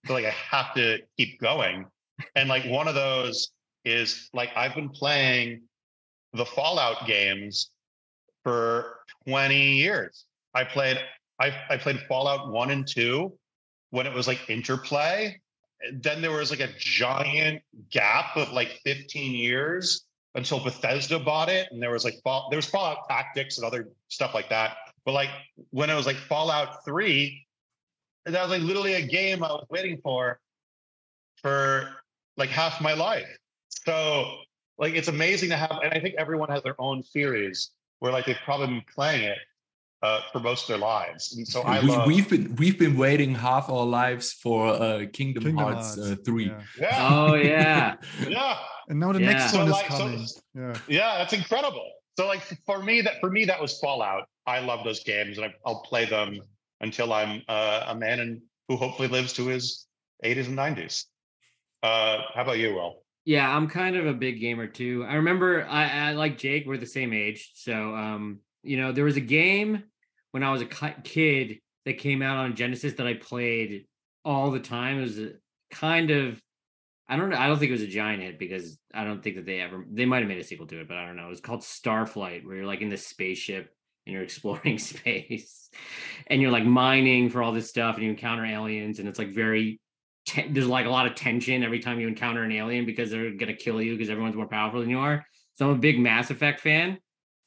So 0.06 0.14
like, 0.14 0.26
I 0.26 0.32
have 0.32 0.74
to 0.76 1.00
keep 1.18 1.40
going. 1.40 1.86
And 2.36 2.50
like 2.50 2.66
one 2.66 2.88
of 2.88 2.96
those 2.96 3.52
is 3.86 4.30
like 4.34 4.50
I've 4.56 4.74
been 4.74 4.90
playing 4.90 5.62
the 6.34 6.46
Fallout 6.46 7.06
games 7.06 7.70
for 8.44 9.00
20 9.28 9.74
years. 9.74 10.26
I 10.54 10.64
played 10.64 11.00
I, 11.40 11.54
I 11.70 11.78
played 11.78 12.00
Fallout 12.08 12.52
1 12.52 12.72
and 12.72 12.88
2 12.88 13.32
when 13.92 14.08
it 14.08 14.14
was 14.14 14.28
like 14.28 14.50
interplay. 14.50 15.40
Then 15.94 16.22
there 16.22 16.32
was 16.32 16.50
like 16.50 16.60
a 16.60 16.70
giant 16.78 17.62
gap 17.90 18.36
of 18.36 18.52
like 18.52 18.80
15 18.84 19.34
years 19.34 20.06
until 20.36 20.60
Bethesda 20.60 21.20
bought 21.20 21.50
it. 21.50 21.68
And 21.72 21.82
there 21.82 21.92
was 21.92 22.04
like 22.04 22.16
fall, 22.24 22.48
there 22.50 22.58
was 22.58 22.66
Fallout 22.66 23.08
Tactics 23.08 23.58
and 23.58 23.66
other 23.66 23.90
stuff 24.08 24.34
like 24.34 24.50
that. 24.50 24.78
But 25.06 25.14
like 25.14 25.30
when 25.72 25.90
it 25.90 25.96
was 25.96 26.06
like 26.06 26.16
Fallout 26.16 26.84
3, 26.86 27.46
that 28.26 28.42
was 28.42 28.52
like 28.52 28.62
literally 28.62 28.96
a 28.96 29.02
game 29.06 29.44
I 29.44 29.48
was 29.48 29.66
waiting 29.70 30.00
for 30.04 30.40
for 31.42 31.90
like 32.36 32.50
half 32.50 32.82
my 32.82 32.94
life. 32.94 33.28
So 33.70 34.40
like 34.78 34.96
it's 34.96 35.08
amazing 35.08 35.50
to 35.50 35.58
have, 35.58 35.80
and 35.84 35.94
I 35.94 36.00
think 36.00 36.16
everyone 36.18 36.50
has 36.50 36.64
their 36.64 36.80
own 36.80 37.04
theories 37.04 37.72
where 38.00 38.12
like 38.12 38.26
they've 38.26 38.36
probably 38.44 38.68
been 38.68 38.84
playing 38.94 39.24
it 39.24 39.38
uh, 40.04 40.22
for 40.32 40.40
most 40.40 40.64
of 40.64 40.68
their 40.70 40.78
lives. 40.78 41.36
And 41.36 41.48
so 41.48 41.62
I 41.64 41.82
we, 41.82 41.88
love, 41.88 42.08
we've 42.08 42.30
been 42.30 42.56
we've 42.56 42.78
been 42.80 42.98
waiting 42.98 43.34
half 43.34 43.70
our 43.70 43.86
lives 43.86 44.34
for 44.34 44.68
uh, 44.68 45.06
Kingdom, 45.14 45.44
Kingdom 45.44 45.58
Hearts, 45.58 45.96
Hearts. 45.96 46.12
Uh, 46.12 46.16
three. 46.26 46.46
Yeah. 46.48 46.62
yeah, 46.80 47.10
oh 47.12 47.34
yeah. 47.36 47.96
yeah, 48.28 48.58
And 48.90 49.00
now 49.00 49.12
the 49.12 49.20
Yeah. 49.22 49.32
next 49.32 49.52
So 49.52 49.58
one 49.60 49.68
is 49.68 49.74
like- 49.74 49.92
so- 49.92 49.98
coming. 49.98 50.26
yeah. 50.56 50.74
yeah, 50.88 51.18
that's 51.18 51.34
incredible. 51.34 51.90
So 52.18 52.28
like 52.28 52.42
for 52.66 52.82
me, 52.82 53.02
that 53.02 53.20
for 53.20 53.30
me 53.30 53.46
that 53.46 53.62
was 53.62 53.80
Fallout. 53.80 54.24
I 54.46 54.60
love 54.60 54.84
those 54.86 55.04
games, 55.04 55.38
and 55.38 55.46
I, 55.48 55.54
I'll 55.66 55.82
play 55.82 56.06
them 56.06 56.40
until 56.82 57.12
I'm 57.12 57.42
uh, 57.50 57.86
a 57.88 57.96
man 57.96 58.20
and 58.22 58.42
who 58.68 58.76
hopefully 58.78 59.08
lives 59.10 59.34
to 59.34 59.46
his 59.48 59.86
80s 60.24 60.48
and 60.48 60.58
90s. 60.58 61.04
Uh, 61.84 62.20
how 62.34 62.42
about 62.44 62.58
you, 62.58 62.74
Will? 62.74 63.04
Yeah, 63.26 63.54
I'm 63.56 63.68
kind 63.68 63.96
of 63.98 64.06
a 64.08 64.14
big 64.14 64.40
gamer 64.40 64.68
too. 64.68 65.06
I 65.08 65.16
remember 65.16 65.66
I, 65.68 66.10
I 66.10 66.12
like 66.14 66.38
Jake, 66.38 66.66
we're 66.66 66.78
the 66.78 66.86
same 66.86 67.14
age. 67.14 67.52
So 67.56 67.74
um, 67.96 68.40
you 68.64 68.78
know, 68.78 68.92
there 68.92 69.06
was 69.06 69.18
a 69.18 69.22
game 69.22 69.84
when 70.32 70.44
I 70.44 70.52
was 70.52 70.62
a 70.62 70.66
kid 70.66 71.60
that 71.86 71.98
came 71.98 72.22
out 72.22 72.38
on 72.38 72.56
Genesis 72.56 72.94
that 72.94 73.08
I 73.08 73.14
played 73.14 73.86
all 74.26 74.52
the 74.52 74.60
time. 74.60 75.00
It 75.00 75.02
was 75.02 75.20
a 75.20 75.32
kind 75.72 76.12
of 76.12 76.42
I 77.10 77.16
don't 77.16 77.30
know, 77.30 77.38
I 77.38 77.48
don't 77.48 77.58
think 77.58 77.70
it 77.70 77.74
was 77.74 77.84
a 77.84 77.88
giant 77.88 78.22
hit 78.22 78.38
because 78.38 78.78
I 78.94 79.06
don't 79.06 79.24
think 79.24 79.38
that 79.38 79.46
they 79.46 79.62
ever 79.62 79.86
they 79.90 80.06
might 80.06 80.20
have 80.20 80.28
made 80.28 80.40
a 80.40 80.44
sequel 80.44 80.68
to 80.68 80.82
it, 80.82 80.88
but 80.88 80.98
I 80.98 81.06
don't 81.06 81.16
know. 81.16 81.28
It 81.28 81.30
was 81.30 81.40
called 81.40 81.62
Starflight, 81.62 82.46
where 82.46 82.58
you're 82.58 82.66
like 82.66 82.82
in 82.82 82.90
this 82.90 83.08
spaceship 83.08 83.74
and 84.06 84.14
you're 84.14 84.24
exploring 84.24 84.78
space 84.80 85.70
and 86.28 86.42
you're 86.42 86.52
like 86.52 86.66
mining 86.66 87.30
for 87.30 87.42
all 87.42 87.54
this 87.54 87.70
stuff 87.70 87.96
and 87.96 88.04
you 88.04 88.10
encounter 88.10 88.46
aliens 88.46 89.00
and 89.00 89.08
it's 89.08 89.20
like 89.20 89.34
very 89.34 89.80
te- 90.26 90.50
there's 90.50 90.68
like 90.68 90.86
a 90.86 90.90
lot 90.90 91.08
of 91.08 91.16
tension 91.16 91.64
every 91.64 91.80
time 91.80 92.00
you 92.00 92.08
encounter 92.08 92.44
an 92.44 92.52
alien 92.52 92.86
because 92.86 93.10
they're 93.10 93.32
gonna 93.32 93.54
kill 93.54 93.82
you 93.82 93.94
because 93.94 94.10
everyone's 94.10 94.36
more 94.36 94.48
powerful 94.48 94.82
than 94.82 94.90
you 94.90 95.00
are. 95.00 95.26
So 95.56 95.70
I'm 95.70 95.76
a 95.76 95.80
big 95.80 96.00
Mass 96.00 96.30
Effect 96.30 96.60
fan, 96.60 96.92
mm. 96.92 96.98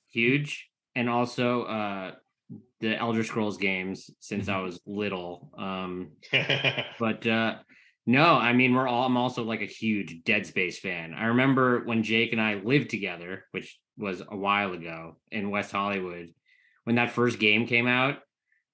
huge, 0.08 0.69
and 0.94 1.08
also 1.08 1.62
uh 1.64 2.12
the 2.80 2.96
Elder 2.96 3.22
Scrolls 3.22 3.58
games 3.58 4.10
since 4.20 4.48
I 4.48 4.60
was 4.60 4.80
little. 4.86 5.52
Um, 5.56 6.12
but 6.98 7.26
uh 7.26 7.56
no, 8.06 8.24
I 8.36 8.52
mean 8.52 8.74
we're 8.74 8.88
all 8.88 9.06
I'm 9.06 9.16
also 9.16 9.44
like 9.44 9.62
a 9.62 9.66
huge 9.66 10.24
Dead 10.24 10.46
Space 10.46 10.78
fan. 10.78 11.14
I 11.14 11.26
remember 11.26 11.84
when 11.84 12.02
Jake 12.02 12.32
and 12.32 12.40
I 12.40 12.54
lived 12.54 12.90
together, 12.90 13.44
which 13.52 13.78
was 13.96 14.20
a 14.20 14.36
while 14.36 14.72
ago 14.72 15.16
in 15.30 15.50
West 15.50 15.72
Hollywood, 15.72 16.32
when 16.84 16.96
that 16.96 17.12
first 17.12 17.38
game 17.38 17.66
came 17.66 17.86
out, 17.86 18.18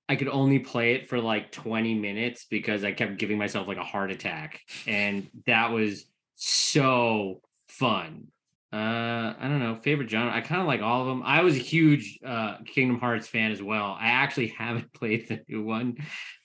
I 0.09 0.17
could 0.17 0.29
only 0.29 0.61
play 0.61 0.95
it 0.95 1.09
for 1.09 1.21
like 1.21 1.51
20 1.51 1.95
minutes 1.95 2.47
because 2.49 2.85
I 2.85 2.93
kept 2.93 3.19
giving 3.19 3.39
myself 3.39 3.67
like 3.67 3.79
a 3.79 3.85
heart 3.85 4.13
attack. 4.13 4.61
And 4.87 5.29
that 5.47 5.73
was 5.73 6.07
so 6.37 7.41
fun. 7.69 8.29
Uh, 8.73 9.35
I 9.39 9.43
don't 9.43 9.61
know, 9.61 9.75
favorite 9.77 10.11
genre. 10.11 10.33
I 10.35 10.41
kind 10.41 10.61
of 10.61 10.67
like 10.67 10.83
all 10.83 11.03
of 11.03 11.07
them. 11.07 11.23
I 11.25 11.43
was 11.43 11.55
a 11.55 11.61
huge 11.61 12.19
uh 12.27 12.57
Kingdom 12.67 12.99
Hearts 12.99 13.27
fan 13.29 13.53
as 13.53 13.63
well. 13.63 13.97
I 13.99 14.09
actually 14.09 14.49
haven't 14.59 14.93
played 14.93 15.29
the 15.29 15.41
new 15.49 15.63
one, 15.65 15.97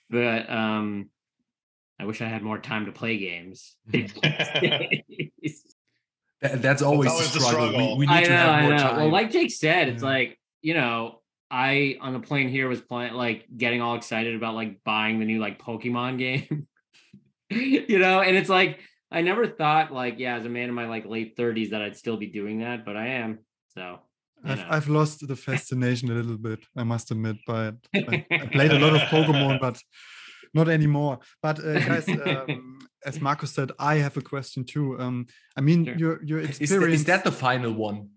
but 0.10 0.50
um 0.50 1.10
I 2.00 2.06
wish 2.06 2.22
I 2.22 2.26
had 2.28 2.42
more 2.42 2.58
time 2.58 2.86
to 2.86 2.92
play 2.92 3.18
games. 3.18 3.76
That- 6.42 6.60
that's 6.64 6.82
always, 6.82 7.12
always 7.12 7.32
the 7.34 7.40
the 7.40 7.46
struggle. 7.46 7.98
We, 7.98 8.00
we 8.00 8.06
need 8.08 8.16
I 8.16 8.24
to 8.24 8.30
know, 8.30 8.36
have 8.36 8.50
I 8.50 8.62
more 8.64 8.72
know. 8.72 8.78
time. 8.78 8.96
Well, 8.98 9.10
like 9.12 9.30
Jake 9.30 9.52
said, 9.52 9.90
it's 9.90 10.02
Yeah. 10.02 10.10
like, 10.10 10.40
you 10.64 10.74
know, 10.74 11.22
I 11.52 11.98
on 12.02 12.14
the 12.14 12.20
plane 12.20 12.50
here 12.50 12.68
was 12.68 12.82
playing 12.82 13.14
like 13.14 13.46
getting 13.56 13.80
all 13.82 13.96
excited 13.96 14.36
about 14.36 14.56
like 14.56 14.84
buying 14.84 15.20
the 15.20 15.26
new 15.26 15.40
like 15.40 15.62
Pokemon 15.62 16.18
game. 16.18 16.68
you 17.52 18.00
know, 18.00 18.22
and 18.22 18.36
it's 18.36 18.50
like 18.50 18.80
I 19.12 19.22
never 19.22 19.46
thought 19.48 19.92
like, 19.92 20.16
yeah, 20.20 20.36
as 20.38 20.46
a 20.46 20.50
man 20.50 20.70
in 20.70 20.76
my 20.76 20.88
like 20.88 21.06
late 21.06 21.36
30s 21.38 21.72
that 21.72 21.82
I'd 21.82 21.98
still 21.98 22.18
be 22.18 22.28
doing 22.28 22.60
that, 22.60 22.86
but 22.86 22.96
I 22.96 23.08
am. 23.08 23.40
So 23.76 24.00
I've. 24.46 24.64
I've 24.70 24.88
lost 24.88 25.28
the 25.28 25.36
fascination 25.36 26.10
a 26.12 26.14
little 26.14 26.38
bit, 26.38 26.60
I 26.76 26.84
must 26.84 27.12
admit. 27.12 27.38
But 27.46 27.76
I, 27.96 28.26
I 28.32 28.46
played 28.52 28.72
a 28.72 28.80
lot 28.80 28.96
of 28.96 29.02
Pokemon, 29.10 29.60
but 29.60 29.78
not 30.54 30.68
anymore. 30.70 31.20
But 31.42 31.60
uh, 31.60 31.80
guys, 31.80 32.08
um, 32.10 32.80
as 33.06 33.20
Marcus 33.22 33.52
said, 33.52 33.72
I 33.78 33.96
have 33.96 34.16
a 34.18 34.22
question 34.22 34.64
too. 34.64 35.00
Um, 35.00 35.28
I 35.58 35.62
mean, 35.62 35.86
Sure. 35.86 35.96
your 35.98 36.24
your 36.24 36.40
is, 36.40 36.60
experience. 36.62 36.86
that, 36.86 36.94
is 36.94 37.06
that 37.06 37.24
the 37.24 37.32
final 37.32 37.74
one? 37.74 38.10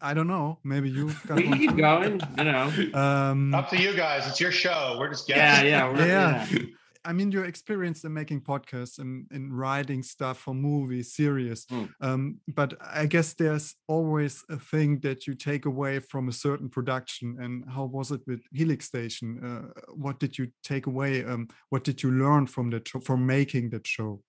I 0.00 0.14
don't 0.14 0.26
know. 0.26 0.58
Maybe 0.64 0.90
you've 0.90 1.20
got 1.26 1.36
we 1.36 1.42
can 1.44 1.50
one 1.50 1.58
keep 1.58 1.70
too. 1.70 1.76
going, 1.76 2.20
you 2.38 2.44
know. 2.44 2.72
Um, 2.94 3.54
Up 3.54 3.70
to 3.70 3.76
you 3.80 3.94
guys. 3.96 4.26
It's 4.28 4.40
your 4.40 4.52
show. 4.52 4.96
We're 4.98 5.08
just 5.10 5.28
Yeah, 5.28 5.36
guessing. 5.36 5.68
yeah, 5.68 5.88
we're, 5.90 6.06
Yeah. 6.06 6.46
yeah. 6.50 6.58
I 7.04 7.12
mean, 7.12 7.32
your 7.32 7.44
experience 7.44 8.04
in 8.04 8.12
making 8.12 8.42
podcasts 8.42 8.98
and 8.98 9.26
in 9.32 9.52
writing 9.52 10.02
stuff 10.02 10.38
for 10.38 10.54
movies, 10.54 11.14
series. 11.14 11.66
Mm. 11.66 11.90
Um, 12.00 12.40
but 12.48 12.74
I 12.80 13.06
guess 13.06 13.34
there's 13.34 13.74
always 13.88 14.44
a 14.48 14.58
thing 14.58 15.00
that 15.00 15.26
you 15.26 15.34
take 15.34 15.66
away 15.66 15.98
from 15.98 16.28
a 16.28 16.32
certain 16.32 16.68
production. 16.68 17.36
And 17.40 17.64
how 17.68 17.84
was 17.84 18.10
it 18.12 18.20
with 18.26 18.42
Helix 18.52 18.86
Station? 18.86 19.40
Uh, 19.44 19.80
what 19.94 20.20
did 20.20 20.38
you 20.38 20.48
take 20.62 20.86
away? 20.86 21.24
Um, 21.24 21.48
what 21.70 21.84
did 21.84 22.02
you 22.02 22.10
learn 22.12 22.46
from 22.46 22.70
that 22.70 22.86
show, 22.86 23.00
from 23.00 23.26
making 23.26 23.70
that 23.70 23.86
show? 23.86 24.22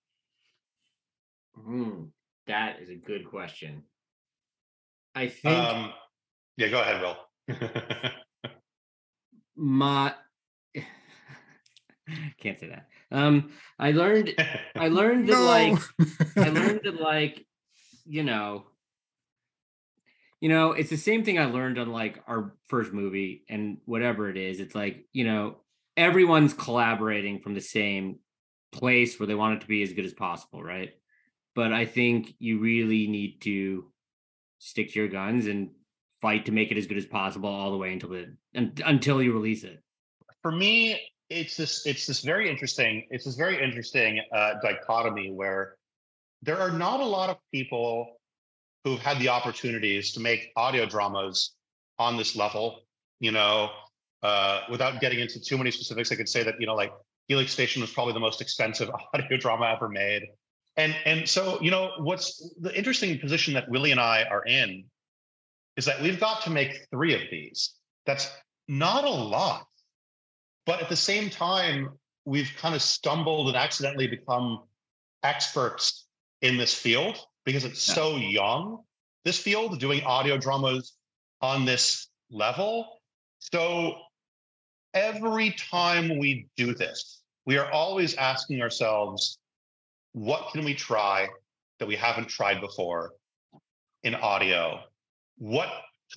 Hmm, 1.54 2.06
that 2.46 2.80
is 2.80 2.90
a 2.90 2.96
good 2.96 3.30
question. 3.30 3.84
I 5.14 5.28
think 5.28 5.54
Um, 5.56 5.92
yeah, 6.56 6.68
go 6.68 6.80
ahead, 6.80 7.00
Will. 7.00 7.16
my 9.56 10.14
can't 12.40 12.58
say 12.58 12.68
that. 12.68 12.88
Um, 13.10 13.50
I 13.78 13.92
learned 13.92 14.34
I 14.74 14.88
learned 14.88 15.28
that 15.28 15.40
like 15.40 15.78
I 16.36 16.48
learned 16.48 16.80
that 16.84 17.00
like 17.00 17.46
you 18.04 18.22
know 18.22 18.66
you 20.40 20.48
know 20.48 20.72
it's 20.72 20.90
the 20.90 20.96
same 20.96 21.24
thing 21.24 21.38
I 21.38 21.46
learned 21.46 21.78
on 21.78 21.90
like 21.90 22.22
our 22.26 22.54
first 22.68 22.92
movie 22.92 23.44
and 23.48 23.78
whatever 23.84 24.28
it 24.28 24.36
is. 24.36 24.60
It's 24.60 24.74
like 24.74 25.06
you 25.12 25.24
know 25.24 25.56
everyone's 25.96 26.54
collaborating 26.54 27.40
from 27.40 27.54
the 27.54 27.60
same 27.60 28.18
place 28.72 29.18
where 29.18 29.26
they 29.26 29.34
want 29.34 29.56
it 29.56 29.60
to 29.60 29.68
be 29.68 29.82
as 29.82 29.92
good 29.92 30.04
as 30.04 30.12
possible, 30.12 30.62
right? 30.62 30.92
but 31.54 31.72
I 31.72 31.86
think 31.86 32.34
you 32.38 32.58
really 32.58 33.06
need 33.06 33.40
to 33.42 33.86
stick 34.58 34.92
to 34.92 34.98
your 34.98 35.08
guns 35.08 35.46
and 35.46 35.70
fight 36.20 36.46
to 36.46 36.52
make 36.52 36.70
it 36.70 36.78
as 36.78 36.86
good 36.86 36.96
as 36.96 37.06
possible 37.06 37.48
all 37.48 37.70
the 37.70 37.76
way 37.76 37.92
until 37.92 38.10
the 38.10 38.36
until 38.54 39.22
you 39.22 39.32
release 39.32 39.64
it. 39.64 39.82
For 40.42 40.50
me, 40.50 41.00
it's 41.40 41.56
this 41.56 41.86
it's 41.86 42.06
this 42.06 42.20
very 42.20 42.48
interesting 42.48 43.06
it's 43.10 43.24
this 43.24 43.34
very 43.34 43.62
interesting 43.62 44.20
uh, 44.32 44.54
dichotomy 44.62 45.30
where 45.32 45.76
there 46.42 46.58
are 46.58 46.70
not 46.70 47.00
a 47.00 47.04
lot 47.04 47.30
of 47.30 47.38
people 47.52 48.20
who've 48.84 49.00
had 49.00 49.18
the 49.18 49.28
opportunities 49.28 50.12
to 50.12 50.20
make 50.20 50.52
audio 50.56 50.84
dramas 50.86 51.54
on 51.98 52.16
this 52.16 52.36
level. 52.36 52.82
You 53.18 53.32
know, 53.32 53.70
uh, 54.22 54.60
without 54.70 55.00
getting 55.00 55.20
into 55.20 55.40
too 55.40 55.56
many 55.56 55.70
specifics, 55.70 56.12
I 56.12 56.16
could 56.16 56.28
say 56.28 56.42
that 56.42 56.60
you 56.60 56.66
know, 56.66 56.74
like 56.74 56.92
Helix 57.28 57.52
Station 57.52 57.80
was 57.80 57.90
probably 57.90 58.12
the 58.12 58.20
most 58.20 58.40
expensive 58.40 58.90
audio 59.14 59.36
drama 59.38 59.72
ever 59.74 59.88
made. 59.88 60.24
And 60.76 60.94
and 61.04 61.28
so 61.28 61.58
you 61.60 61.70
know 61.70 61.92
what's 61.98 62.54
the 62.60 62.76
interesting 62.76 63.18
position 63.18 63.54
that 63.54 63.68
Willie 63.68 63.92
and 63.92 64.00
I 64.00 64.24
are 64.24 64.44
in 64.44 64.84
is 65.76 65.86
that 65.86 66.00
we've 66.02 66.20
got 66.20 66.42
to 66.42 66.50
make 66.50 66.86
three 66.90 67.14
of 67.14 67.22
these. 67.30 67.74
That's 68.06 68.30
not 68.68 69.04
a 69.04 69.10
lot, 69.10 69.66
but 70.66 70.80
at 70.80 70.88
the 70.88 70.96
same 70.96 71.30
time, 71.30 71.90
we've 72.24 72.50
kind 72.56 72.74
of 72.74 72.82
stumbled 72.82 73.48
and 73.48 73.56
accidentally 73.56 74.06
become 74.06 74.62
experts 75.22 76.06
in 76.42 76.56
this 76.56 76.74
field 76.74 77.18
because 77.44 77.64
it's 77.64 77.86
yeah. 77.88 77.94
so 77.94 78.16
young. 78.16 78.78
This 79.24 79.38
field 79.38 79.78
doing 79.78 80.02
audio 80.04 80.36
dramas 80.36 80.94
on 81.40 81.64
this 81.64 82.08
level. 82.30 83.00
So 83.38 83.96
every 84.94 85.50
time 85.52 86.18
we 86.18 86.46
do 86.56 86.74
this, 86.74 87.22
we 87.46 87.58
are 87.58 87.70
always 87.70 88.14
asking 88.14 88.62
ourselves, 88.62 89.38
what 90.12 90.50
can 90.52 90.64
we 90.64 90.74
try 90.74 91.28
that 91.78 91.88
we 91.88 91.96
haven't 91.96 92.28
tried 92.28 92.60
before 92.60 93.12
in 94.02 94.14
audio? 94.14 94.80
What 95.36 95.68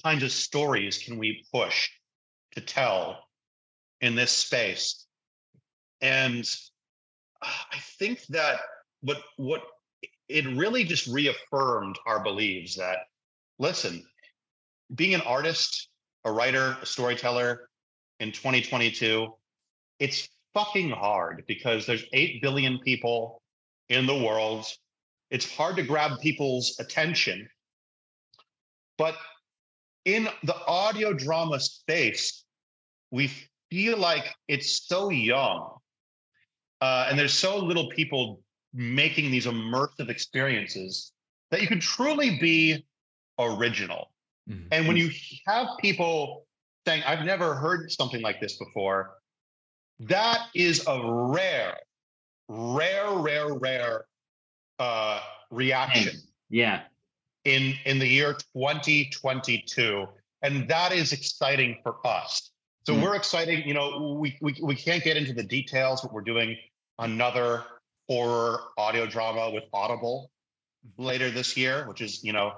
kinds 0.03 0.23
of 0.23 0.31
stories 0.31 0.99
can 0.99 1.17
we 1.17 1.45
push 1.51 1.89
to 2.53 2.61
tell 2.61 3.26
in 4.01 4.15
this 4.15 4.31
space? 4.31 5.05
And 6.01 6.43
uh, 7.41 7.47
I 7.71 7.77
think 7.99 8.25
that 8.27 8.59
what 9.01 9.21
what 9.37 9.63
it 10.27 10.45
really 10.57 10.83
just 10.83 11.07
reaffirmed 11.07 11.97
our 12.05 12.21
beliefs 12.23 12.75
that 12.75 12.99
listen, 13.59 14.03
being 14.95 15.13
an 15.13 15.21
artist, 15.21 15.89
a 16.25 16.31
writer, 16.31 16.77
a 16.81 16.85
storyteller 16.85 17.69
in 18.19 18.31
2022, 18.31 19.33
it's 19.99 20.29
fucking 20.53 20.89
hard 20.89 21.43
because 21.47 21.85
there's 21.85 22.03
8 22.13 22.41
billion 22.41 22.79
people 22.79 23.41
in 23.89 24.05
the 24.05 24.17
world. 24.17 24.65
It's 25.29 25.51
hard 25.55 25.75
to 25.77 25.83
grab 25.83 26.19
people's 26.19 26.77
attention. 26.79 27.47
But 28.97 29.15
in 30.05 30.27
the 30.43 30.55
audio 30.65 31.13
drama 31.13 31.59
space, 31.59 32.43
we 33.11 33.31
feel 33.69 33.97
like 33.97 34.25
it's 34.47 34.87
so 34.87 35.09
young 35.09 35.77
uh, 36.81 37.07
and 37.09 37.17
there's 37.17 37.33
so 37.33 37.57
little 37.57 37.89
people 37.89 38.41
making 38.73 39.31
these 39.31 39.45
immersive 39.45 40.09
experiences 40.09 41.11
that 41.51 41.61
you 41.61 41.67
can 41.67 41.79
truly 41.79 42.37
be 42.39 42.85
original. 43.39 44.11
Mm-hmm. 44.49 44.67
And 44.71 44.87
when 44.87 44.97
you 44.97 45.09
have 45.47 45.67
people 45.79 46.45
saying, 46.85 47.03
I've 47.05 47.25
never 47.25 47.55
heard 47.55 47.91
something 47.91 48.21
like 48.21 48.39
this 48.39 48.57
before, 48.57 49.15
that 50.01 50.47
is 50.53 50.85
a 50.87 51.01
rare, 51.03 51.77
rare, 52.47 53.11
rare, 53.11 53.53
rare 53.53 54.05
uh, 54.79 55.21
reaction. 55.49 56.21
Yeah. 56.49 56.81
In 57.45 57.75
in 57.85 57.97
the 57.97 58.07
year 58.07 58.33
2022, 58.53 60.05
and 60.41 60.67
that 60.67 60.91
is 60.91 61.13
exciting 61.13 61.79
for 61.81 61.95
us. 62.05 62.51
So 62.87 62.93
mm. 62.93 63.03
we're 63.03 63.15
excited. 63.15 63.65
You 63.65 63.73
know, 63.73 64.17
we, 64.17 64.37
we 64.39 64.55
we 64.61 64.73
can't 64.73 65.03
get 65.03 65.17
into 65.17 65.33
the 65.33 65.43
details, 65.43 66.03
but 66.03 66.13
we're 66.13 66.21
doing 66.21 66.55
another 66.99 67.65
horror 68.07 68.61
audio 68.77 69.05
drama 69.05 69.51
with 69.51 69.65
Audible 69.73 70.31
later 70.97 71.29
this 71.29 71.57
year, 71.57 71.85
which 71.89 71.99
is 71.99 72.23
you 72.23 72.31
know 72.31 72.53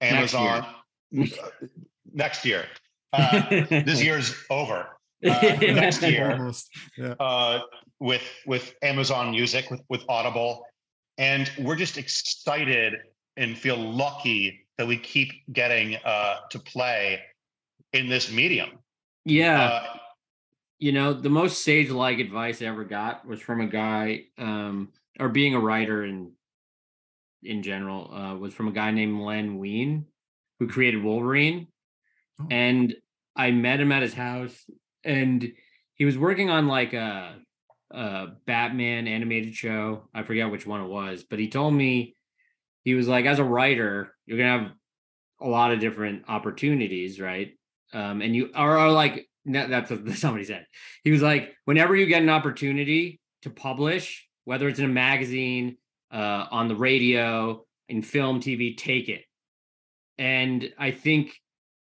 Amazon 0.00 0.64
next 1.12 1.36
year. 1.36 1.44
Uh, 1.44 1.66
next 2.14 2.44
year. 2.46 2.64
Uh, 3.12 3.42
this 3.84 4.02
year's 4.02 4.34
over 4.48 4.88
uh, 5.28 5.56
next 5.60 6.00
year 6.00 6.50
yeah. 6.96 7.14
uh, 7.20 7.60
with 8.00 8.26
with 8.46 8.74
Amazon 8.80 9.32
Music 9.32 9.70
with 9.70 9.82
with 9.90 10.02
Audible, 10.08 10.64
and 11.18 11.52
we're 11.58 11.76
just 11.76 11.98
excited 11.98 12.94
and 13.36 13.58
feel 13.58 13.76
lucky 13.76 14.66
that 14.78 14.86
we 14.86 14.96
keep 14.96 15.30
getting 15.52 15.96
uh, 16.06 16.36
to 16.48 16.58
play 16.58 17.20
in 17.92 18.08
this 18.08 18.32
medium. 18.32 18.78
Yeah. 19.24 19.64
Uh, 19.64 19.96
you 20.78 20.92
know, 20.92 21.12
the 21.12 21.30
most 21.30 21.62
sage 21.62 21.90
like 21.90 22.18
advice 22.18 22.60
I 22.60 22.66
ever 22.66 22.84
got 22.84 23.26
was 23.26 23.40
from 23.40 23.60
a 23.60 23.66
guy, 23.66 24.24
um, 24.38 24.90
or 25.18 25.28
being 25.28 25.54
a 25.54 25.60
writer 25.60 26.04
in 26.04 26.32
in 27.42 27.62
general, 27.62 28.12
uh, 28.12 28.34
was 28.36 28.54
from 28.54 28.68
a 28.68 28.72
guy 28.72 28.90
named 28.90 29.20
Len 29.20 29.58
Wein, 29.58 30.06
who 30.58 30.68
created 30.68 31.02
Wolverine. 31.02 31.68
Oh. 32.40 32.46
And 32.50 32.94
I 33.36 33.50
met 33.50 33.80
him 33.80 33.92
at 33.92 34.02
his 34.02 34.14
house 34.14 34.54
and 35.04 35.52
he 35.94 36.04
was 36.04 36.18
working 36.18 36.50
on 36.50 36.66
like 36.66 36.92
a, 36.92 37.36
a 37.90 38.26
Batman 38.46 39.06
animated 39.06 39.54
show. 39.54 40.08
I 40.14 40.22
forget 40.22 40.50
which 40.50 40.66
one 40.66 40.80
it 40.80 40.88
was, 40.88 41.24
but 41.28 41.38
he 41.38 41.48
told 41.48 41.74
me 41.74 42.16
he 42.84 42.94
was 42.94 43.08
like, 43.08 43.26
as 43.26 43.38
a 43.38 43.44
writer, 43.44 44.14
you're 44.26 44.38
gonna 44.38 44.64
have 44.64 44.72
a 45.40 45.48
lot 45.48 45.72
of 45.72 45.80
different 45.80 46.24
opportunities, 46.28 47.20
right? 47.20 47.52
Um, 47.94 48.20
and 48.20 48.34
you 48.34 48.50
are, 48.54 48.90
like 48.90 49.28
that's 49.46 49.90
what 49.90 50.08
somebody 50.16 50.44
said. 50.44 50.66
He 51.02 51.10
was 51.10 51.22
like, 51.22 51.54
whenever 51.64 51.94
you 51.94 52.06
get 52.06 52.22
an 52.22 52.30
opportunity 52.30 53.20
to 53.42 53.50
publish, 53.50 54.26
whether 54.44 54.68
it's 54.68 54.78
in 54.78 54.84
a 54.86 54.88
magazine, 54.88 55.76
uh, 56.12 56.46
on 56.50 56.68
the 56.68 56.76
radio, 56.76 57.64
in 57.88 58.02
film, 58.02 58.40
TV, 58.40 58.76
take 58.76 59.08
it. 59.08 59.22
And 60.18 60.72
I 60.78 60.90
think 60.90 61.34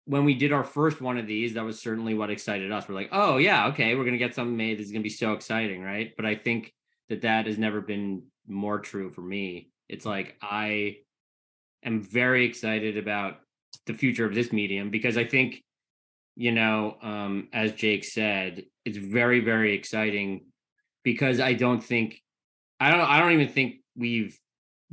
when 0.07 0.25
we 0.25 0.35
did 0.35 0.53
our 0.53 0.65
first 0.65 1.01
one 1.01 1.19
of 1.19 1.27
these, 1.27 1.55
that 1.55 1.65
was 1.65 1.81
certainly 1.81 2.15
what 2.15 2.31
excited 2.31 2.71
us. 2.71 2.89
We're 2.89 2.95
like, 2.95 3.09
oh 3.13 3.39
yeah, 3.39 3.69
okay, 3.69 3.95
we're 3.95 4.05
gonna 4.05 4.19
get 4.19 4.35
something 4.35 4.57
made. 4.57 4.79
This 4.79 4.87
is 4.87 4.93
gonna 4.93 5.03
be 5.03 5.09
so 5.09 5.33
exciting, 5.33 5.83
right? 5.83 6.13
But 6.17 6.27
I 6.27 6.35
think 6.35 6.73
that 7.09 7.23
that 7.23 7.47
has 7.47 7.59
never 7.59 7.81
been 7.81 8.25
more 8.47 8.79
true 8.79 9.11
for 9.11 9.23
me. 9.23 9.71
It's 9.89 10.07
like 10.07 10.37
I 10.41 10.99
am 11.83 12.03
very 12.03 12.45
excited 12.45 12.97
about 12.97 13.39
the 13.87 13.95
future 13.95 14.27
of 14.27 14.35
this 14.35 14.53
medium 14.53 14.91
because 14.91 15.17
I 15.17 15.25
think, 15.25 15.63
you 16.37 16.53
know, 16.53 16.97
um, 17.03 17.49
as 17.53 17.72
Jake 17.72 18.05
said, 18.05 18.64
it's 18.85 18.99
very, 18.99 19.41
very 19.41 19.74
exciting 19.74 20.47
because 21.03 21.41
I 21.41 21.55
don't 21.55 21.82
think, 21.82 22.20
I 22.80 22.91
don't, 22.91 23.01
I 23.01 23.20
don't 23.20 23.32
even 23.32 23.49
think 23.49 23.76
we've 23.97 24.39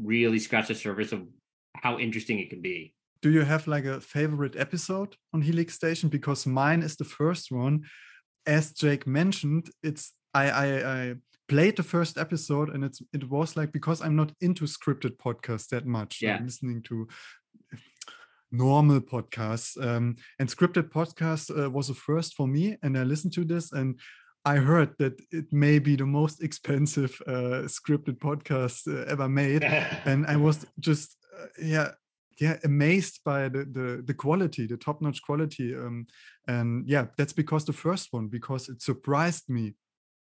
really 0.01 0.39
scratched 0.39 0.69
the 0.69 0.75
surface 0.75 1.11
of 1.11 1.27
how 1.75 1.97
interesting 1.97 2.39
it 2.39 2.49
can 2.49 2.61
be 2.61 2.93
do 3.21 3.29
you 3.29 3.41
have 3.41 3.67
like 3.67 3.85
a 3.85 4.01
favorite 4.01 4.55
episode 4.55 5.15
on 5.33 5.41
Helix 5.41 5.75
Station? 5.75 6.09
Because 6.09 6.47
mine 6.47 6.81
is 6.81 6.95
the 6.95 7.05
first 7.05 7.51
one. 7.51 7.83
As 8.45 8.71
Jake 8.71 9.05
mentioned, 9.05 9.69
it's 9.83 10.13
I 10.33 10.49
I, 10.49 10.65
I 10.93 11.15
played 11.47 11.75
the 11.75 11.83
first 11.83 12.17
episode 12.17 12.69
and 12.69 12.83
it's 12.83 13.01
it 13.13 13.29
was 13.29 13.55
like 13.55 13.71
because 13.71 14.01
I'm 14.01 14.15
not 14.15 14.31
into 14.41 14.65
scripted 14.65 15.17
podcasts 15.17 15.67
that 15.69 15.85
much. 15.85 16.21
Yeah. 16.21 16.37
I'm 16.37 16.45
listening 16.45 16.81
to 16.83 17.07
normal 18.51 18.99
podcasts 18.99 19.81
um, 19.85 20.15
and 20.39 20.49
scripted 20.49 20.89
podcast 20.91 21.49
uh, 21.51 21.69
was 21.69 21.87
the 21.87 21.93
first 21.93 22.35
for 22.35 22.47
me 22.47 22.77
and 22.83 22.97
i 22.97 23.03
listened 23.03 23.33
to 23.33 23.45
this 23.45 23.71
and 23.71 23.99
i 24.45 24.55
heard 24.55 24.89
that 24.99 25.19
it 25.31 25.51
may 25.51 25.79
be 25.79 25.95
the 25.95 26.05
most 26.05 26.43
expensive 26.43 27.21
uh, 27.27 27.63
scripted 27.67 28.17
podcast 28.17 28.87
uh, 28.87 29.05
ever 29.09 29.29
made 29.29 29.63
and 30.05 30.25
i 30.27 30.35
was 30.35 30.65
just 30.79 31.17
uh, 31.39 31.45
yeah 31.61 31.91
yeah 32.39 32.57
amazed 32.63 33.21
by 33.23 33.47
the 33.47 33.63
the, 33.65 34.03
the 34.05 34.13
quality 34.13 34.65
the 34.67 34.77
top-notch 34.77 35.21
quality 35.21 35.75
um, 35.75 36.05
and 36.47 36.87
yeah 36.87 37.05
that's 37.17 37.33
because 37.33 37.63
the 37.63 37.73
first 37.73 38.07
one 38.11 38.27
because 38.27 38.67
it 38.67 38.81
surprised 38.81 39.49
me 39.49 39.73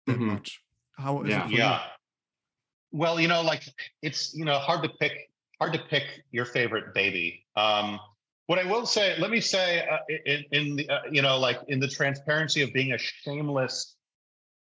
that 0.06 0.18
mm-hmm. 0.18 0.28
much 0.28 0.62
how 0.98 1.24
yeah 1.24 1.48
yeah 1.48 1.80
you? 1.80 3.00
well 3.00 3.20
you 3.20 3.28
know 3.28 3.42
like 3.42 3.64
it's 4.02 4.34
you 4.36 4.46
know 4.46 4.60
hard 4.60 4.84
to 4.84 4.90
pick 4.90 5.14
hard 5.60 5.74
to 5.74 5.80
pick 5.80 6.04
your 6.32 6.46
favorite 6.46 6.94
baby 6.94 7.46
um 7.56 8.00
what 8.48 8.60
i 8.60 8.64
will 8.64 8.86
say 8.86 9.16
let 9.20 9.32
me 9.32 9.40
say 9.40 9.88
uh, 9.88 9.98
in, 10.26 10.44
in 10.52 10.76
the 10.76 10.90
uh, 10.90 11.00
you 11.12 11.22
know 11.22 11.38
like 11.38 11.60
in 11.68 11.80
the 11.80 11.88
transparency 11.88 12.62
of 12.62 12.72
being 12.74 12.94
a 12.94 12.98
shameless 12.98 13.96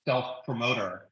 self 0.06 0.44
promoter 0.44 1.08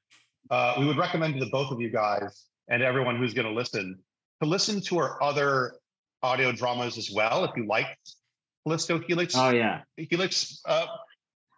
uh, 0.51 0.75
we 0.79 0.87
would 0.87 0.99
recommend 0.99 1.35
to 1.35 1.41
the 1.41 1.51
both 1.51 1.71
of 1.71 1.81
you 1.81 1.91
guys 1.91 2.47
and 2.69 2.83
everyone 2.83 3.17
who's 3.17 3.35
going 3.35 3.47
to 3.47 3.53
listen 3.53 3.99
to 4.43 4.49
listen 4.49 4.81
to 4.81 4.99
our 4.99 5.23
other 5.23 5.75
audio 6.23 6.53
dramas 6.53 6.99
as 6.99 7.11
well. 7.11 7.45
If 7.45 7.51
you 7.57 7.67
like 7.67 7.87
Callisto 8.65 8.99
Helix, 8.99 9.35
oh 9.37 9.51
yeah, 9.51 9.83
Helix 9.97 10.61
uh, 10.67 10.87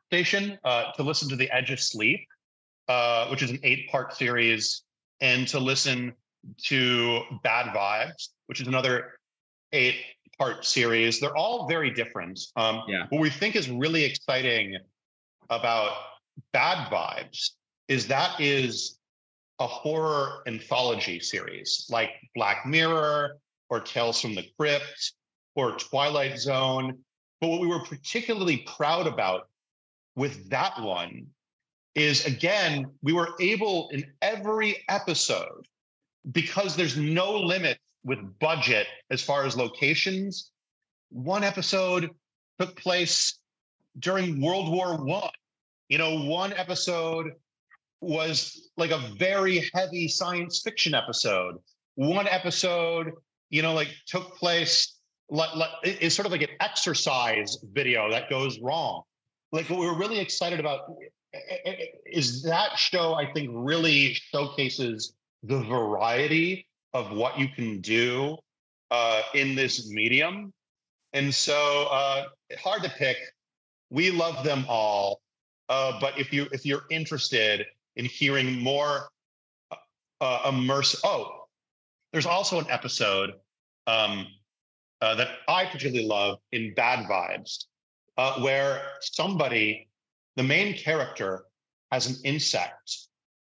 station 0.09 0.59
uh, 0.65 0.93
to 0.93 1.03
listen 1.03 1.29
to 1.29 1.37
The 1.37 1.51
Edge 1.51 1.71
of 1.71 1.81
Sleep, 1.81 2.21
uh, 2.89 3.29
which 3.29 3.43
is 3.43 3.51
an 3.51 3.61
eight-part 3.63 4.15
series, 4.15 4.83
and 5.21 5.47
to 5.49 5.59
listen 5.59 6.13
to 6.65 7.23
Bad 7.43 7.75
Vibes, 7.75 8.29
which 8.47 8.61
is 8.61 8.69
another 8.69 9.13
eight 9.73 9.97
part 10.39 10.65
series. 10.65 11.21
They're 11.21 11.37
all 11.37 11.67
very 11.69 11.91
different. 11.91 12.41
Um, 12.57 12.83
Yeah. 12.89 13.07
What 13.11 13.21
we 13.21 13.31
think 13.31 13.57
is 13.57 13.69
really 13.69 14.05
exciting 14.05 14.77
about 15.51 15.93
Bad 16.53 16.91
Vibes 16.91 17.51
is 17.89 18.07
that 18.09 18.41
is 18.41 18.99
a 19.59 19.67
horror 19.67 20.43
anthology 20.47 21.19
series 21.21 21.87
like 21.89 22.11
Black 22.35 22.67
Mirror 22.67 23.39
or 23.71 23.81
Tales 23.81 24.21
from 24.21 24.35
the 24.35 24.45
Crypt 24.59 25.15
or 25.55 25.73
Twilight 25.73 26.39
Zone. 26.39 26.99
But 27.41 27.49
what 27.49 27.61
we 27.61 27.67
were 27.67 27.85
particularly 27.85 28.59
proud 28.77 29.07
about 29.07 29.49
with 30.15 30.49
that 30.51 30.81
one 30.83 31.27
is 31.95 32.27
again, 32.27 32.87
we 33.03 33.15
were 33.15 33.31
able 33.41 33.89
in 33.91 34.05
every 34.21 34.85
episode, 34.91 35.67
because 36.33 36.77
there's 36.77 36.97
no 36.97 37.35
limit 37.39 37.79
with 38.07 38.39
budget 38.39 38.87
as 39.11 39.21
far 39.21 39.45
as 39.45 39.57
locations. 39.57 40.53
One 41.11 41.43
episode 41.45 42.09
took 42.59 42.77
place 42.81 43.39
during 43.99 44.41
World 44.41 44.73
War 44.73 44.97
One. 44.97 45.31
You 45.89 45.99
know, 45.99 46.25
one 46.25 46.53
episode 46.53 47.33
was 48.01 48.71
like 48.77 48.93
a 48.93 49.03
very 49.19 49.69
heavy 49.75 50.07
science 50.09 50.63
fiction 50.63 50.95
episode. 50.95 51.57
One 51.97 52.29
episode, 52.29 53.13
you 53.51 53.63
know, 53.63 53.75
like 53.75 53.89
took 54.07 54.37
place 54.37 54.99
like, 55.29 55.55
like 55.57 55.71
it's 55.83 56.15
sort 56.15 56.27
of 56.27 56.33
like 56.33 56.43
an 56.43 56.57
exercise 56.61 57.59
video 57.73 58.09
that 58.11 58.31
goes 58.31 58.61
wrong. 58.61 59.03
Like 59.51 59.69
what 59.69 59.81
we 59.81 59.87
were 59.87 59.99
really 59.99 60.21
excited 60.21 60.61
about 60.61 60.81
eh, 61.35 61.39
eh, 61.51 61.57
eh, 61.65 61.85
is 62.07 62.45
that 62.45 62.79
show. 62.79 63.15
I 63.15 63.33
think 63.33 63.51
really 63.53 64.15
showcases 64.15 65.15
the 65.43 65.59
variety 65.65 66.69
of 66.97 67.13
what 67.13 67.39
you 67.39 67.47
can 67.47 67.81
do 67.83 68.39
uh, 68.91 69.21
in 69.35 69.55
this 69.55 69.91
medium, 69.91 70.51
and 71.13 71.33
so 71.33 71.89
uh, 71.91 72.25
hard 72.59 72.83
to 72.83 72.89
pick. 72.89 73.19
We 73.91 74.11
love 74.11 74.45
them 74.45 74.65
all, 74.67 75.21
uh, 75.69 76.01
but 76.01 76.19
if 76.19 76.33
you 76.33 76.49
if 76.53 76.65
you're 76.65 76.87
interested 76.91 77.67
in 77.97 78.07
hearing 78.07 78.63
more 78.63 79.09
uh, 80.21 80.51
immersive, 80.51 81.01
oh, 81.05 81.49
there's 82.13 82.27
also 82.27 82.59
an 82.59 82.67
episode 82.71 83.35
um, 83.87 84.27
uh, 85.03 85.15
that 85.17 85.29
I 85.49 85.67
particularly 85.67 86.09
love 86.09 86.39
in 86.53 86.73
Bad 86.75 87.07
Vibes, 87.07 87.67
uh, 88.17 88.41
where 88.41 88.81
somebody, 89.01 89.89
the 90.37 90.43
main 90.43 90.73
character, 90.73 91.45
has 91.93 92.07
an 92.07 92.17
insect 92.25 93.09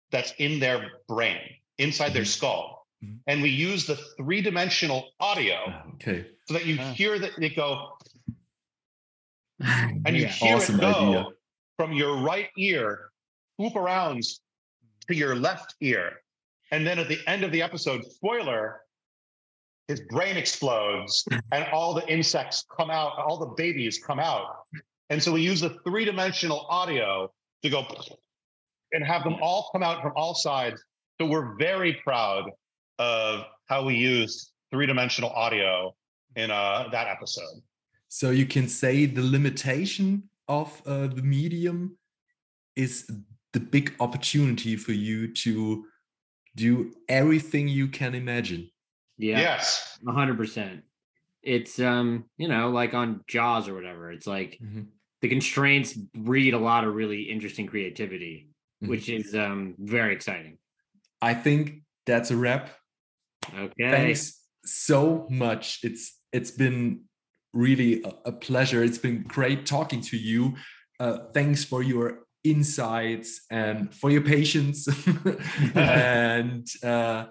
that's 0.09 0.33
in 0.39 0.59
their 0.59 0.93
brain, 1.07 1.41
inside 1.77 2.13
their 2.13 2.25
skull. 2.25 2.74
Mhm. 3.05 3.19
And 3.27 3.41
we 3.41 3.49
use 3.49 3.85
the 3.85 3.95
three 4.17 4.41
dimensional 4.41 5.11
audio 5.19 5.83
Okay. 5.95 6.25
so 6.47 6.53
that 6.53 6.65
you 6.65 6.77
Ah. 6.79 6.91
hear 6.93 7.19
that 7.19 7.31
they 7.39 7.49
go, 7.49 7.97
and 10.05 10.15
you 10.15 10.23
Yeah. 10.23 10.27
hear 10.29 10.55
Awesome 10.55 10.75
it 10.75 10.81
go 10.81 10.87
idea. 11.09 11.25
from 11.77 11.93
your 11.93 12.17
right 12.17 12.49
ear, 12.57 13.11
swoop 13.55 13.75
around 13.75 14.23
to 15.07 15.15
your 15.15 15.35
left 15.35 15.75
ear. 15.81 16.21
And 16.71 16.85
then 16.85 16.99
at 16.99 17.07
the 17.07 17.19
end 17.27 17.43
of 17.43 17.51
the 17.51 17.61
episode, 17.61 18.03
spoiler, 18.05 18.81
his 19.87 20.01
brain 20.09 20.35
explodes 20.35 21.23
and 21.51 21.65
all 21.71 21.93
the 21.93 22.07
insects 22.11 22.65
come 22.75 22.89
out, 22.89 23.17
all 23.19 23.37
the 23.37 23.53
babies 23.55 23.99
come 24.03 24.19
out. 24.19 24.65
And 25.09 25.21
so 25.21 25.31
we 25.31 25.41
use 25.41 25.61
the 25.61 25.77
three 25.85 26.05
dimensional 26.05 26.65
audio 26.69 27.31
to 27.61 27.69
go 27.69 27.85
and 28.91 29.03
have 29.05 29.23
them 29.23 29.35
all 29.41 29.69
come 29.71 29.83
out 29.83 30.01
from 30.01 30.13
all 30.15 30.33
sides. 30.33 30.83
So 31.21 31.27
we're 31.27 31.55
very 31.57 31.93
proud 32.03 32.49
of 32.99 33.45
how 33.67 33.83
we 33.85 33.95
used 33.95 34.51
three 34.71 34.85
dimensional 34.85 35.29
audio 35.31 35.95
in 36.35 36.51
uh, 36.51 36.87
that 36.91 37.07
episode. 37.07 37.61
So 38.07 38.29
you 38.29 38.45
can 38.45 38.67
say 38.67 39.05
the 39.05 39.21
limitation 39.23 40.29
of 40.47 40.81
uh, 40.85 41.07
the 41.07 41.21
medium 41.21 41.97
is 42.75 43.09
the 43.53 43.59
big 43.59 43.93
opportunity 43.99 44.75
for 44.75 44.91
you 44.91 45.33
to 45.33 45.85
do 46.55 46.93
everything 47.09 47.67
you 47.67 47.87
can 47.87 48.15
imagine. 48.15 48.69
Yeah. 49.17 49.39
Yes. 49.39 49.97
A 50.07 50.11
hundred 50.11 50.37
percent. 50.37 50.83
It's 51.41 51.79
um, 51.79 52.25
you 52.37 52.47
know, 52.47 52.69
like 52.69 52.93
on 52.93 53.21
Jaws 53.27 53.67
or 53.67 53.75
whatever. 53.75 54.11
It's 54.11 54.27
like 54.27 54.59
Mhm. 54.61 54.87
the 55.21 55.29
constraints 55.29 55.93
breed 55.93 56.53
a 56.53 56.57
lot 56.59 56.83
of 56.85 56.93
really 56.95 57.23
interesting 57.23 57.65
creativity, 57.67 58.49
Mhm. 58.83 58.89
which 58.89 59.09
is 59.09 59.35
um 59.35 59.75
very 59.79 60.13
exciting. 60.13 60.57
I 61.21 61.33
think 61.33 61.83
that's 62.05 62.31
a 62.31 62.37
wrap. 62.37 62.69
Okay. 63.57 63.91
Thanks 63.91 64.41
so 64.65 65.27
much. 65.29 65.79
It's 65.83 66.19
it's 66.33 66.51
been 66.51 67.01
really 67.53 68.03
a, 68.03 68.13
a 68.25 68.31
pleasure. 68.31 68.83
It's 68.83 68.97
been 68.97 69.23
great 69.23 69.65
talking 69.65 70.01
to 70.01 70.17
you. 70.17 70.55
Uh, 70.99 71.17
thanks 71.33 71.63
for 71.63 71.83
your 71.83 72.25
insights 72.43 73.45
and 73.51 73.93
for 73.93 74.09
your 74.11 74.21
patience 74.21 74.87
and 75.75 76.67
uh, 76.83 77.25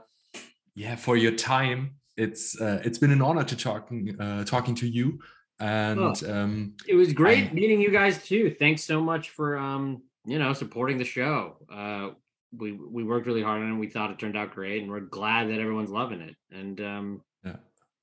yeah 0.75 0.97
for 0.97 1.17
your 1.17 1.33
time. 1.33 1.97
It's 2.17 2.61
uh, 2.61 2.81
it's 2.85 2.99
been 2.99 3.11
an 3.11 3.23
honor 3.23 3.45
to 3.45 3.57
talking 3.57 4.17
uh, 4.21 4.45
talking 4.45 4.75
to 4.77 4.87
you 4.89 5.19
and 5.61 6.01
Oh. 6.01 6.15
um, 6.33 6.75
It 6.87 6.95
was 6.95 7.13
great 7.13 7.51
I- 7.51 7.53
meeting 7.53 7.81
you 7.81 7.91
guys 7.91 8.25
too. 8.25 8.55
Thanks 8.59 8.83
so 8.85 9.01
much 9.01 9.31
for 9.31 9.57
um, 9.57 10.03
you 10.27 10.39
know, 10.39 10.53
supporting 10.53 10.99
the 10.99 11.05
show. 11.05 11.57
We 12.59 12.73
we 12.73 13.05
worked 13.05 13.27
really 13.27 13.43
hard 13.43 13.63
on 13.63 13.73
it. 13.73 13.79
We 13.79 13.89
thought 13.89 14.11
it 14.11 14.19
turned 14.19 14.37
out 14.37 14.55
great, 14.55 14.83
and 14.83 14.91
we're 14.91 15.01
glad 15.01 15.49
that 15.51 15.61
everyone's 15.61 15.91
loving 15.91 16.21
it. 16.21 16.37
And 16.51 16.81
um, 16.81 17.23
Yeah. 17.45 17.57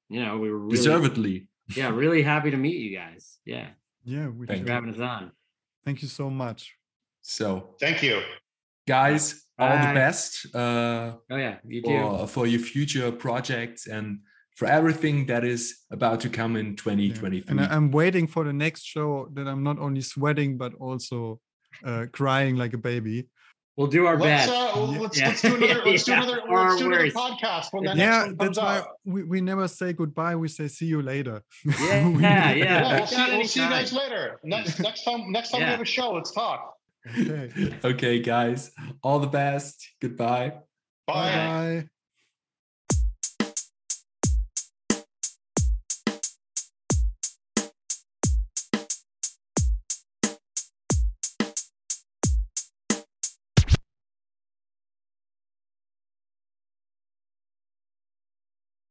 you 0.09 0.23
know, 0.23 0.37
we 0.37 0.49
were 0.49 0.57
really 0.59 0.75
deservedly. 0.77 1.47
yeah, 1.75 1.89
really 1.89 2.21
happy 2.23 2.51
to 2.51 2.57
meet 2.57 2.77
you 2.77 2.95
guys. 2.97 3.39
Yeah, 3.45 3.69
Yeah, 4.03 4.27
we 4.27 4.45
Thank 4.47 4.49
thanks 4.49 4.67
for 4.67 4.73
having 4.73 4.93
us 4.93 4.99
on. 4.99 5.31
Thank 5.85 6.01
you 6.01 6.07
so 6.07 6.29
much. 6.29 6.75
So 7.21 7.75
Thank 7.79 8.01
you. 8.03 8.21
guys, 8.87 9.45
all 9.59 9.69
the 9.77 9.93
best. 9.93 10.53
Uh, 10.55 11.13
Oh 11.29 11.37
yeah, 11.37 11.57
you 11.65 11.81
too. 11.81 11.87
for, 11.87 12.27
for 12.27 12.47
your 12.47 12.59
future 12.59 13.11
projects 13.11 13.87
and 13.87 14.19
for 14.55 14.67
everything 14.67 15.25
that 15.27 15.43
is 15.43 15.77
about 15.91 16.19
to 16.21 16.29
come 16.29 16.55
in 16.55 16.67
Yeah. 16.67 16.75
2023. 16.75 17.43
And 17.47 17.61
I, 17.61 17.75
am 17.75 17.89
waiting 17.91 18.27
for 18.27 18.43
the 18.43 18.53
next 18.53 18.83
show 18.83 19.29
that 19.33 19.47
I'm 19.47 19.63
not 19.63 19.79
only 19.79 20.01
sweating 20.01 20.57
but 20.57 20.73
also 20.75 21.39
uh, 21.85 22.05
crying 22.11 22.57
like 22.57 22.73
a 22.73 22.77
baby. 22.77 23.27
We'll 23.77 23.87
do 23.87 24.05
our 24.05 24.17
Let's, 24.19 24.47
best. 24.51 24.75
uh, 24.75 24.81
let's, 24.85 25.17
Yeah. 25.19 25.27
let's 25.29 25.41
do 25.41 25.55
another. 25.55 25.81
Let's 25.85 26.03
do 26.03 26.13
another. 26.17 26.41
Let's 26.49 26.75
do 26.77 26.85
another 26.87 27.11
podcast 27.11 27.67
when 27.71 27.83
that 27.85 27.95
yeah, 27.95 28.25
that's 28.27 28.37
comes 28.37 28.57
why 28.59 28.77
out. 28.79 28.87
we, 29.05 29.23
we 29.23 29.41
never 29.41 29.67
say 29.67 29.93
goodbye. 29.93 30.35
We 30.35 30.49
say 30.49 30.67
see 30.67 30.85
you 30.87 31.01
later. 31.01 31.41
Yeah, 31.65 32.07
We- 32.09 32.21
yeah, 32.21 32.51
Yeah, 32.51 32.53
yeah. 32.53 32.97
we'll, 32.97 33.07
see, 33.07 33.37
we'll 33.37 33.47
see 33.47 33.63
you 33.63 33.69
guys 33.69 33.93
later. 33.93 34.39
Next 34.43 34.79
next 34.79 35.03
time. 35.03 35.31
Next 35.31 35.51
time 35.51 35.61
Yeah. 35.61 35.67
we 35.67 35.71
have 35.71 35.81
a 35.81 35.85
show, 35.85 36.11
let's 36.13 36.31
talk. 36.31 36.73
Okay. 37.17 37.73
okay, 37.83 38.19
guys, 38.19 38.71
all 39.01 39.19
the 39.19 39.27
best. 39.27 39.87
Goodbye. 40.01 40.53
Bye. 41.07 41.13
Bye. 41.35 41.87